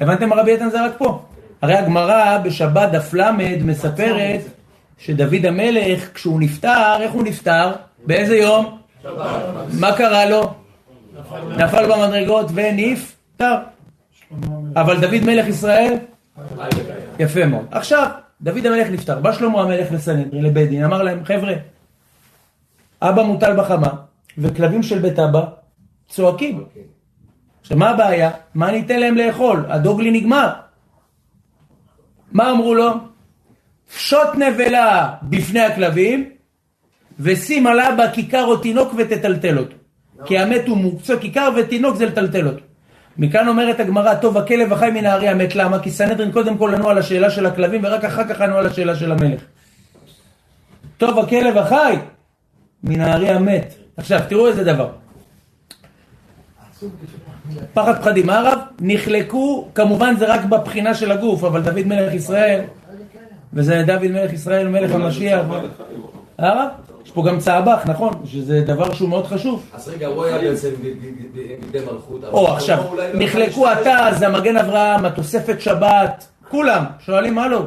הבנתם 0.00 0.28
מה 0.28 0.36
רבי 0.36 0.52
איתן 0.52 0.70
זה 0.70 0.84
רק 0.86 0.92
פה? 0.98 1.22
הרי 1.62 1.74
הגמרא 1.74 2.38
בשבת 2.38 2.90
דף 2.92 3.14
ל' 3.14 3.30
מספרת 3.64 4.40
שדוד 4.98 5.46
המלך, 5.46 6.08
כשהוא 6.14 6.40
נפטר, 6.40 6.96
איך 7.00 7.12
הוא 7.12 7.22
נפטר? 7.22 7.72
באיזה 8.06 8.36
יום? 8.36 8.78
מה 9.80 9.96
קרה 9.96 10.30
לו? 10.30 10.54
נפל 11.56 11.92
במדרגות 11.92 12.46
ונפטר. 12.54 13.56
אבל 14.76 15.00
דוד 15.00 15.20
מלך 15.24 15.46
ישראל? 15.46 15.96
יפה 17.18 17.46
מאוד. 17.46 17.66
עכשיו, 17.70 18.08
דוד 18.40 18.66
המלך 18.66 18.88
נפטר. 18.90 19.18
בא 19.20 19.32
שלמה 19.32 19.62
המלך 19.62 19.92
לסנהדרין, 19.92 20.44
לבית 20.44 20.68
דין, 20.68 20.84
אמר 20.84 21.02
להם, 21.02 21.24
חבר'ה, 21.24 21.54
אבא 23.02 23.22
מוטל 23.22 23.56
בחמה, 23.56 23.88
וכלבים 24.38 24.82
של 24.82 24.98
בית 24.98 25.18
אבא 25.18 25.44
צועקים. 26.08 26.64
עכשיו, 27.60 27.76
מה 27.76 27.90
הבעיה? 27.90 28.30
מה 28.54 28.68
אני 28.68 28.80
אתן 28.80 29.00
להם 29.00 29.16
לאכול? 29.16 29.64
הדוגלי 29.68 30.10
נגמר. 30.10 30.52
מה 32.32 32.50
אמרו 32.50 32.74
לו? 32.74 32.90
פשוט 33.94 34.28
נבלה 34.38 35.14
בפני 35.22 35.60
הכלבים, 35.60 36.30
ושים 37.20 37.66
על 37.66 37.80
אבא 37.80 38.12
כיכר 38.12 38.44
או 38.44 38.56
תינוק 38.56 38.94
ותטלטל 38.98 39.58
אותו. 39.58 39.76
כי 40.24 40.38
המת 40.38 40.68
הוא 40.68 40.76
מוקצה 40.76 41.16
כיכר 41.16 41.50
ותינוק 41.56 41.96
זה 41.96 42.06
לטלטל 42.06 42.46
אותו. 42.46 42.64
מכאן 43.18 43.48
אומרת 43.48 43.80
הגמרא, 43.80 44.14
טוב 44.14 44.38
הכלב 44.38 44.72
החי 44.72 44.90
מן 44.90 45.06
הארי 45.06 45.28
המת, 45.28 45.54
למה? 45.54 45.78
כי 45.78 45.90
סנהדרין 45.90 46.32
קודם 46.32 46.58
כל 46.58 46.74
ענו 46.74 46.88
על 46.88 46.98
השאלה 46.98 47.30
של 47.30 47.46
הכלבים 47.46 47.80
ורק 47.84 48.04
אחר 48.04 48.28
כך 48.28 48.40
ענו 48.40 48.56
על 48.56 48.66
השאלה 48.66 48.96
של 48.96 49.12
המלך. 49.12 49.40
טוב 50.96 51.18
הכלב 51.18 51.58
החי 51.58 51.96
מן 52.84 53.00
הארי 53.00 53.28
המת. 53.28 53.74
עכשיו 53.96 54.20
תראו 54.28 54.48
איזה 54.48 54.64
דבר. 54.64 54.88
פחד 57.74 58.00
פחדים, 58.00 58.26
מה 58.26 58.38
הרב? 58.38 58.58
נחלקו, 58.80 59.68
כמובן 59.74 60.14
זה 60.18 60.34
רק 60.34 60.44
בבחינה 60.44 60.94
של 60.94 61.12
הגוף, 61.12 61.44
אבל 61.44 61.62
דוד 61.62 61.86
מלך 61.86 62.14
ישראל, 62.14 62.60
וזה 63.52 63.82
דוד 63.86 64.08
מלך 64.08 64.32
ישראל, 64.32 64.68
מלך 64.68 64.94
המשיח. 64.94 65.46
הרב? 66.38 66.68
יש 67.04 67.10
פה 67.10 67.24
גם 67.28 67.38
צעבך, 67.38 67.82
נכון? 67.86 68.12
שזה 68.24 68.60
דבר 68.60 68.94
שהוא 68.94 69.08
מאוד 69.08 69.26
חשוב. 69.26 69.70
אז 69.72 69.88
רגע, 69.88 70.06
הוא 70.06 70.24
היה 70.24 70.38
בעצם 70.38 70.68
בידי 71.32 71.84
מלכות. 71.92 72.24
או 72.24 72.48
עכשיו, 72.52 72.84
אולי 72.88 73.12
לא 73.12 73.24
נחלקו 73.24 73.72
אתה, 73.72 74.08
זה 74.18 74.26
המגן 74.26 74.56
אברהם, 74.56 75.04
התוספת 75.04 75.60
שבת, 75.60 76.28
כולם, 76.50 76.84
שואלים 76.98 77.34
מה 77.34 77.48
לא. 77.48 77.62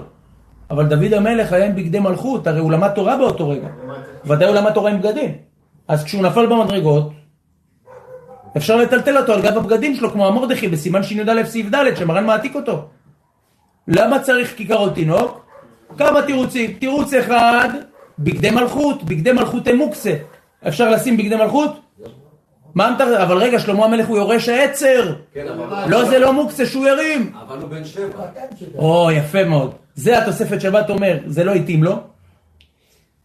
אבל 0.71 0.85
דוד 0.85 1.13
המלך 1.13 1.53
היה 1.53 1.65
עם 1.65 1.75
בגדי 1.75 1.99
מלכות, 1.99 2.47
הרי 2.47 2.59
הוא 2.59 2.71
למד 2.71 2.89
תורה 2.89 3.17
באותו 3.17 3.49
רגע. 3.49 3.67
ודאי 4.25 4.47
הוא 4.47 4.55
למד 4.55 4.71
תורה 4.71 4.91
עם 4.91 4.99
בגדים. 4.99 5.31
אז 5.87 6.03
כשהוא 6.03 6.23
נפל 6.23 6.45
במדרגות, 6.45 7.11
אפשר 8.57 8.75
לטלטל 8.75 9.17
אותו 9.17 9.33
על 9.33 9.41
גב 9.41 9.57
הבגדים 9.57 9.95
שלו, 9.95 10.11
כמו 10.11 10.27
המרדכי 10.27 10.67
בסימן 10.67 11.03
שי"א 11.03 11.43
סעיף 11.45 11.67
ד', 11.75 11.95
שמרן 11.95 12.25
מעתיק 12.25 12.55
אותו. 12.55 12.85
למה 13.87 14.19
צריך 14.19 14.57
כיכרות 14.57 14.93
תינוק? 14.93 15.45
כמה 15.97 16.21
תירוצים. 16.21 16.73
תירוץ 16.73 17.13
אחד, 17.13 17.69
בגדי 18.19 18.51
מלכות, 18.51 19.03
בגדי 19.03 19.31
מלכות 19.31 19.67
הם 19.67 19.75
מוקצה. 19.75 20.13
אפשר 20.67 20.89
לשים 20.89 21.17
בגדי 21.17 21.35
מלכות? 21.35 21.79
מה 22.75 22.95
אתה... 22.95 23.23
אבל 23.23 23.37
רגע, 23.37 23.59
שלמה 23.59 23.85
המלך 23.85 24.07
הוא 24.07 24.17
יורש 24.17 24.49
העצר. 24.49 25.15
כן, 25.33 25.47
אבל... 25.47 25.89
לא, 25.89 26.05
זה 26.05 26.19
לא 26.19 26.33
מוקצה 26.33 26.65
שהוא 26.65 26.87
ירים. 26.87 27.33
אבל 27.47 27.61
הוא 27.61 27.69
בן 27.69 27.85
שבע. 27.85 28.25
או, 28.77 29.11
יפה 29.11 29.43
מאוד. 29.43 29.73
זה 29.95 30.17
התוספת 30.17 30.61
שבת 30.61 30.89
אומר, 30.89 31.17
זה 31.27 31.43
לא 31.43 31.53
התאים 31.53 31.83
לו. 31.83 31.99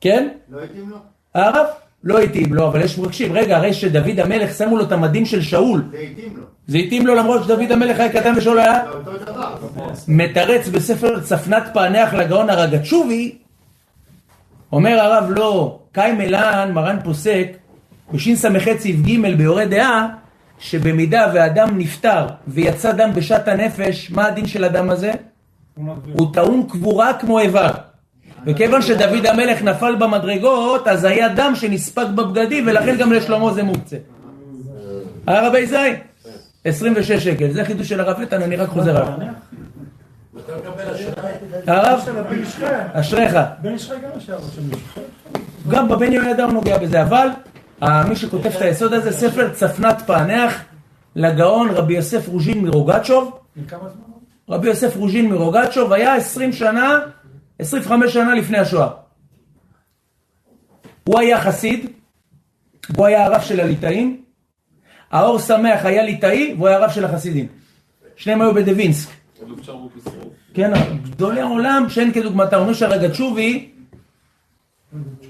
כן? 0.00 0.28
לא 0.50 0.62
התאים 0.62 0.90
לו? 0.90 0.96
הרב? 1.34 1.66
לא 2.04 2.18
התאים 2.18 2.54
לו, 2.54 2.66
אבל 2.66 2.82
יש 2.82 2.98
מבקשים. 2.98 3.32
רגע, 3.32 3.56
הרי 3.56 3.72
שדוד 3.72 4.20
המלך 4.20 4.54
שמו 4.54 4.76
לו 4.76 4.84
את 4.84 4.92
המדים 4.92 5.26
של 5.26 5.42
שאול. 5.42 5.84
זה 5.90 5.98
התאים 5.98 6.36
לו. 6.36 6.42
זה 6.66 6.78
התאים 6.78 7.06
לו 7.06 7.14
למרות 7.14 7.44
שדוד 7.44 7.72
המלך 7.72 8.00
היה 8.00 8.12
קטן 8.12 8.34
ושאול 8.36 8.60
היה? 8.60 8.84
זה 8.84 9.10
אותו 9.10 9.32
דבר. 9.32 9.54
מתרץ 10.08 10.68
בספר 10.68 11.20
צפנת 11.20 11.62
פענח 11.72 12.14
לגאון 12.14 12.50
הרגצ'ובי, 12.50 13.38
אומר 14.72 15.00
הרב 15.00 15.30
לא, 15.36 15.78
קיים 15.92 16.20
אלן, 16.20 16.70
מרן 16.74 16.96
פוסק, 17.04 17.46
בשס"ח 18.12 18.78
סעיף 18.78 18.96
ג' 19.00 19.36
ביורה 19.36 19.66
דעה, 19.66 20.08
שבמידה 20.58 21.30
ואדם 21.34 21.78
נפטר 21.78 22.26
ויצא 22.48 22.92
דם 22.92 23.10
בשעת 23.14 23.48
הנפש, 23.48 24.10
מה 24.10 24.26
הדין 24.26 24.46
של 24.46 24.64
הדם 24.64 24.90
הזה? 24.90 25.12
הוא 26.12 26.34
טעון 26.34 26.66
קבורה 26.70 27.12
כמו 27.12 27.38
איבר. 27.38 27.70
וכיוון 28.46 28.82
שדוד 28.82 29.26
המלך 29.26 29.62
נפל 29.62 29.94
במדרגות, 29.96 30.88
אז 30.88 31.04
היה 31.04 31.28
דם 31.28 31.52
שנספג 31.54 32.06
בבגדים, 32.14 32.64
ולכן 32.66 32.96
גם 32.96 33.12
לשלמה 33.12 33.52
זה 33.52 33.62
מוקצה. 33.62 33.96
היה 35.26 35.48
רבי 35.48 35.66
זי? 35.66 35.76
26 36.64 37.12
שקל, 37.12 37.50
זה 37.50 37.64
חידוש 37.64 37.88
של 37.88 38.00
הרב 38.00 38.20
איתן, 38.20 38.42
אני 38.42 38.56
רק 38.56 38.68
חוזר 38.68 38.96
עליו. 38.96 39.28
אתה 40.38 40.52
מקבל 40.56 40.94
אשראי. 40.94 41.32
הרב. 41.66 42.00
אשריך. 42.92 43.36
בן 43.62 43.74
ישחי 43.74 43.94
גם 43.94 44.10
מישהו. 44.14 44.36
גם 45.68 45.88
בבן 45.88 46.12
יהוידע 46.12 46.44
הוא 46.44 46.52
נוגע 46.52 46.78
בזה, 46.78 47.02
אבל 47.02 47.28
אה, 47.82 48.04
מי 48.08 48.16
שכותב 48.16 48.46
את 48.56 48.60
היסוד 48.60 48.92
הזה, 48.92 49.12
ספר 49.12 49.54
צפנת 49.54 50.02
פענח 50.06 50.64
לגאון 51.16 51.70
רבי 51.70 51.94
יוסף 51.94 52.28
רוז'ין 52.28 52.64
מרוגצ'וב. 52.64 53.38
רבי 54.48 54.68
יוסף 54.68 54.96
רוז'ין 54.96 55.28
מרוגצ'וב 55.28 55.92
היה 55.92 56.14
20 56.14 56.52
שנה, 56.52 56.98
25 57.58 58.12
שנה 58.12 58.34
לפני 58.34 58.58
השואה. 58.58 58.88
הוא 61.04 61.18
היה 61.18 61.40
חסיד, 61.40 61.90
הוא 62.96 63.06
היה 63.06 63.24
הרב 63.24 63.40
של 63.40 63.60
הליטאים, 63.60 64.22
האור 65.10 65.38
שמח 65.38 65.84
היה 65.84 66.02
ליטאי 66.02 66.54
והוא 66.56 66.68
היה 66.68 66.76
הרב 66.76 66.90
של 66.90 67.04
החסידים. 67.04 67.46
שניהם 68.16 68.42
היו 68.42 68.54
בדווינסק. 68.54 69.19
כן, 70.54 70.72
גדולי 71.02 71.40
העולם 71.40 71.86
שאין 71.88 72.12
כדוגמתם, 72.12 72.56
אומרים 72.56 72.74
שהרגצ'ובי 72.74 73.70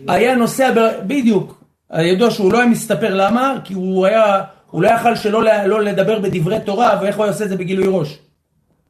היה 0.08 0.36
נוסע, 0.36 0.72
ב... 0.76 0.78
בדיוק, 1.06 1.64
ידוע 1.98 2.30
שהוא 2.30 2.52
לא 2.52 2.58
היה 2.58 2.66
מסתפר, 2.66 3.14
למה? 3.14 3.54
כי 3.64 3.74
הוא 3.74 4.06
היה, 4.06 4.42
הוא 4.70 4.82
לא 4.82 4.88
יכל 4.88 5.16
שלא 5.16 5.42
לא 5.66 5.82
לדבר 5.82 6.18
בדברי 6.18 6.60
תורה, 6.60 6.98
ואיך 7.02 7.16
הוא 7.16 7.24
היה 7.24 7.32
עושה 7.32 7.44
את 7.44 7.48
זה 7.48 7.56
בגילוי 7.56 7.86
ראש. 7.88 8.18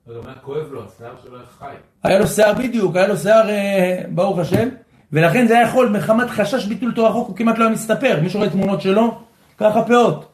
זה 0.07 0.15
גם 0.15 0.27
היה 0.27 0.35
כואב 0.43 0.73
לו, 0.73 0.83
השיער 0.85 1.13
שלו 1.25 1.37
היה 1.37 1.47
חי. 1.59 1.75
היה 2.03 2.19
לו 2.19 2.27
שיער 2.27 2.55
בדיוק, 2.55 2.97
היה 2.97 3.07
לו 3.07 3.17
שיער 3.17 3.51
אה, 3.51 4.03
ברוך 4.09 4.39
השם, 4.39 4.69
ולכן 5.13 5.47
זה 5.47 5.55
היה 5.55 5.63
יכול, 5.63 5.89
מחמת 5.89 6.31
חשש 6.31 6.67
ביטול 6.67 6.93
תורה 6.93 7.13
חוק, 7.13 7.29
הוא 7.29 7.37
כמעט 7.37 7.59
לא 7.59 7.65
היה 7.65 7.73
מסתפר. 7.73 8.19
מי 8.23 8.31
שרואה 8.31 8.51
תמונות 8.51 8.81
שלו, 8.81 9.19
ככה 9.59 9.83
פאות. 9.83 10.30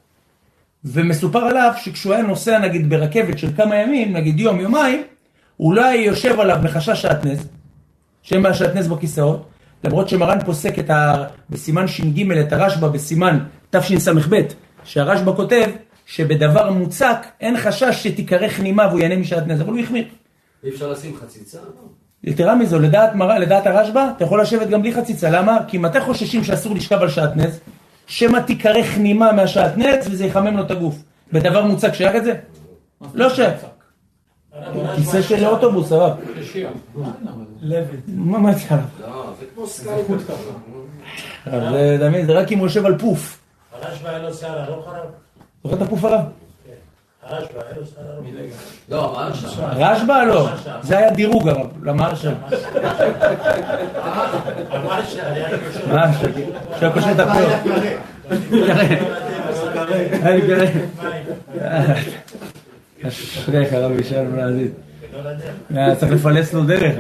ומסופר 0.85 1.39
עליו 1.39 1.73
שכשהוא 1.77 2.15
היה 2.15 2.23
נוסע 2.23 2.59
נגיד 2.59 2.91
ברכבת 2.91 3.39
של 3.39 3.49
כמה 3.57 3.77
ימים, 3.77 4.13
נגיד 4.13 4.41
יום, 4.41 4.61
יומיים, 4.61 5.03
הוא 5.57 5.75
לא 5.75 5.85
היה 5.85 6.05
יושב 6.05 6.41
עליו 6.41 6.59
בחשש 6.63 7.03
שעטנז, 7.03 7.49
שאין 8.23 8.43
בעיה 8.43 8.55
שעטנז 8.55 8.89
בכיסאות, 8.89 9.49
למרות 9.85 10.09
שמרן 10.09 10.39
פוסק 10.45 10.79
את 10.79 10.91
ה... 10.91 11.25
בסימן 11.51 11.89
ש"ג 11.89 12.31
את 12.31 12.53
הרשב"א 12.53 12.89
בסימן 12.89 13.39
תשס"ב, 13.71 14.41
שהרשב"א 14.85 15.33
כותב 15.37 15.67
שבדבר 16.07 16.71
מוצק 16.71 17.27
אין 17.41 17.57
חשש 17.57 18.03
שתיקרא 18.03 18.49
כנימה 18.49 18.87
והוא 18.87 19.01
ייהנה 19.01 19.17
משעטנז, 19.17 19.61
אבל 19.61 19.73
הוא 19.73 19.81
החמיר. 19.81 20.05
אי 20.65 20.71
אפשר 20.71 20.91
לשים 20.91 21.17
חציצה? 21.17 21.59
יתרה 22.25 22.55
מזו, 22.55 22.79
לדעת, 22.79 23.15
מרא, 23.15 23.39
לדעת 23.39 23.67
הרשב"א, 23.67 24.11
אתה 24.17 24.25
יכול 24.25 24.41
לשבת 24.41 24.69
גם 24.69 24.83
בלי 24.83 24.95
חציצה, 24.95 25.31
למה? 25.31 25.59
כי 25.69 25.79
מתי 25.79 26.01
חוששים 26.01 26.45
שאסור 26.45 26.75
לשכב 26.75 27.03
על 27.03 27.09
שעטנז? 27.09 27.61
שמא 28.07 28.39
תיקרא 28.39 28.83
כנימה 28.83 29.33
מהשעטנז 29.33 30.09
וזה 30.11 30.27
יחמם 30.27 30.57
לו 30.57 30.63
את 30.63 30.71
הגוף. 30.71 30.95
בדבר 31.33 31.65
מוצק 31.65 31.95
שייך 31.95 32.17
את 32.17 32.25
זה? 32.25 32.35
לא 33.15 33.35
שייך. 33.35 33.67
כיסא 34.97 35.23
של 35.23 35.47
אוטובוס, 35.47 35.93
הרב. 35.93 36.17
מה 38.07 38.39
מה 38.39 38.53
זה 38.53 38.65
עליו? 38.71 38.85
לא, 39.01 39.33
זה 39.41 39.47
כמו 39.55 39.67
סקייפ. 39.67 40.07
זה, 41.45 41.97
אתה 41.99 42.09
מבין, 42.09 42.27
זה 42.27 42.33
רק 42.33 42.53
אם 42.53 42.59
הוא 42.59 42.67
יושב 42.67 42.87
על 42.87 42.99
פוף. 42.99 43.39
הרשב"א 43.73 44.09
היה 44.09 44.19
לו 44.19 44.35
שיער 44.35 44.65
ארוך 44.65 44.89
הרב? 44.89 45.07
זוכר 45.65 45.77
את 45.77 45.83
הפוף 45.83 46.05
הרב? 46.05 46.21
הרשב"א, 46.21 46.25
אין 46.25 46.25
לו 46.25 46.25
סל 46.25 46.25
הרב. 46.25 47.16
לא, 48.89 49.21
הרשב"א. 49.21 49.73
רשב"א 49.77 50.25
לא, 50.25 50.49
זה 50.83 50.99
היה 50.99 51.11
דירוג 51.11 51.49
הרב, 51.49 51.85
למרשל. 51.85 52.35
המרשל 54.71 55.21
היה 55.21 55.49
קושר. 55.59 55.95
מה, 55.95 56.13
שהיה 56.79 56.93
קושר 56.93 57.13
את 57.13 57.19
הפה. 57.19 57.41
אשריך 63.09 63.73
רבי 63.73 64.05
שלום 64.05 64.37
לעזיז. 64.37 64.71
היה 65.75 65.97
צריך 65.97 66.13
לפלס 66.13 66.53
לו 66.53 66.65
דרך. 66.65 66.97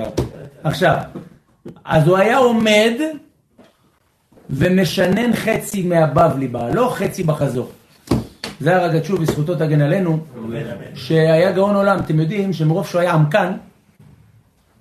עכשיו, 0.64 0.96
אז 1.84 2.08
הוא 2.08 2.16
היה 2.16 2.36
עומד 2.36 2.92
ומשנן 4.50 5.32
חצי 5.34 5.82
מהבבלי 5.82 6.48
בעלו, 6.48 6.90
חצי 6.90 7.22
בחזור. 7.22 7.70
זה 8.60 8.76
הרגת 8.76 9.04
שוב, 9.04 9.20
בזכותו 9.20 9.54
תגן 9.54 9.80
עלינו, 9.80 10.18
שהיה 10.94 11.52
גאון 11.52 11.76
עולם. 11.76 11.98
אתם 11.98 12.20
יודעים 12.20 12.52
שמרוב 12.52 12.86
שהוא 12.86 13.00
היה 13.00 13.12
עמקן, 13.12 13.52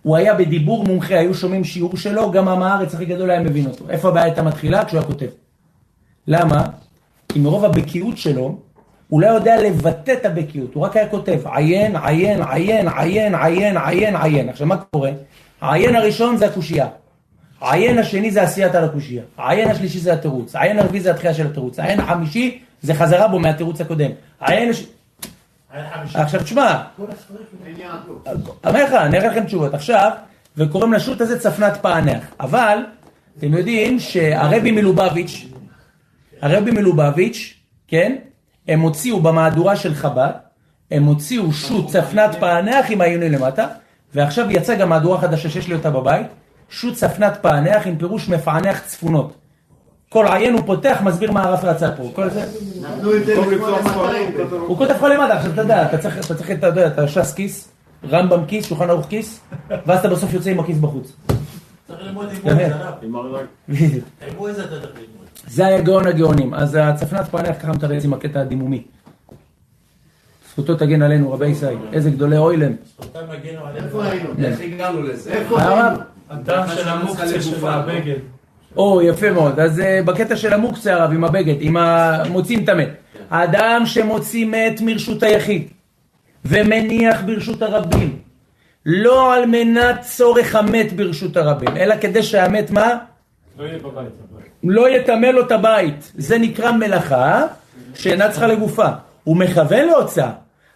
הוא 0.02 0.16
היה 0.16 0.34
בדיבור 0.34 0.84
מומחה, 0.84 1.20
היו 1.20 1.34
שומעים 1.34 1.64
שיעור 1.64 1.98
שלו, 1.98 2.32
גם 2.32 2.48
עם 2.48 2.64
הארץ 2.64 2.94
הכי 2.96 3.06
גדול 3.06 3.30
היה 3.30 3.40
מבין 3.40 3.66
אותו. 3.66 3.86
איפה 3.90 4.10
הבעיה 4.10 4.26
הייתה 4.26 4.44
מתחילה? 4.44 4.86
כשהוא 4.86 5.00
היה 5.00 5.08
כותב. 5.08 5.28
למה? 6.28 6.64
כי 7.30 7.40
מרוב 7.40 7.66
הבקיאות 7.66 8.18
שלו, 8.18 8.58
הוא 9.10 9.22
לא 9.22 9.28
יודע 9.28 9.62
לבטא 9.62 10.12
את 10.12 10.26
הבקיאות, 10.26 10.74
הוא 10.74 10.84
רק 10.84 10.98
היה 10.98 11.08
כותב 11.08 11.40
עיין, 11.46 11.96
עיין, 11.96 12.42
עיין, 12.42 12.88
עיין, 12.88 13.36
עיין, 13.36 13.78
עיין, 13.78 14.16
עיין. 14.16 14.50
עכשיו 14.50 14.68
מה 14.68 14.78
קורה? 14.78 15.12
העיין 15.62 15.96
הראשון 15.96 16.38
זה 16.38 16.46
הקושייה. 16.46 16.88
העיין 17.62 17.98
השני 17.98 18.32
זה 18.32 18.44
עשיית 18.44 18.76
על 18.76 18.84
הקושייה. 18.84 19.24
העיין 19.38 19.72
השלישי 19.72 20.00
זה 20.00 20.14
התירוץ. 20.14 20.56
העיין 20.56 20.80
הרביעי 20.80 21.02
זה 21.02 21.12
התחייה 21.12 21.34
של 21.34 21.48
התירוץ. 21.48 21.80
העיין 21.80 22.00
החמישי 22.00 22.60
זה 22.86 22.94
חזרה 22.94 23.28
בו 23.28 23.40
מהתירוץ 23.40 23.82
הקודם. 23.82 24.12
העיין 24.40 24.70
הש... 24.70 24.84
עכשיו 26.14 26.44
תשמע, 26.44 26.84
אומר 28.66 28.86
לך, 28.86 28.92
אני 28.94 29.18
אראה 29.18 29.28
לכם 29.28 29.46
תשובות. 29.46 29.74
עכשיו, 29.74 30.12
וקוראים 30.58 30.94
לשו"ת 30.94 31.22
הזה 31.22 31.40
צפנת 31.40 31.78
פענח. 31.82 32.24
אבל, 32.40 32.78
אתם 33.38 33.54
יודעים 33.54 34.00
שהרבי 34.00 34.72
מלובביץ', 34.72 35.46
הרבי 36.42 36.72
מלובביץ', 36.72 37.54
כן? 37.88 38.16
הם 38.68 38.80
הוציאו 38.80 39.20
במהדורה 39.20 39.76
של 39.76 39.94
חב"ד, 39.94 40.32
הם 40.92 41.04
הוציאו 41.04 41.54
שו"ת 41.54 41.88
צפנת 41.88 42.36
פענח 42.40 42.86
עם 42.90 43.02
העיונים 43.02 43.32
למטה, 43.32 43.68
ועכשיו 44.14 44.52
יצא 44.52 44.76
גם 44.76 44.90
מהדורה 44.90 45.22
חדשה 45.22 45.50
שיש 45.50 45.68
לי 45.68 45.74
אותה 45.74 45.90
בבית, 45.90 46.28
שו"ת 46.70 46.96
צפנת 46.96 47.38
פענח 47.42 47.88
עם 47.88 47.98
פירוש 47.98 48.30
מפענח 48.30 48.80
צפונות. 48.86 49.45
כל 50.10 50.26
עיין 50.28 50.54
הוא 50.54 50.62
פותח, 50.66 50.98
מסביר 51.04 51.32
מה 51.32 51.44
הרב 51.44 51.60
רצה 51.64 51.92
פה. 51.92 52.12
כל 52.16 52.30
זה... 52.30 52.46
הוא 54.68 54.78
כותב 54.78 54.92
לך 54.92 55.04
למטה, 55.04 55.38
עכשיו 55.38 55.54
אתה 55.54 55.62
יודע, 55.62 55.86
אתה 55.86 55.98
צריך, 55.98 56.32
אתה 56.52 56.68
יודע, 56.68 56.88
אתה 56.88 57.08
ש"ס 57.08 57.34
כיס, 57.34 57.70
רמב"ם 58.10 58.46
כיס, 58.46 58.66
שולחן 58.66 58.90
ערוך 58.90 59.06
כיס, 59.06 59.40
ואז 59.86 60.00
אתה 60.00 60.08
בסוף 60.08 60.34
יוצא 60.34 60.50
עם 60.50 60.60
הכיס 60.60 60.78
בחוץ. 60.78 61.12
צריך 61.88 62.00
ללמוד 62.04 62.28
ללמוד. 63.02 63.42
זה 65.48 65.66
היה 65.66 65.82
גאון 65.82 66.08
הגאונים. 66.08 66.54
אז 66.54 66.78
הצפנת 66.82 67.30
פענח 67.30 67.56
ככה 67.62 67.72
מתרץ 67.72 68.06
עם 68.06 68.14
הקטע 68.14 68.40
הדימומי. 68.40 68.84
זכותו 70.52 70.76
תגן 70.76 71.02
עלינו, 71.02 71.34
רבי 71.34 71.48
ישי. 71.48 71.66
איזה 71.94 72.10
גדולי 72.10 72.38
אוילם. 72.38 72.72
אותם 73.00 73.20
מגנו 73.30 73.66
עלינו. 73.66 73.86
איפה 73.86 74.06
היינו? 74.06 74.30
איך 74.46 74.60
הגענו 74.60 75.02
לזה? 75.02 75.34
איפה? 75.34 75.62
היינו? 75.62 76.00
הדם 76.30 76.66
של 76.76 76.90
המוקצה 76.90 77.42
של 77.42 77.68
הבגד. 77.68 78.20
או, 78.78 79.02
יפה 79.02 79.32
מאוד. 79.32 79.60
אז 79.60 79.80
אה, 79.80 80.02
בקטע 80.06 80.36
של 80.36 80.54
המוקצה 80.54 80.94
הרב, 80.94 81.12
עם 81.12 81.24
הבגד, 81.24 81.56
עם 81.60 81.78
המוצאים 81.78 82.64
את 82.64 82.70
המת. 82.70 82.90
האדם 83.30 83.84
שמוציא 83.86 84.46
מת 84.46 84.82
מרשות 84.82 85.24
היחיד 85.24 85.68
ומניח 86.46 87.22
ברשות 87.26 87.62
הרבים, 87.62 88.20
לא 88.86 89.36
על 89.36 89.46
מנת 89.46 90.02
צורך 90.02 90.56
המת 90.56 90.94
ברשות 90.94 91.38
הרבים, 91.38 91.78
אלא 91.78 91.96
כדי 92.02 92.24
שהמת 92.24 92.72
מה? 92.72 92.98
לא 94.64 94.90
יטמא 94.90 95.26
לו 95.26 95.42
את 95.42 95.52
הבית. 95.52 96.12
זה 96.16 96.38
נקרא 96.38 96.72
מלאכה 96.72 97.44
שאינה 97.96 98.30
צריכה 98.30 98.48
לגופה. 98.48 98.88
הוא 99.24 99.38
מכוון 99.38 99.86
להוצאה, 99.88 100.32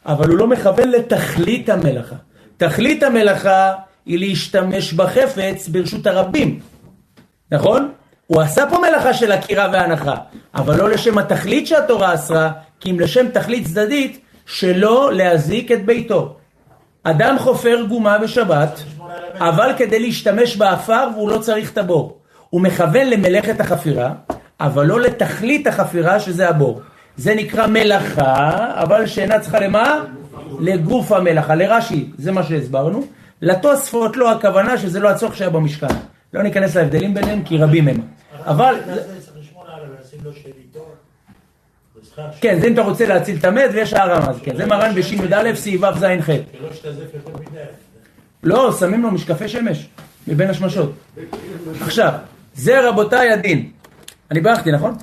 אבל 0.05 0.29
הוא 0.29 0.37
לא 0.37 0.47
מכוון 0.47 0.89
לתכלית 0.91 1.69
המלאכה. 1.69 2.15
תכלית 2.57 3.03
המלאכה 3.03 3.73
היא 4.05 4.19
להשתמש 4.19 4.93
בחפץ 4.93 5.67
ברשות 5.67 6.07
הרבים. 6.07 6.59
נכון? 7.51 7.91
הוא 8.27 8.41
עשה 8.41 8.63
פה 8.69 8.77
מלאכה 8.77 9.13
של 9.13 9.31
עקירה 9.31 9.69
והנחה, 9.73 10.15
אבל 10.55 10.77
לא 10.77 10.89
לשם 10.89 11.17
התכלית 11.17 11.67
שהתורה 11.67 12.13
אסרה, 12.13 12.51
כי 12.79 12.91
אם 12.91 12.99
לשם 12.99 13.27
תכלית 13.33 13.65
צדדית 13.65 14.21
שלא 14.45 15.13
להזיק 15.13 15.71
את 15.71 15.85
ביתו. 15.85 16.35
אדם 17.03 17.39
חופר 17.39 17.85
גומה 17.89 18.17
בשבת, 18.17 18.79
אבל 19.39 19.71
כדי 19.77 19.99
להשתמש 19.99 20.55
בעפר 20.55 21.07
והוא 21.15 21.29
לא 21.29 21.37
צריך 21.37 21.71
את 21.71 21.77
הבור. 21.77 22.17
הוא 22.49 22.61
מכוון 22.61 23.07
למלאכת 23.07 23.59
החפירה, 23.59 24.11
אבל 24.59 24.85
לא 24.85 24.99
לתכלית 25.01 25.67
החפירה 25.67 26.19
שזה 26.19 26.49
הבור. 26.49 26.81
זה 27.17 27.35
נקרא 27.35 27.67
מלאכה, 27.67 28.67
אבל 28.75 29.07
שאינה 29.07 29.39
צריכה 29.39 29.59
למה? 29.59 29.99
לגוף 30.59 31.11
המלאכה, 31.11 31.55
לרש"י, 31.55 32.09
זה 32.17 32.31
מה 32.31 32.43
שהסברנו. 32.43 33.03
לתוספות 33.41 34.17
לא 34.17 34.31
הכוונה 34.31 34.77
שזה 34.77 34.99
לא 34.99 35.09
הצורך 35.09 35.35
שהיה 35.35 35.49
במשכן. 35.49 35.87
לא 36.33 36.43
ניכנס 36.43 36.75
להבדלים 36.75 37.13
ביניהם 37.13 37.43
כי 37.43 37.57
רבים 37.57 37.87
הם. 37.87 38.01
אבל. 38.45 38.75
כן, 42.41 42.59
זה 42.59 42.67
אם 42.67 42.73
אתה 42.73 42.81
רוצה 42.81 43.05
להציל 43.07 43.37
את 43.39 43.45
המת 43.45 43.69
ויש 43.73 43.93
הערמה, 43.93 44.39
כן, 44.43 44.55
זה 44.57 44.65
מרן 44.65 44.95
בשי"א 44.95 45.55
סעיו 45.55 45.93
ז' 45.99 46.05
ח'. 46.21 46.29
לא, 48.43 48.71
שמים 48.79 49.03
לו 49.03 49.11
משקפי 49.11 49.47
שמש 49.47 49.89
מבין 50.27 50.49
השמשות. 50.49 50.93
עכשיו, 51.81 52.13
זה 52.55 52.89
רבותיי 52.89 53.31
הדין. 53.31 53.71
אני 54.31 54.41
בירכתי, 54.41 54.71
נכון? 54.71 54.95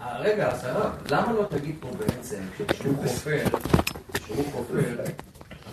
אה, 0.00 0.18
רגע, 0.20 0.48
אז 0.48 0.64
הרב, 0.64 0.90
למה 1.10 1.32
לא 1.32 1.44
תגיד 1.50 1.74
פה 1.80 1.88
בעצם, 1.98 2.36
כשהוא 2.68 2.96
חופר, 2.96 3.38
כשהוא 4.12 4.44
חופר, 4.52 4.80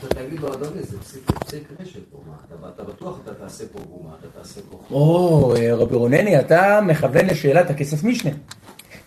אתה 0.07 0.15
תגיד 0.15 0.39
לו, 0.39 0.53
אדוני, 0.53 0.83
זה 0.83 0.99
פסיק 0.99 1.31
פסיק 1.45 1.63
רשת 1.81 1.99
פה, 2.11 2.17
מה? 2.27 2.33
אתה- 2.47 2.69
אתה 2.75 2.83
בטוח 2.83 3.19
אתה 3.23 3.33
תעשה 3.33 3.63
פה 3.73 3.79
גומה, 3.79 4.09
אתה 4.19 4.27
תעשה 4.39 4.61
פה 4.71 4.77
חור. 4.87 4.97
או, 4.99 5.55
אה, 5.55 5.73
רבי 5.75 5.95
רונני, 5.95 6.39
אתה 6.39 6.79
מכוון 6.81 7.25
לשאלת 7.25 7.69
הכסף 7.69 8.03
משנה. 8.03 8.31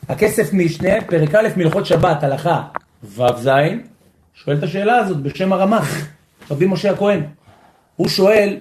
הכסף 0.08 0.52
משנה, 0.52 0.88
פרק 1.06 1.34
א' 1.34 1.48
מלכות 1.56 1.86
שבת, 1.86 2.22
הלכה 2.22 2.62
ו"ז, 3.04 3.48
שואל 4.34 4.56
את 4.58 4.62
השאלה 4.62 4.96
הזאת 4.96 5.16
בשם 5.22 5.52
הרמ"ח, 5.52 6.06
רבי 6.50 6.66
משה 6.66 6.90
הכהן. 6.90 7.22
הוא 7.96 8.08
שואל, 8.08 8.56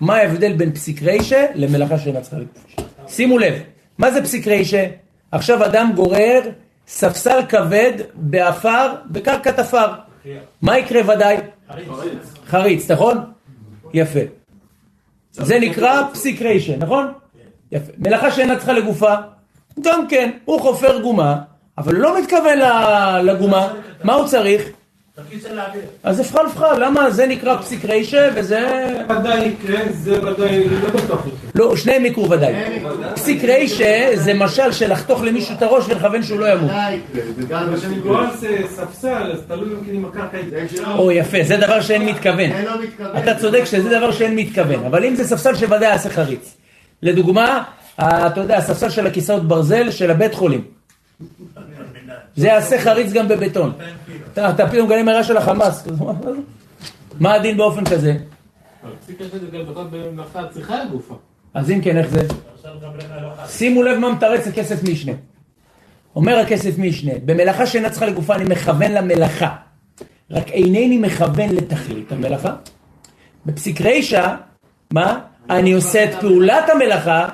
מה 0.00 0.16
ההבדל 0.16 0.52
בין 0.52 0.72
פסיק 0.72 1.02
רישה 1.02 1.46
למלאכה 1.54 1.98
שאינה 1.98 2.20
צריכה 2.20 2.36
לקדוש? 2.36 2.86
שימו 3.08 3.38
לב, 3.38 3.54
מה 3.98 4.10
זה 4.10 4.22
פסיק 4.22 4.46
רישה? 4.48 4.86
עכשיו 5.30 5.64
אדם 5.66 5.92
גורר 5.94 6.40
ספסל 6.86 7.40
כבד 7.48 7.92
בעפר, 8.14 8.94
בקרקעת 9.10 9.58
עפר. 9.58 9.86
מה 10.62 10.78
יקרה 10.78 11.14
ודאי? 11.14 11.36
חריץ, 12.46 12.90
נכון? 12.90 13.18
יפה. 13.94 14.20
זה 15.32 15.60
נקרא 15.60 16.02
פסיק 16.12 16.42
רישה, 16.42 16.76
נכון? 16.76 17.12
יפה. 17.72 17.92
מלאכה 17.98 18.30
שאינה 18.30 18.56
צריכה 18.56 18.72
לגופה, 18.72 19.14
גם 19.80 20.08
כן, 20.08 20.30
הוא 20.44 20.60
חופר 20.60 21.00
גומה, 21.00 21.38
אבל 21.78 21.94
לא 21.94 22.20
מתכוון 22.20 22.58
לגומה, 23.24 23.72
מה 24.04 24.14
הוא 24.14 24.26
צריך? 24.26 24.62
אז 26.02 26.20
אפחל 26.20 26.46
אפחל, 26.46 26.84
למה 26.84 27.10
זה 27.10 27.26
נקרא 27.26 27.56
פסיק 27.56 27.84
רישה 27.84 28.28
וזה... 28.34 28.86
ודאי 29.04 29.46
יקרה, 29.46 29.80
זה 29.92 30.22
ודאי 30.22 30.68
לא 30.68 30.88
בטוח 30.88 31.26
יקרה. 31.26 31.50
לא, 31.54 31.76
שניהם 31.76 32.06
יקרו 32.06 32.30
ודאי. 32.30 32.54
פסיק 33.14 33.44
רישה 33.44 34.10
זה 34.14 34.34
משל 34.34 34.72
של 34.72 34.92
לחתוך 34.92 35.22
למישהו 35.22 35.54
את 35.56 35.62
הראש 35.62 35.84
ולכוון 35.88 36.22
שהוא 36.22 36.40
לא 36.40 36.52
ימות. 36.52 36.70
ודאי 37.36 37.64
כשאני 37.76 38.00
גורל 38.00 38.26
זה 38.38 38.58
ספסל, 38.68 39.32
אז 39.32 39.40
תלוי 39.48 39.74
אם 39.74 39.84
כן 39.84 39.94
אם 39.94 40.04
הקרקע. 40.04 40.38
או 40.98 41.12
יפה, 41.12 41.38
זה 41.44 41.56
דבר 41.56 41.80
שאין 41.80 42.06
מתכוון. 42.06 42.50
אתה 43.18 43.34
צודק 43.34 43.64
שזה 43.64 43.98
דבר 43.98 44.12
שאין 44.12 44.36
מתכוון, 44.36 44.84
אבל 44.84 45.04
אם 45.04 45.14
זה 45.14 45.24
ספסל 45.24 45.54
שוודאי 45.54 45.88
יעשה 45.88 46.10
חריץ. 46.10 46.54
לדוגמה, 47.02 47.62
אתה 48.00 48.40
יודע, 48.40 48.56
הספסל 48.56 48.90
של 48.90 49.06
הכיסאות 49.06 49.48
ברזל 49.48 49.90
של 49.90 50.10
הבית 50.10 50.34
חולים. 50.34 50.64
זה 52.36 52.46
יעשה 52.46 52.80
חריץ 52.80 53.12
גם 53.12 53.28
בבטון. 53.28 53.72
אתה 54.32 54.50
אתה 54.50 54.68
פתאום 54.68 54.88
גלה 54.88 55.02
מהרע 55.02 55.24
של 55.24 55.36
החמאס. 55.36 55.88
מה 57.20 57.34
הדין 57.34 57.56
באופן 57.56 57.84
כזה? 57.84 58.16
אז 61.54 61.70
אם 61.70 61.80
כן, 61.80 61.96
איך 61.96 62.08
זה? 62.08 62.20
שימו 63.46 63.82
לב 63.82 63.98
מה 63.98 64.12
מתרץ 64.12 64.46
הכסף 64.46 64.82
משנה. 64.88 65.12
אומר 66.16 66.38
הכסף 66.38 66.78
משנה, 66.78 67.12
במלאכה 67.24 67.66
שאינה 67.66 67.90
צריכה 67.90 68.06
לגופה 68.06 68.34
אני 68.34 68.44
מכוון 68.44 68.92
למלאכה, 68.92 69.56
רק 70.30 70.48
אינני 70.48 70.98
מכוון 70.98 71.48
לתכלית 71.50 72.12
המלאכה. 72.12 72.54
בפסיק 73.46 73.80
רישא, 73.80 74.34
מה? 74.92 75.18
אני 75.50 75.72
עושה 75.72 76.04
את 76.04 76.20
פעולת 76.20 76.70
המלאכה, 76.70 77.28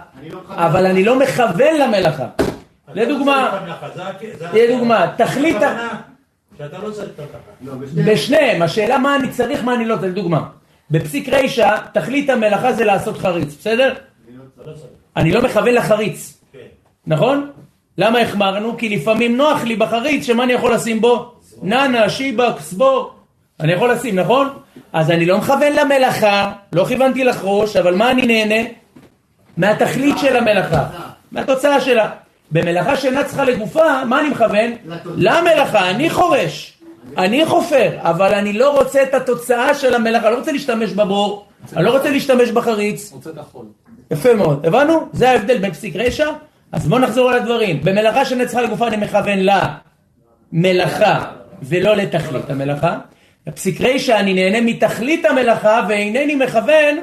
אבל 0.48 0.86
אני 0.86 1.04
לא 1.04 1.18
מכוון 1.18 1.74
למלאכה. 1.80 2.26
לדוגמה, 2.94 3.60
לדוגמה, 4.52 5.06
תכלית 5.16 5.62
ה... 5.62 5.88
שאתה 6.58 6.78
לא 6.78 6.90
צריך 6.90 7.08
את 7.14 7.18
הלכה. 7.18 7.38
לא, 7.60 7.72
בשניהם, 8.12 8.62
השאלה 8.62 8.98
מה 8.98 9.16
אני 9.16 9.30
צריך, 9.30 9.64
מה 9.64 9.74
אני 9.74 9.84
לא 9.84 9.96
צריך, 9.96 10.14
דוגמה. 10.14 10.48
בפסיק 10.90 11.28
רישא, 11.28 11.76
תכלית 11.94 12.30
המלאכה 12.30 12.72
זה 12.72 12.84
לעשות 12.84 13.18
חריץ, 13.18 13.54
בסדר? 13.60 13.94
אני 15.16 15.32
לא 15.32 15.42
מכוון 15.42 15.74
לחריץ, 15.74 16.42
נכון? 17.06 17.50
למה 17.98 18.18
החמרנו? 18.18 18.76
כי 18.78 18.88
לפעמים 18.88 19.36
נוח 19.36 19.64
לי 19.64 19.76
בחריץ, 19.76 20.26
שמה 20.26 20.44
אני 20.44 20.52
יכול 20.52 20.74
לשים 20.74 21.00
בו? 21.00 21.32
ננה, 21.62 22.10
שיבה, 22.10 22.52
סבור. 22.60 23.14
אני 23.60 23.72
יכול 23.72 23.90
לשים, 23.92 24.18
נכון? 24.18 24.48
אז 24.92 25.10
אני 25.10 25.26
לא 25.26 25.38
מכוון 25.38 25.72
למלאכה, 25.72 26.52
לא 26.72 26.84
כיוונתי 26.84 27.24
לחרוש, 27.24 27.76
אבל 27.76 27.94
מה 27.94 28.10
אני 28.10 28.26
נהנה? 28.26 28.68
מהתכלית 29.56 30.18
של 30.18 30.36
המלאכה, 30.36 30.84
מהתוצאה 31.32 31.80
שלה. 31.80 32.10
במלאכה 32.50 32.96
שאינה 32.96 33.24
צריכה 33.24 33.44
לגופה, 33.44 34.04
מה 34.04 34.20
אני 34.20 34.28
מכוון? 34.28 34.72
למלאכה, 35.16 35.90
אני 35.90 36.10
חורש, 36.10 36.78
אני 37.18 37.46
חופר, 37.46 37.90
אבל 38.00 38.34
אני 38.34 38.52
לא 38.52 38.78
רוצה 38.78 39.02
את 39.02 39.14
התוצאה 39.14 39.74
של 39.74 39.94
המלאכה, 39.94 40.30
לא 40.30 40.38
רוצה 40.38 40.52
להשתמש 40.52 40.92
בבור, 40.92 41.46
אני 41.76 41.84
לא 41.84 41.90
רוצה 41.90 42.10
להשתמש 42.10 42.50
בחריץ. 42.50 43.12
רוצה 43.12 43.30
את 43.30 43.38
החול. 43.38 43.66
יפה 44.10 44.34
מאוד, 44.34 44.66
הבנו? 44.66 45.08
זה 45.12 45.30
ההבדל 45.30 45.58
בין 45.58 45.72
פסיק 45.72 45.96
רשע, 45.96 46.30
אז 46.72 46.88
בואו 46.88 47.00
נחזור 47.00 47.30
על 47.30 47.36
הדברים. 47.36 47.80
במלאכה 47.84 48.24
שאינה 48.24 48.46
צריכה 48.46 48.62
לגופה 48.62 48.88
אני 48.88 48.96
מכוון 48.96 49.38
למלאכה 50.52 51.24
ולא 51.62 51.96
לתכלית 51.96 52.50
המלאכה. 52.50 52.98
בפסיק 53.46 53.80
רשע 53.80 54.18
אני 54.20 54.34
נהנה 54.34 54.60
מתכלית 54.60 55.24
המלאכה 55.24 55.86
ואינני 55.88 56.34
מכוון 56.34 56.96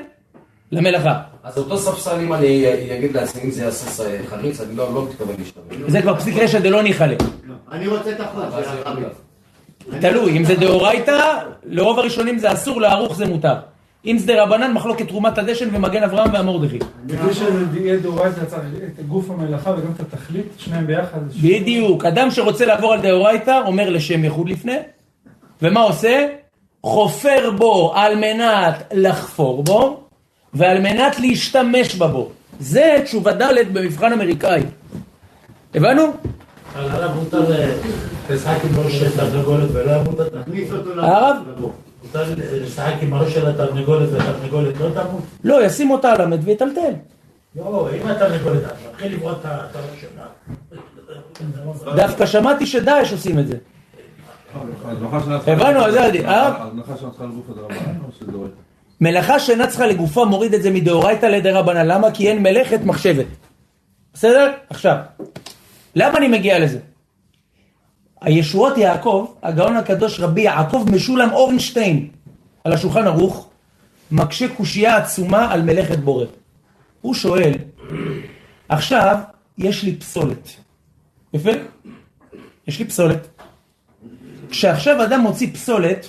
למלאכה. 0.71 1.13
אז 1.43 1.57
אותו 1.57 1.77
ספסל, 1.77 2.19
אם 2.19 2.33
אני 2.33 2.65
אגיד 2.97 3.13
לעצמי, 3.13 3.41
אם 3.43 3.51
זה 3.51 3.63
יעשה 3.63 4.09
חריץ, 4.29 4.61
אני 4.61 4.75
לא 4.75 4.93
לא 4.93 5.05
מתכוון 5.09 5.35
להשתמש. 5.39 5.91
זה 5.91 6.01
כבר 6.01 6.15
פסיק 6.15 6.37
רשע 6.37 6.59
דלא 6.59 6.83
ניחלה. 6.83 7.15
אני 7.71 7.87
רוצה 7.87 8.11
את 8.11 8.17
זה- 8.17 8.23
החריץ. 8.85 9.07
תלוי, 10.01 10.37
אם 10.37 10.43
זה 10.45 10.55
דאורייתא, 10.55 11.19
לרוב 11.65 11.99
הראשונים 11.99 12.37
זה 12.39 12.53
אסור, 12.53 12.81
לערוך 12.81 13.15
זה 13.15 13.25
מותר. 13.25 13.53
אם 14.05 14.17
זה 14.17 14.27
דרבנן, 14.27 14.73
מחלוקת 14.73 15.07
תרומת 15.07 15.37
הדשן 15.37 15.75
ומגן 15.75 16.03
אברהם 16.03 16.33
והמורדכי. 16.33 16.79
כדי 17.07 17.33
שיהיה 17.33 17.97
דאורייתא 17.97 18.45
צריך 18.45 18.63
את 18.99 19.07
גוף 19.07 19.29
המלאכה 19.29 19.69
וגם 19.71 19.91
את 19.95 20.13
התכלית, 20.13 20.45
שניהם 20.57 20.87
ביחד. 20.87 21.19
בדיוק, 21.43 22.05
אדם 22.05 22.31
שרוצה 22.31 22.65
לעבור 22.65 22.93
על 22.93 23.01
דאורייתא, 23.01 23.61
אומר 23.65 23.89
לשם 23.89 24.23
ייחוד 24.23 24.49
לפני, 24.49 24.75
ומה 25.61 25.79
עושה? 25.81 26.27
חופר 26.83 27.51
בו 27.57 27.93
על 27.95 28.15
מנת 28.15 28.83
לחפור 28.93 29.63
בו, 29.63 30.04
ועל 30.55 30.81
מנת 30.81 31.19
להשתמש 31.19 31.95
בבו. 31.95 32.29
זה 32.59 32.97
תשובה 33.03 33.33
ד' 33.33 33.73
במבחן 33.73 34.13
אמריקאי. 34.13 34.63
הבנו? 35.75 36.03
על 36.75 36.91
הרב 36.91 37.15
מותר 37.15 37.51
אה, 37.51 37.75
לשחק 38.29 38.57
עם 38.69 38.79
ראש 38.79 38.99
של 38.99 39.17
תרנגולת 39.17 39.69
ולא 39.73 39.91
ימות 39.91 40.21
אתה. 40.21 40.43
תכניס 40.43 40.71
אותו 40.71 41.01
הרב? 41.01 41.37
לבור. 41.49 41.73
מותר 42.03 42.33
לשחק 42.37 42.93
עם 43.01 43.13
הראש 43.13 43.33
של 43.33 43.47
התרנגולת 43.47 44.09
והתרנגולת 44.11 44.77
לא 44.79 44.89
תמות? 44.89 45.21
לא, 45.43 45.65
ישים 45.65 45.91
אותה 45.91 46.11
על 46.11 46.21
המת 46.21 46.39
ויטלטל. 46.43 46.91
לא, 47.55 47.89
אם 48.01 48.07
התרנגולת, 48.07 48.63
את 48.63 49.45
הראש 49.75 50.01
שלה. 50.01 50.25
דווקא 51.95 52.25
שמעתי 52.25 52.65
שדאעש 52.65 53.11
עושים 53.11 53.39
את 53.39 53.47
זה. 53.47 53.57
הבנו, 55.47 55.85
אז 55.85 55.93
זה 55.93 55.99
אה? 55.99 56.47
ההזנחה 56.47 56.97
שלה 56.97 57.09
צריכה 57.09 57.25
לגוף 57.25 57.49
הדרבנן 57.49 57.99
או 58.07 58.11
שזה? 58.19 58.31
מלאכה 59.01 59.39
שאינה 59.39 59.67
צריכה 59.67 59.87
לגופה 59.87 60.25
מוריד 60.25 60.53
את 60.53 60.63
זה 60.63 60.71
מדאורייתא 60.71 61.25
לדרבנן. 61.25 61.87
למה? 61.87 62.11
כי 62.11 62.29
אין 62.29 62.43
מלאכת 62.43 62.79
מחשבת. 62.85 63.25
בסדר? 64.13 64.51
עכשיו, 64.69 64.95
למה 65.95 66.17
אני 66.17 66.27
מגיע 66.27 66.59
לזה? 66.59 66.79
הישועות 68.21 68.77
יעקב, 68.77 69.33
הגאון 69.43 69.75
הקדוש 69.75 70.19
רבי 70.19 70.41
יעקב 70.41 70.85
משולם 70.91 71.31
אורנשטיין 71.31 72.09
על 72.63 72.73
השולחן 72.73 73.07
ערוך, 73.07 73.49
מקשה 74.11 74.47
קושייה 74.47 74.97
עצומה 74.97 75.53
על 75.53 75.61
מלאכת 75.61 75.99
בורא. 75.99 76.25
הוא 77.01 77.13
שואל, 77.13 77.53
עכשיו 78.69 79.17
יש 79.57 79.83
לי 79.83 79.95
פסולת. 79.95 80.49
יפה? 81.33 81.51
יש 82.67 82.79
לי 82.79 82.85
פסולת. 82.85 83.27
כשעכשיו 84.49 85.03
אדם 85.03 85.19
מוציא 85.19 85.53
פסולת, 85.53 86.05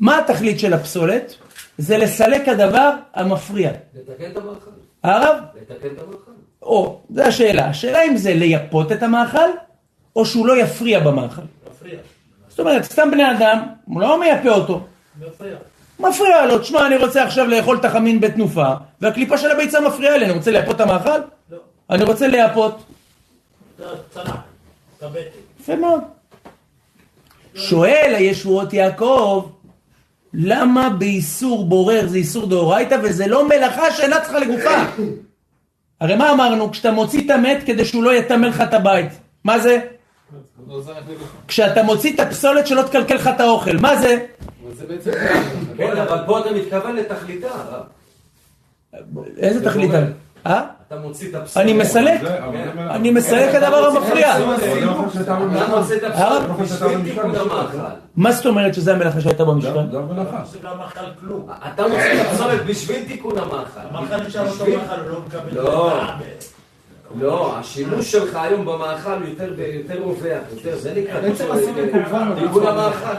מה 0.00 0.18
התכלית 0.18 0.60
של 0.60 0.72
הפסולת? 0.72 1.34
זה 1.78 1.98
לסלק 1.98 2.48
הדבר 2.48 2.90
המפריע. 3.14 3.70
לתקן 3.94 4.30
את 4.30 4.36
המאכל. 4.36 4.70
הרב? 5.02 5.36
לתקן 5.62 5.88
את 5.88 6.02
המאכל. 6.02 6.30
או, 6.62 7.00
זו 7.10 7.22
השאלה. 7.22 7.66
השאלה 7.66 8.02
אם 8.04 8.16
זה 8.16 8.34
לייפות 8.34 8.92
את 8.92 9.02
המאכל, 9.02 9.50
או 10.16 10.26
שהוא 10.26 10.46
לא 10.46 10.56
יפריע 10.56 11.00
במאכל. 11.00 11.42
מפריע. 11.70 11.98
זאת 12.48 12.60
אומרת, 12.60 12.84
סתם 12.84 13.10
בני 13.10 13.30
אדם, 13.30 13.66
הוא 13.84 14.00
לא 14.00 14.20
מייפה 14.20 14.48
אותו. 14.48 14.80
מפריע. 15.20 15.56
מפריע 16.00 16.46
לו, 16.46 16.58
תשמע, 16.58 16.86
אני 16.86 16.96
רוצה 16.96 17.24
עכשיו 17.24 17.46
לאכול 17.46 17.76
את 17.76 17.84
החמין 17.84 18.20
בתנופה, 18.20 18.72
והקליפה 19.00 19.38
של 19.38 19.50
הביצה 19.50 19.80
מפריעה 19.80 20.16
לי, 20.16 20.24
אני 20.24 20.32
רוצה 20.32 20.50
לייפות 20.50 20.76
את 20.76 20.80
המאכל? 20.80 21.18
לא. 21.50 21.58
אני 21.90 22.04
רוצה 22.04 22.28
לייפות. 22.28 22.82
בטן. 23.78 24.30
יפה 25.60 25.76
מאוד. 25.76 26.00
שואל 27.54 28.14
הישועות 28.16 28.72
יעקב, 28.72 29.50
למה 30.34 30.90
באיסור 30.90 31.64
בורר 31.64 32.06
זה 32.08 32.16
איסור 32.16 32.46
דאורייתא 32.46 32.96
וזה 33.02 33.26
לא 33.26 33.48
מלאכה 33.48 33.90
שאינה 33.90 34.20
צריכה 34.20 34.38
לגופה? 34.38 34.70
הרי 36.00 36.16
מה 36.16 36.32
אמרנו? 36.32 36.70
כשאתה 36.70 36.90
מוציא 36.90 37.24
את 37.24 37.30
המת 37.30 37.62
כדי 37.66 37.84
שהוא 37.84 38.04
לא 38.04 38.14
יטמא 38.14 38.46
לך 38.46 38.60
את 38.60 38.74
הבית. 38.74 39.12
מה 39.44 39.58
זה? 39.58 39.78
כשאתה 41.48 41.82
מוציא 41.82 42.14
את 42.14 42.20
הפסולת 42.20 42.66
שלא 42.66 42.82
תקלקל 42.82 43.14
לך 43.14 43.30
את 43.34 43.40
האוכל. 43.40 43.76
מה 43.76 43.96
זה? 43.96 44.26
כן, 45.76 45.96
אבל 45.96 46.18
פה 46.26 46.40
אתה 46.40 46.50
מתכוון 46.52 46.96
לתכליתה. 46.96 47.48
איזה 49.36 49.64
תכלית? 49.64 49.90
אה? 50.46 50.62
אתה 50.88 50.96
מוציא 50.98 51.28
את 51.30 51.34
הפסולת. 51.34 51.64
אני 51.64 51.72
מסלק. 51.72 52.20
זה- 52.20 52.28
זה. 52.28 52.90
אני 52.90 53.10
מסלק 53.10 53.54
הדבר 53.54 53.76
המפריע. 53.86 54.38
זה 54.38 54.44
לא 54.80 54.92
את 56.94 57.00
תיקון 57.04 57.34
המאכל. 57.36 57.78
מה 58.16 58.32
זאת 58.32 58.46
אומרת 58.46 58.74
שזה 58.74 58.92
המלאכה 58.92 59.20
שהייתה 59.20 59.44
במשכן? 59.44 59.90
זה 59.90 59.98
המלאכה. 59.98 60.42
זה 60.44 60.58
לא. 61.22 61.40
אתה 61.74 61.82
מוציא 61.88 62.20
את 62.20 62.26
הפסולת 62.26 62.66
בשביל 62.66 63.04
תיקון 63.04 63.38
המאכל. 63.38 63.80
המאכל 63.90 64.16
נשאר 64.26 64.48
אותו 64.50 64.64
מאכל, 64.66 65.00
הוא 65.00 65.10
לא 65.10 65.20
מקבל 65.26 65.62
לא. 65.62 65.92
לא, 67.20 67.56
השימוש 67.58 68.12
שלך 68.12 68.36
היום 68.42 68.64
במאכל 68.64 69.10
הוא 69.12 69.26
יותר 69.28 69.60
יותר 69.60 70.02
רווח, 70.02 70.22
יותר, 70.56 70.76
זה 70.76 70.92
נקרא. 70.96 71.20
תיקון 72.40 72.66
המאכל. 72.66 73.16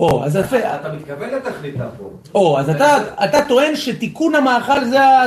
או, 0.00 0.24
אז 0.24 0.36
יפה. 0.36 0.56
אתה 0.58 0.92
מתכוון 0.92 1.28
לתכליתה 1.30 1.84
פה. 1.98 2.10
או, 2.34 2.58
אז 2.58 2.70
אתה, 2.70 2.96
אתה 3.24 3.38
טוען 3.48 3.76
שתיקון 3.76 4.34
המאכל 4.34 4.84
זה 4.84 5.00
ה... 5.00 5.22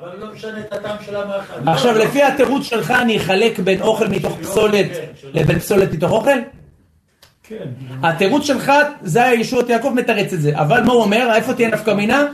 אבל 0.00 0.18
לא 0.18 0.32
משנה 0.32 0.60
את 0.60 0.72
הטעם 0.72 0.96
של 1.06 1.16
המאכל. 1.16 1.68
עכשיו, 1.70 1.98
לפי 1.98 2.22
התירוץ 2.22 2.62
שלך 2.62 2.90
אני 2.90 3.16
אחלק 3.16 3.58
בין 3.58 3.82
אוכל 3.82 4.08
מתוך 4.08 4.38
פסולת 4.40 4.86
לבין 5.34 5.58
פסולת 5.58 5.92
מתוך 5.92 6.12
אוכל? 6.12 6.38
כן. 7.42 7.66
התירוץ 8.02 8.44
שלך, 8.44 8.72
זה 9.02 9.24
הישועות 9.24 9.68
יעקב 9.68 9.92
מתרץ 9.94 10.32
את 10.32 10.40
זה. 10.40 10.58
אבל 10.58 10.82
מה 10.82 10.92
הוא 10.92 11.02
אומר? 11.02 11.30
איפה 11.34 11.54
תהיה 11.54 11.68
נפקא 11.68 11.90
מינה? 11.90 12.26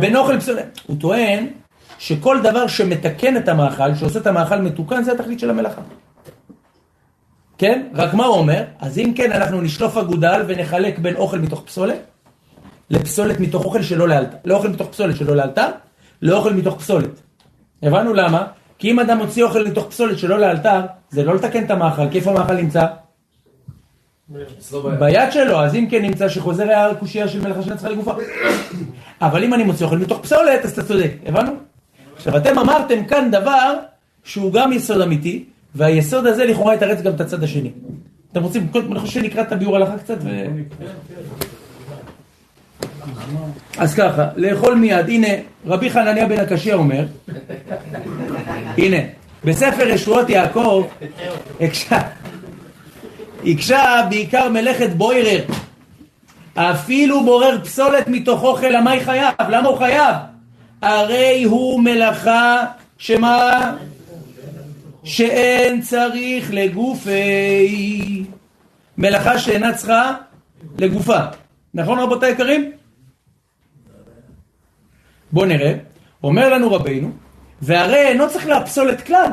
בין 0.00 0.16
אוכל 0.16 0.32
לפסולת. 0.32 0.80
הוא 0.86 0.96
טוען 1.00 1.46
שכל 1.98 2.40
דבר 2.42 2.66
שמתקן 2.66 3.36
את 3.36 3.48
המאכל, 3.48 3.94
שעושה 3.94 4.18
את 4.18 4.26
המאכל 4.26 4.56
מתוקן, 4.56 5.02
זה 5.02 5.12
התכלית 5.12 5.40
של 5.40 5.50
המלאכה. 5.50 5.80
כן? 7.58 7.86
רק 7.94 8.14
מה 8.14 8.24
הוא 8.24 8.36
אומר? 8.36 8.64
אז 8.80 8.98
אם 8.98 9.12
כן, 9.16 9.32
אנחנו 9.32 9.60
נשלוף 9.60 9.96
אגודל 9.96 10.42
ונחלק 10.46 10.98
בין 10.98 11.16
אוכל 11.16 11.38
מתוך 11.38 11.62
פסולת, 11.66 11.98
לפסולת 12.90 13.40
מתוך 13.40 13.64
אוכל 13.64 13.82
שלא 13.82 14.08
לאלתר. 14.08 14.36
לאוכל 14.44 14.68
מתוך 14.68 14.88
פסולת 14.88 15.16
שלא 15.16 15.36
לאלתר, 15.36 15.68
לאוכל 16.22 16.52
מתוך 16.52 16.78
פסולת. 16.78 17.20
הבנו 17.82 18.14
למה? 18.14 18.46
כי 18.78 18.90
אם 18.90 19.00
אדם 19.00 19.18
מוציא 19.18 19.44
אוכל 19.44 19.68
מתוך 19.68 19.86
פסולת 19.86 20.18
שלא 20.18 20.38
לאלתר, 20.40 20.80
זה 21.10 21.24
לא 21.24 21.34
לתקן 21.34 21.64
את 21.64 21.70
המאכל, 21.70 22.08
כי 22.10 22.18
איפה 22.18 22.30
המאכל 22.30 22.54
נמצא? 22.54 22.86
ביד. 24.98 25.32
שלו, 25.32 25.60
אז 25.60 25.74
אם 25.74 25.86
כן 25.90 26.02
נמצא 26.02 26.28
שחוזר 26.28 26.70
הקושייה 26.70 27.28
של 27.28 27.40
מלאכה 27.40 27.62
שנצחה 27.62 27.88
לגופה. 27.88 28.12
אבל 29.20 29.44
אם 29.44 29.54
אני 29.54 29.64
מוציא 29.64 29.86
אוכל 29.86 29.98
מתוך 29.98 30.20
פסולת, 30.20 30.64
אז 30.64 30.72
אתה 30.72 30.82
צודק, 30.82 31.10
הבנו? 31.26 31.52
עכשיו 32.16 32.36
אתם 32.36 32.58
אמרתם 32.58 33.04
כאן 33.04 33.30
דבר 33.30 33.74
שהוא 34.24 34.52
גם 34.52 34.72
יסוד 34.72 35.00
אמיתי, 35.00 35.44
והיסוד 35.74 36.26
הזה 36.26 36.44
לכאורה 36.44 36.74
יתרץ 36.74 37.02
גם 37.02 37.14
את 37.14 37.20
הצד 37.20 37.42
השני. 37.42 37.70
אתם 38.32 38.42
רוצים, 38.42 38.68
אני 38.74 39.00
חושב 39.00 39.12
שנקרא 39.12 39.42
את 39.42 39.52
הביאור 39.52 39.76
הלכה 39.76 39.98
קצת 39.98 40.16
ו... 40.20 40.28
אז 43.78 43.94
ככה, 43.94 44.28
לאכול 44.36 44.74
מיד, 44.74 45.08
הנה, 45.08 45.28
רבי 45.66 45.90
חנניה 45.90 46.26
בן 46.26 46.40
הקשיא 46.40 46.74
אומר, 46.74 47.04
הנה, 48.78 48.96
בספר 49.44 49.88
ישועות 49.88 50.30
יעקב, 50.30 50.86
הקשה, 51.60 51.98
הקשה 53.46 54.06
בעיקר 54.10 54.48
מלאכת 54.48 54.90
בוירר, 54.90 55.44
אפילו 56.54 57.24
בורר 57.24 57.58
פסולת 57.64 58.08
מתוך 58.08 58.42
אוכל, 58.42 58.74
המאי 58.74 59.00
חייב? 59.00 59.34
למה 59.48 59.68
הוא 59.68 59.78
חייב? 59.78 60.16
הרי 60.82 61.44
הוא 61.44 61.80
מלאכה 61.80 62.64
שמה? 62.98 63.72
שאין 65.04 65.80
צריך 65.80 66.50
לגופי. 66.52 68.24
מלאכה 68.98 69.38
שאינה 69.38 69.74
צריכה 69.74 70.12
לגופה. 70.78 71.18
נכון 71.74 71.98
רבותיי 71.98 72.32
יקרים? 72.32 72.72
בואו 75.32 75.46
נראה. 75.46 75.72
אומר 76.24 76.54
לנו 76.54 76.72
רבינו, 76.72 77.10
והרי 77.62 78.08
אינו 78.08 78.30
צריך 78.30 78.46
להפסול 78.46 78.90
את 78.90 79.00
כלל, 79.00 79.30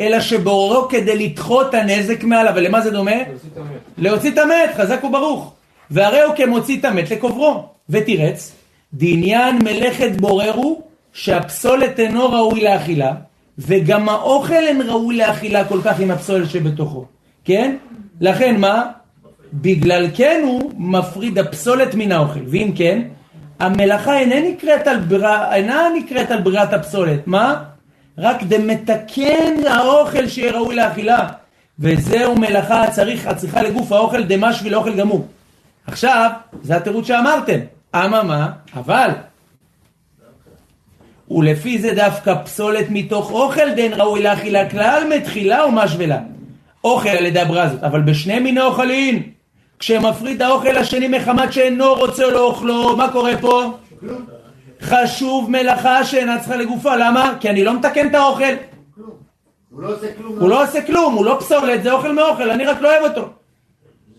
אלא 0.00 0.20
שבוררו 0.20 0.88
כדי 0.88 1.28
לדחות 1.28 1.74
הנזק 1.74 2.24
מעליו. 2.24 2.52
ולמה 2.56 2.80
זה 2.80 2.90
דומה? 2.90 3.16
להוציא 3.98 4.30
את 4.30 4.38
המת, 4.38 4.70
חזק 4.76 5.04
וברוך. 5.04 5.52
והרי 5.90 6.22
הוא 6.22 6.34
כמוציא 6.34 6.80
את 6.80 6.84
המת 6.84 7.10
לקוברו. 7.10 7.64
ותירץ, 7.90 8.52
דעניין 8.94 9.58
מלאכת 9.64 10.10
בורר 10.16 10.52
הוא 10.54 10.82
שהפסולת 11.12 12.00
אינו 12.00 12.32
ראוי 12.32 12.60
לאכילה, 12.60 13.12
וגם 13.58 14.08
האוכל 14.08 14.54
אין 14.54 14.82
ראוי 14.82 15.16
לאכילה 15.16 15.64
כל 15.64 15.80
כך 15.84 16.00
עם 16.00 16.10
הפסולת 16.10 16.50
שבתוכו. 16.50 17.04
כן? 17.44 17.76
לכן 18.20 18.60
מה? 18.60 18.86
בגלל 19.52 20.06
כן 20.14 20.40
הוא 20.44 20.72
מפריד 20.76 21.38
הפסולת 21.38 21.94
מן 21.94 22.12
האוכל. 22.12 22.40
ואם 22.48 22.72
כן, 22.74 23.02
המלאכה 23.62 24.18
אינה 24.18 24.48
נקראת 24.48 24.86
על, 24.86 24.98
ברא, 24.98 25.54
אינה 25.54 25.88
נקראת 25.96 26.30
על 26.30 26.40
בריאת 26.40 26.72
הפסולת. 26.72 27.26
מה? 27.26 27.62
רק 28.18 28.42
דמתקן 28.42 29.66
האוכל 29.70 30.28
שיהיה 30.28 30.52
ראוי 30.52 30.74
לאכילה. 30.74 31.28
וזהו 31.78 32.34
מלאכה 32.36 32.90
צריך, 32.90 33.26
הצריכה 33.26 33.62
לגוף 33.62 33.92
האוכל 33.92 34.22
דמשוי 34.22 34.70
לאוכל 34.70 34.94
גמור. 34.94 35.26
עכשיו, 35.86 36.30
זה 36.62 36.76
התירוץ 36.76 37.06
שאמרתם. 37.06 37.58
אממה, 37.94 38.50
אבל, 38.76 39.10
ולפי 41.30 41.78
זה 41.78 41.94
דווקא 41.94 42.34
פסולת 42.44 42.86
מתוך 42.90 43.30
אוכל 43.30 43.74
דין 43.74 43.92
ראוי 43.92 44.22
לאכילה 44.22 44.70
כלל 44.70 45.02
מתחילה 45.16 45.66
ומשווה 45.66 46.18
אוכל 46.84 47.08
על 47.08 47.26
ידי 47.26 47.40
הבראה 47.40 47.62
הזאת, 47.62 47.82
אבל 47.82 48.00
בשני 48.00 48.38
מיני 48.38 48.60
אוכלים, 48.60 49.22
כשמפריד 49.86 50.42
האוכל 50.42 50.76
השני 50.76 51.08
מחמת 51.08 51.52
שאינו 51.52 51.94
רוצה 51.94 52.26
לאוכלו, 52.30 52.96
מה 52.96 53.12
קורה 53.12 53.32
פה? 53.40 53.72
חשוב 54.82 55.50
מלאכה 55.50 56.04
שאינה 56.04 56.38
צריכה 56.38 56.56
לגופה, 56.56 56.96
למה? 56.96 57.34
כי 57.40 57.50
אני 57.50 57.64
לא 57.64 57.74
מתקן 57.76 58.06
את 58.06 58.14
האוכל. 58.14 58.44
הוא 59.70 59.82
לא 59.82 59.94
עושה 59.94 60.14
כלום. 60.16 60.38
הוא 60.40 60.48
לא 60.48 60.64
עושה 60.64 60.82
כלום, 60.86 61.14
הוא 61.14 61.24
לא 61.24 61.36
פסולת, 61.40 61.82
זה 61.82 61.92
אוכל 61.92 62.12
מאוכל, 62.12 62.50
אני 62.50 62.64
רק 62.64 62.80
לא 62.80 62.98
אוהב 62.98 63.10
אותו. 63.10 63.28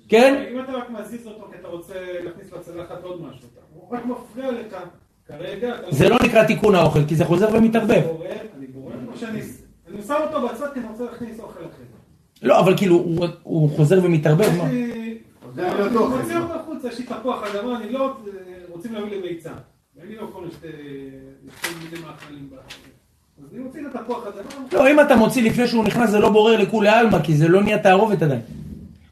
כן? 0.09 0.43
אם 0.53 0.59
אתה 0.59 0.71
רק 0.71 0.89
מזיז 0.89 1.27
אותו 1.27 1.47
כי 1.51 1.57
אתה 1.59 1.67
רוצה 1.67 1.93
להכניס 2.23 2.47
לצלחת 2.53 3.03
עוד 3.03 3.21
משהו, 3.21 3.47
הוא 3.73 3.97
רק 3.97 4.01
מפריע 4.05 4.51
לך 4.51 4.75
כרגע. 5.27 5.73
זה 5.89 6.09
לא 6.09 6.17
נקרא 6.23 6.43
תיקון 6.43 6.75
האוכל, 6.75 7.05
כי 7.07 7.15
זה 7.15 7.25
חוזר 7.25 7.47
ומתערבב. 7.53 8.01
בורר, 8.05 8.27
אני 8.57 8.67
שאני 9.19 9.41
אני 9.93 10.01
שם 10.07 10.15
אותו 10.23 10.47
בצד 10.47 10.67
כי 10.73 10.79
אני 10.79 10.87
רוצה 10.91 11.03
להכניס 11.03 11.39
אוכל 11.39 11.59
אחר. 11.59 11.83
לא, 12.41 12.59
אבל 12.59 12.77
כאילו, 12.77 12.95
הוא- 12.95 13.25
הוא 13.43 13.69
חוזר 13.69 13.99
ומתערבב, 14.03 14.49
מה? 14.57 14.63
אני 15.57 15.71
אני 15.71 15.97
מוציא 15.97 16.37
אותו 16.37 16.53
החוצה, 16.53 16.87
יש 16.87 16.99
לי 16.99 17.05
תפוח 17.05 17.43
אדמה, 17.43 17.77
אני 17.77 17.91
לא 17.91 18.13
רוצים 18.69 18.93
להביא 18.93 19.09
לי 19.09 19.21
ביצה. 19.21 19.49
ואני 19.97 20.15
לא 20.15 20.21
יכול 20.29 20.47
לשתי 20.47 20.67
מיני 21.83 22.05
מאכלים. 22.05 22.49
אז 23.37 23.53
אני 23.53 23.63
מוציא 23.63 23.81
את 23.91 23.95
התפוח 23.95 24.23
אדמה. 24.27 24.65
לא, 24.71 24.91
אם 24.91 24.99
אתה 24.99 25.15
מוציא 25.15 25.43
לפני 25.43 25.67
שהוא 25.67 25.83
נכנס 25.83 26.09
זה 26.09 26.19
לא 26.19 26.29
בורר 26.29 26.57
לכולי 26.57 26.89
עלמא, 26.89 27.19
כי 27.23 27.37
זה 27.37 27.47
לא 27.47 27.63
נהיה 27.63 27.77
תערובת 27.77 28.21
עדיין. 28.21 28.41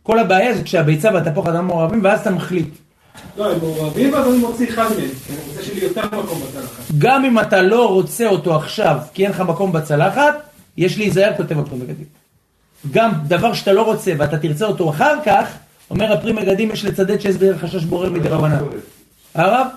כל 0.04 0.20
הבעיה 0.20 0.54
זה 0.54 0.64
כשהביצה 0.64 1.10
והתפוח 1.14 1.48
אדם 1.48 1.68
מעורבים, 1.68 2.00
ואז 2.04 2.20
אתה 2.22 2.32
מחליט. 2.32 2.70
לא, 3.38 3.52
הם 3.52 3.60
מעורבים, 3.60 4.14
ואז 4.14 4.28
אני 4.28 4.38
מוציא 4.38 4.70
אחד 4.70 4.84
מהם. 4.84 5.10
כי 5.28 5.34
אני 5.34 5.42
רוצה 5.48 5.64
שיהיה 5.64 5.80
לי 5.80 5.86
יותר 5.86 6.06
מקום 6.06 6.40
בצלחת. 6.42 6.84
גם 6.98 7.26
אם 7.26 7.40
אתה 7.40 7.62
לא 7.62 7.90
רוצה 7.90 8.28
אותו 8.28 8.56
עכשיו, 8.56 8.98
כי 9.14 9.24
אין 9.24 9.32
לך 9.32 9.42
מקום 9.42 9.72
בצלחת, 9.72 10.34
יש 10.78 10.98
להיזהר, 10.98 11.34
כותב 11.38 11.60
הפרי 11.60 11.78
מגדים. 11.78 12.06
גם 12.92 13.12
דבר 13.28 13.54
שאתה 13.54 13.74
לא 13.74 13.82
רוצה 13.82 14.14
ואתה 14.18 14.38
תרצה 14.38 14.66
אותו 14.66 14.90
אחר 14.90 15.16
כך, 15.26 15.58
אומר 15.92 16.14
הפרי 16.14 16.34
מגדים, 16.34 16.72
יש 16.72 16.86
לצדד 16.86 17.20
שיש 17.22 17.36
בדרך 17.36 17.62
חשש 17.62 17.84
בורר 17.84 18.10
מדי 18.10 18.30
רבנן. 18.30 18.58
הרב? 19.36 19.68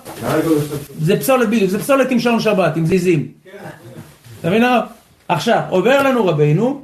זה 0.99 1.19
פסולת 1.19 1.49
בדיוק, 1.49 1.69
זה 1.69 1.79
פסולת 1.79 2.11
עם 2.11 2.19
שעון 2.19 2.39
שבת, 2.39 2.77
עם 2.77 2.85
זיזים. 2.85 3.27
אתה 4.39 4.49
מבין 4.49 4.63
הרב? 4.63 4.83
עכשיו, 5.27 5.61
עובר 5.69 6.03
לנו 6.03 6.25
רבינו, 6.25 6.81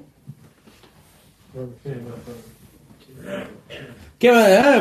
כן, 4.19 4.33
אה, 4.33 4.77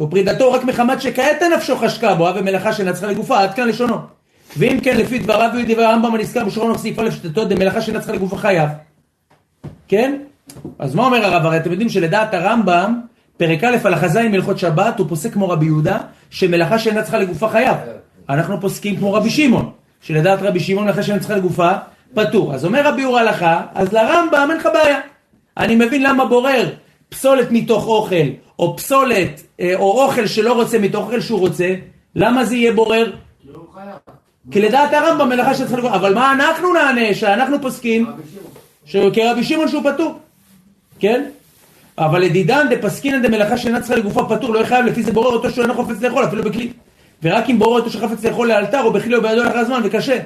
ופרידתו 0.00 0.52
רק 0.52 0.64
מחמת 0.64 1.02
שכעת 1.02 1.42
נפשו 1.56 1.76
חשקה 1.76 2.14
בו, 2.14 2.28
ומלאכה 2.34 2.72
שנצחה 2.72 3.06
לגופה, 3.06 3.40
עד 3.40 3.54
כאן 3.54 3.68
לשונו. 3.68 3.96
ואם 4.56 4.78
כן, 4.82 4.96
לפי 4.96 5.18
דבריו 5.18 5.50
ודברי 5.58 5.84
הרמב"ם 5.84 6.14
הנזכר 6.14 6.44
בשורון 6.44 6.78
סעיף 6.78 6.98
א' 6.98 7.10
שתתו 7.10 7.44
דמלאכה 7.44 7.80
שנצחה 7.80 8.12
לגופה 8.12 8.36
חייב. 8.36 8.70
כן? 9.88 10.18
אז 10.78 10.94
מה 10.94 11.06
אומר 11.06 11.24
הרב? 11.24 11.46
הרי 11.46 11.56
אתם 11.56 11.70
יודעים 11.70 11.88
שלדעת 11.88 12.34
הרמב"ם, 12.34 13.00
פרק 13.36 13.64
א' 13.64 13.76
הלכה 13.84 14.08
ז' 14.08 14.16
מהלכות 14.16 14.58
שבת, 14.58 14.98
הוא 14.98 15.08
פוסק 15.08 15.32
כמו 15.32 15.48
רבי 15.48 15.66
יהודה, 15.66 15.98
שמלאכה 16.30 16.78
שאינה 16.78 17.02
צריכה 17.02 17.18
לגופה 17.18 17.48
חייב. 17.48 17.76
אנחנו 18.28 18.60
פוסקים 18.60 18.96
כמו 18.96 19.12
רבי 19.12 19.30
שמעון, 19.30 19.70
שלדעת 20.00 20.38
רבי 20.42 20.60
שמעון 20.60 20.84
מלאכה 20.84 21.02
שאינה 21.02 21.18
צריכה 21.18 21.36
לגופה, 21.36 21.70
פטור. 22.14 22.54
אז 22.54 22.64
אומר 22.64 22.86
רבי 22.86 23.02
יהודה 23.02 23.18
הלכה, 23.18 23.62
אז 23.74 23.92
לרמב"ם 23.92 24.48
אין 24.50 24.58
לך 24.58 24.68
בעיה. 24.72 24.98
אני 25.56 25.76
מבין 25.76 26.02
למה 26.02 26.24
בורר 26.24 26.70
פסולת 27.08 27.50
מתוך 27.50 27.86
אוכל, 27.86 28.26
או 28.58 28.76
פסולת, 28.76 29.42
אה, 29.60 29.74
או 29.74 30.04
אוכל 30.04 30.26
שלא 30.26 30.52
רוצה 30.52 30.78
מתוך 30.78 31.04
אוכל 31.04 31.20
שהוא 31.20 31.38
רוצה, 31.38 31.74
למה 32.14 32.44
זה 32.44 32.56
יהיה 32.56 32.72
בורר? 32.72 33.12
כי 34.50 34.60
לדעת 34.60 34.92
הרמב"ם 34.92 35.28
מלאכה 35.28 35.54
שצריכה 35.54 35.76
לגופה, 35.76 35.94
אבל 35.94 36.14
מה 36.14 36.32
אנחנו 36.32 36.72
נענה? 36.72 37.14
שאנחנו 37.14 37.62
פוסקים, 37.62 38.06
כרבי 39.12 39.44
שמעון 39.44 39.68
שהוא 39.68 39.92
פטור, 39.92 40.18
כן? 40.98 41.24
אבל 41.98 42.20
לדידן 42.20 42.66
דפסקינן 42.70 43.22
דמלאכה 43.22 43.56
שאינה 43.58 43.80
צריכה 43.80 43.96
לגופה 43.96 44.24
פטור 44.28 44.54
לא 44.54 44.58
יחייב 44.58 44.86
לפי 44.86 45.02
זה 45.02 45.12
בורר 45.12 45.32
אותו 45.32 45.50
שהוא 45.50 45.62
אינו 45.62 45.74
חפץ 45.74 46.02
לאכול 46.02 46.24
אפילו 46.24 46.42
בכלי. 46.42 46.72
ורק 47.22 47.50
אם 47.50 47.58
בורר 47.58 47.80
אותו 47.80 47.90
שחפץ 47.90 48.24
לאכול 48.24 48.48
לאלתר 48.48 48.82
או 48.82 48.92
בכלי 48.92 49.16
או 49.16 49.22
בידו 49.22 49.44
לאחר 49.44 49.58
הזמן 49.58 49.80
וקשה. 49.84 50.18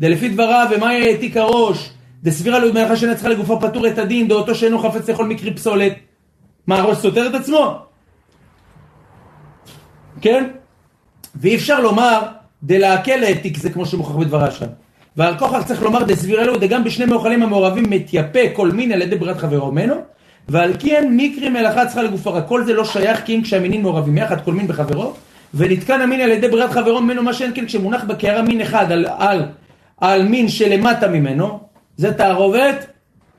דלפי 0.00 0.28
דבריו 0.28 0.68
ומה 0.70 0.90
העתיק 0.90 1.36
הראש? 1.36 1.90
דסבירה 2.22 2.58
לו 2.58 2.72
מלאכה 2.72 2.96
שאינה 2.96 3.14
צריכה 3.14 3.28
לגופה 3.28 3.58
פטור 3.60 3.86
את 3.86 3.98
הדין 3.98 4.28
דאותו 4.28 4.54
שאינו 4.54 4.78
חפץ 4.78 5.08
לאכול 5.08 5.26
מקרי 5.26 5.54
פסולת. 5.54 5.92
מה 6.66 6.78
הראש 6.78 6.98
סותר 6.98 7.26
את 7.26 7.34
עצמו? 7.34 7.78
כן? 10.20 10.50
ואי 11.34 11.54
אפשר 11.54 11.80
לומר 11.80 12.22
דלהקל 12.62 13.24
העתיק 13.24 13.56
זה 13.56 13.70
כמו 13.70 13.86
שמוכח 13.86 14.10
בדבריו 14.14 14.52
שם. 14.52 14.66
ועל 15.16 15.38
כוכך 15.38 15.64
צריך 15.66 15.82
לומר 15.82 16.02
דסבירה 16.02 16.44
לו 16.44 16.58
דגם 16.58 16.84
בשני 16.84 17.04
מאוכלים 17.06 17.42
המעורבים 17.42 17.90
מתייפה 17.90 18.38
כל 18.52 18.70
מין 18.70 18.92
על 18.92 19.02
ידי 19.02 19.16
ברירת 19.16 19.38
חברו. 19.38 19.72
ממנו 19.72 19.94
ועל 20.48 20.72
כן 20.78 21.08
מקרי 21.10 21.48
מלאכה 21.48 21.86
צריכה 21.86 22.02
לגופה 22.02 22.30
רק 22.30 22.48
כל 22.48 22.64
זה 22.64 22.72
לא 22.72 22.84
שייך 22.84 23.24
כי 23.24 23.36
אם 23.36 23.42
כשהמינים 23.42 23.82
מעורבים 23.82 24.18
יחד 24.18 24.44
כל 24.44 24.52
מין 24.52 24.66
בחברו. 24.66 25.14
ונתקן 25.54 26.00
המין 26.00 26.20
על 26.20 26.30
ידי 26.30 26.48
ברירת 26.48 26.70
חברו 26.70 27.00
ממנו 27.00 27.22
מה 27.22 27.32
שאין 27.32 27.50
כן 27.54 27.66
כשמונח 27.66 28.04
בקערה 28.04 28.42
מין 28.42 28.60
אחד 28.60 28.92
על, 28.92 29.06
על, 29.18 29.44
על 30.00 30.22
מין 30.22 30.48
שלמטה 30.48 31.08
ממנו 31.08 31.60
זה 31.96 32.12
תערובת 32.12 32.86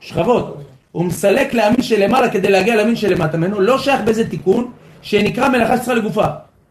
שכבות. 0.00 0.62
הוא 0.92 1.04
מסלק 1.04 1.54
להמין 1.54 1.82
שלמעלה 1.82 2.30
כדי 2.30 2.50
להגיע 2.50 2.76
למין 2.76 2.96
שלמטה 2.96 3.36
ממנו 3.36 3.60
לא 3.60 3.78
שייך 3.78 4.00
בזה 4.00 4.28
תיקון 4.28 4.70
שנקרא 5.02 5.48
מלאכה 5.48 5.76
שצריכה 5.76 5.94
לגופה. 5.94 6.24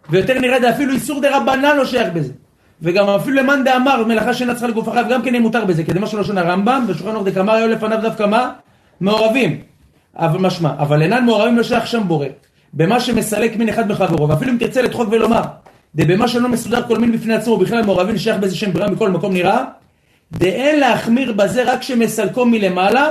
ויותר 0.09 0.39
נראה 0.39 0.59
זה 0.59 0.69
אפילו 0.69 0.93
איסור 0.93 1.21
דה 1.21 1.37
רבנן 1.37 1.77
לא 1.77 1.85
שייך 1.85 2.13
בזה. 2.13 2.33
וגם 2.81 3.09
אפילו 3.09 3.35
למאן 3.35 3.63
דאמר 3.63 4.05
מלאכה 4.05 4.33
שאינה 4.33 4.53
צריכה 4.53 4.67
לגופה 4.67 4.91
חייב 4.91 5.07
גם 5.09 5.21
כן 5.21 5.33
יהיה 5.33 5.39
מותר 5.39 5.65
בזה 5.65 5.83
כדי 5.83 5.99
מה 5.99 6.07
שלשון 6.07 6.37
הרמב"ם 6.37 6.85
ושולחן 6.87 7.15
אור 7.15 7.23
דקאמר 7.23 7.53
היו 7.53 7.67
לפניו 7.67 7.99
דווקא 8.01 8.25
מה? 8.25 8.51
מעורבים 9.01 9.68
אבל 10.19 10.39
משמע, 10.39 10.73
אבל 10.79 11.01
אינן 11.01 11.25
מעורבים 11.25 11.57
לא 11.57 11.63
שייך 11.63 11.87
שם 11.87 12.01
בורא. 12.07 12.27
במה 12.73 12.99
שמסלק 12.99 13.55
מין 13.57 13.69
אחד 13.69 13.87
בחברו, 13.87 14.29
ואפילו 14.29 14.51
אם 14.51 14.57
תרצה 14.57 14.81
לדחוק 14.81 15.07
ולומר, 15.11 15.41
דבמה 15.95 16.27
שלא 16.27 16.49
מסודר 16.49 16.81
כל 16.87 16.97
מין 16.97 17.11
בפני 17.11 17.33
עצמו, 17.33 17.53
ובכלל 17.53 17.81
מעורבים 17.81 18.17
שייך 18.17 18.37
באיזה 18.37 18.55
שם 18.55 18.73
ברירה 18.73 18.89
מכל 18.89 19.09
מקום 19.09 19.33
נראה, 19.33 19.63
דאין 20.31 20.79
להחמיר 20.79 21.31
בזה 21.31 21.73
רק 21.73 21.81
שמסלקו 21.81 22.45
מלמעלה, 22.45 23.09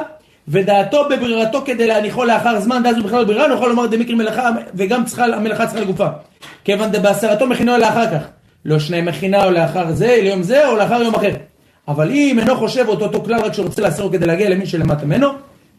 ודעתו 0.49 1.09
בברירתו 1.11 1.63
כדי 1.65 1.87
להניחו 1.87 2.25
לאחר 2.25 2.61
זמן, 2.61 2.83
ואז 2.85 2.97
הוא 2.97 3.05
בכלל 3.05 3.25
ברירה, 3.25 3.49
נוכל 3.49 3.67
לומר 3.67 3.87
דמקרי 3.87 4.15
מלאכה, 4.15 4.51
וגם 4.75 5.05
צריכה, 5.05 5.25
המלאכה 5.25 5.67
צריכה 5.67 5.81
לגופה. 5.81 6.07
כיוון 6.65 6.91
דבעשרתו 6.91 7.47
מכינו 7.47 7.79
לאחר 7.79 8.07
כך. 8.11 8.23
לא 8.65 8.79
שני 8.79 9.01
מכינה 9.01 9.45
או 9.45 9.51
לאחר 9.51 9.93
זה, 9.93 10.19
ליום 10.23 10.43
זה, 10.43 10.69
או 10.69 10.77
לאחר 10.77 11.03
יום 11.03 11.15
אחר. 11.15 11.31
אבל 11.89 12.11
אם 12.11 12.39
אינו 12.39 12.57
חושב 12.57 12.85
אותו 12.89 13.05
אותו 13.05 13.21
כלל 13.25 13.41
רק 13.41 13.53
שרוצה 13.53 13.83
לאסרו 13.83 14.11
כדי 14.11 14.27
להגיע 14.27 14.51
למין 14.51 14.67
שלמטה 14.67 15.07
ממנו, 15.07 15.29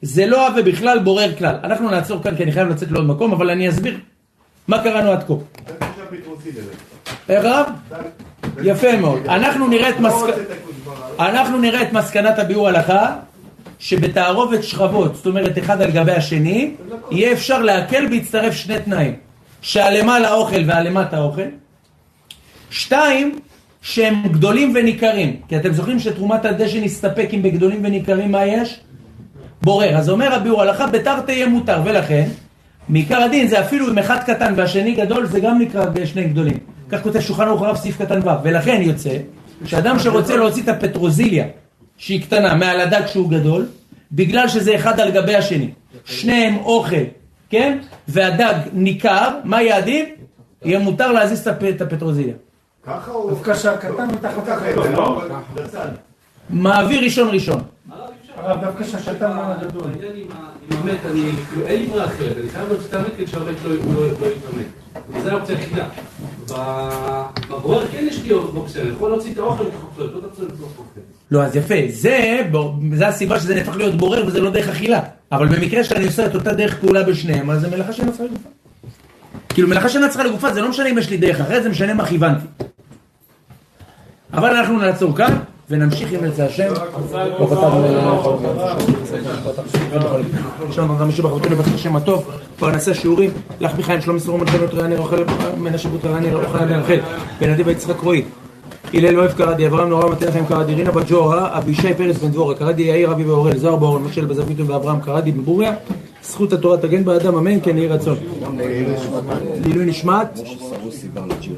זה 0.02 0.26
לא 0.26 0.48
הווה 0.48 0.62
בכלל 0.62 1.00
בורר 1.00 1.36
כלל. 1.36 1.56
אנחנו 1.64 1.90
נעצור 1.90 2.24
כאן 2.24 2.36
כי 2.36 2.44
אני 2.44 2.52
חייב 2.52 2.68
לצאת 2.70 2.92
לעוד 2.92 3.06
מקום, 3.06 3.32
אבל 3.32 3.50
אני 3.50 3.70
אסביר 3.70 3.98
מה 4.68 4.84
קראנו 4.84 5.12
עד 5.12 5.24
כה. 5.24 5.34
איך 7.30 7.46
הרב? 7.46 7.66
יפה 8.64 8.98
מאוד. 8.98 9.20
אנחנו 9.28 9.68
נראה 9.68 9.90
את 9.90 10.00
מסק... 10.00 10.28
אנחנו 11.20 11.58
נראה 11.58 11.82
את 11.82 11.94
מסקנת 11.94 12.40
הביאור 12.40 12.68
הלכה, 12.68 13.16
שבתערובת 13.80 14.64
שכבות, 14.64 15.16
זאת 15.16 15.26
אומרת 15.26 15.58
אחד 15.58 15.82
על 15.82 15.92
גבי 15.92 16.12
השני, 16.12 16.74
יהיה 17.12 17.32
אפשר 17.32 17.62
להקל 17.62 18.08
בהצטרף 18.08 18.54
שני 18.54 18.80
תנאים. 18.80 19.16
שהלמעלה 19.62 20.34
אוכל 20.34 20.62
והלמטה 20.68 21.20
אוכל. 21.22 21.42
שתיים, 22.72 23.40
שהם 23.82 24.28
גדולים 24.28 24.74
וניכרים. 24.76 25.42
כי 25.48 25.58
אתם 25.58 25.74
זוכרים 25.74 26.00
שתרומת 26.00 26.46
הדשן 26.46 26.84
נסתפק 26.84 27.30
אם 27.34 27.42
בגדולים 27.42 27.80
וניכרים 27.84 28.32
מה 28.32 28.46
יש? 28.46 28.80
בורר. 29.62 29.98
אז 29.98 30.10
אומר 30.10 30.34
הביאור 30.34 30.62
הלכה, 30.62 30.88
בתר 30.88 31.20
תהיה 31.20 31.48
מותר, 31.48 31.82
ולכן 31.86 32.28
מעיקר 32.90 33.22
הדין 33.22 33.48
זה 33.48 33.60
אפילו 33.62 33.90
אם 33.92 33.98
אחד 33.98 34.18
קטן 34.26 34.54
והשני 34.58 34.92
גדול, 34.96 35.26
זה 35.26 35.40
גם 35.40 35.60
נקרא 35.60 35.86
שני 36.06 36.24
גדולים. 36.24 36.58
כך 36.90 37.02
כותב 37.04 37.20
שולחן 37.20 37.48
ערוך 37.48 37.62
הרב 37.62 37.76
סעיף 37.76 38.02
קטן 38.02 38.20
ו', 38.28 38.44
ולכן 38.44 38.82
יוצא 38.82 39.18
שאדם 39.66 40.00
שרוצה 40.00 40.36
להוציא 40.36 40.64
את 40.64 40.68
הפטרוזיליה, 40.70 41.46
שהיא 41.98 42.22
קטנה, 42.22 42.56
מעל 42.56 42.80
הדג 42.82 43.02
שהוא 43.08 43.30
גדול, 43.30 43.66
בגלל 44.12 44.48
שזה 44.48 44.76
אחד 44.76 45.00
על 45.00 45.12
גבי 45.12 45.36
השני, 45.36 45.70
שניהם 46.06 46.58
אוכל, 46.58 46.96
כן? 47.50 47.78
והדג 48.08 48.54
ניכר, 48.74 49.30
מה 49.44 49.62
יהיה 49.62 49.78
עדיף? 49.78 50.10
יהיה 50.66 50.80
מותר 50.80 51.12
להזיז 51.12 51.40
את 51.40 51.48
הפ- 51.48 51.64
את 51.64 51.82
הפטרוזיליה. 51.82 52.34
ככה 52.88 53.12
הוא... 53.12 53.30
דווקא 53.30 53.54
שהקטן 53.56 54.08
מתחת 54.14 54.46
ככה 54.48 54.70
לגדול. 54.70 54.88
לא. 54.94 55.22
מעביר 56.50 57.04
ראשון 57.04 57.30
ראשון. 57.32 57.62
הרב, 58.42 58.62
דווקא 58.62 58.84
שהקטן 58.84 59.32
מעל 59.36 59.52
הגדול. 59.60 59.84
העניין 59.92 60.12
עם 60.72 60.78
המת, 60.78 60.98
אני, 61.12 61.32
כאילו, 61.50 61.68
אין 61.68 61.80
לי 61.82 61.88
ברירה 61.88 62.06
אחרת, 62.06 62.38
אני 62.42 62.50
חייב 62.50 62.68
להוציא 62.70 62.88
את 62.90 62.94
המת 62.94 63.08
כדי 63.18 63.28
שהמת 63.28 63.56
לא 63.66 63.72
לא- 63.72 64.08
לא 64.22 64.26
יתאמן. 64.26 64.64
זו 65.24 65.30
האופציה 65.30 65.58
היחידה. 65.58 65.86
ב- 66.52 67.24
בבורר 67.50 67.88
כן 67.88 68.06
יש 68.10 68.24
לי 68.24 68.32
אופציה, 68.34 68.82
אני 68.82 68.90
יכול 68.92 69.10
להוציא 69.10 69.34
את 69.34 69.38
האוכל 69.38 69.64
הפסולת, 69.64 70.12
לא 70.14 70.22
הפסולת 70.32 70.50
מתוך 70.54 70.70
האוכל. 70.78 71.00
לא, 71.32 71.44
אז 71.44 71.56
יפה, 71.56 71.76
זה, 71.90 72.42
זה 72.94 73.08
הסיבה 73.08 73.40
שזה 73.40 73.56
נהפך 73.56 73.76
להיות 73.78 73.96
בורר 73.96 74.28
וזה 74.28 74.42
לא 74.42 74.50
דרך 74.52 74.70
אכילה. 74.70 75.00
אבל 75.32 75.48
במקרה 75.48 75.84
שאני 75.84 76.06
עושה 76.06 76.26
את 76.26 76.36
אותה 76.36 76.54
דרך 76.54 76.80
פעולה 76.80 77.04
בשניהם, 77.04 77.50
אז 77.50 77.62
זה 77.62 77.70
מלאכה 77.70 77.94
שאינה 77.94 78.12
צריכה 78.12 78.26
לגופה. 78.26 78.50
כאילו 79.50 79.68
מלאכה 79.68 79.90
שאינה 79.90 80.10
צריכה 80.10 80.24
לגופה 80.24 80.54
זה 80.54 80.62
לא 80.62 80.70
משנה 80.70 80.90
אם 80.90 80.98
יש 80.98 81.10
לי 81.10 81.18
דרך 81.18 81.42
אחרת, 81.42 81.64
זה 81.64 81.70
משנה 81.70 81.94
מה 81.94 82.06
כיוונתי. 82.06 82.46
אבל 84.34 84.50
אנחנו 84.56 84.80
נעצור 84.80 85.16
כאן 85.18 85.40
ונמשיך 85.70 86.12
עם 86.12 86.26
ירצה 86.26 86.46
השם. 86.46 86.74
שלום 90.72 90.92
אדם 90.92 91.10
משובח 91.10 91.34
ובטוח 91.34 91.52
לבטח 91.52 91.74
השם 91.76 91.96
הטוב, 91.96 92.30
פרנסי 92.60 92.94
שיעורים, 92.94 93.32
לך 93.60 93.80
מחיים 93.80 94.02
שלום 94.02 94.16
מסרום 94.16 94.42
מלחמת 94.42 94.74
רעני 94.74 94.96
רחל 94.96 95.24
מנשה 95.58 95.90
בות 95.90 96.06
רעני 96.06 96.32
רחל 96.32 97.00
בן 97.42 97.50
עדי 97.50 97.64
ויצחק 97.64 98.00
רועי 98.00 98.24
הלל 98.94 99.20
אוהב 99.20 99.32
קרדי, 99.32 99.68
אברהם 99.68 99.90
נורא 99.90 100.10
מתן 100.10 100.32
חיים 100.32 100.46
קרדי, 100.46 100.76
רינה 100.76 100.92
בת 100.92 101.06
ג'ורה, 101.10 101.58
אבישי 101.58 101.94
פרס 101.94 102.18
בן 102.18 102.32
דבורה, 102.32 102.56
קרדי 102.56 102.82
יאיר 102.82 103.12
אבי 103.12 103.24
ואורל, 103.24 103.58
זוהר 103.58 103.76
באורן, 103.76 104.04
משה 104.04 104.22
בזווית 104.22 104.58
ואברהם 104.68 105.00
קרדי 105.02 105.32
בן 105.32 105.42
בוריה, 105.42 105.74
זכות 106.24 106.54
התורה 106.54 106.78
תגן 106.78 107.06
באדם, 107.06 107.36
אמן 107.36 107.62
כן 107.62 107.78
יהי 107.78 107.88
רצון. 107.88 108.18
לעילוי 109.66 109.86
נשמת, 109.86 110.40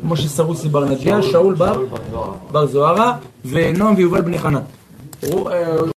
משה 0.04 0.28
סרוסי 0.28 0.70
בר 0.70 0.86
נג'יה, 0.86 1.22
שאול 1.22 1.54
בר 1.56 1.82
בר 2.52 2.66
זוהרה, 2.66 3.14
ונועם 3.46 3.94
ויובל 3.98 4.22
בני 4.22 4.40
חנה. 4.40 4.60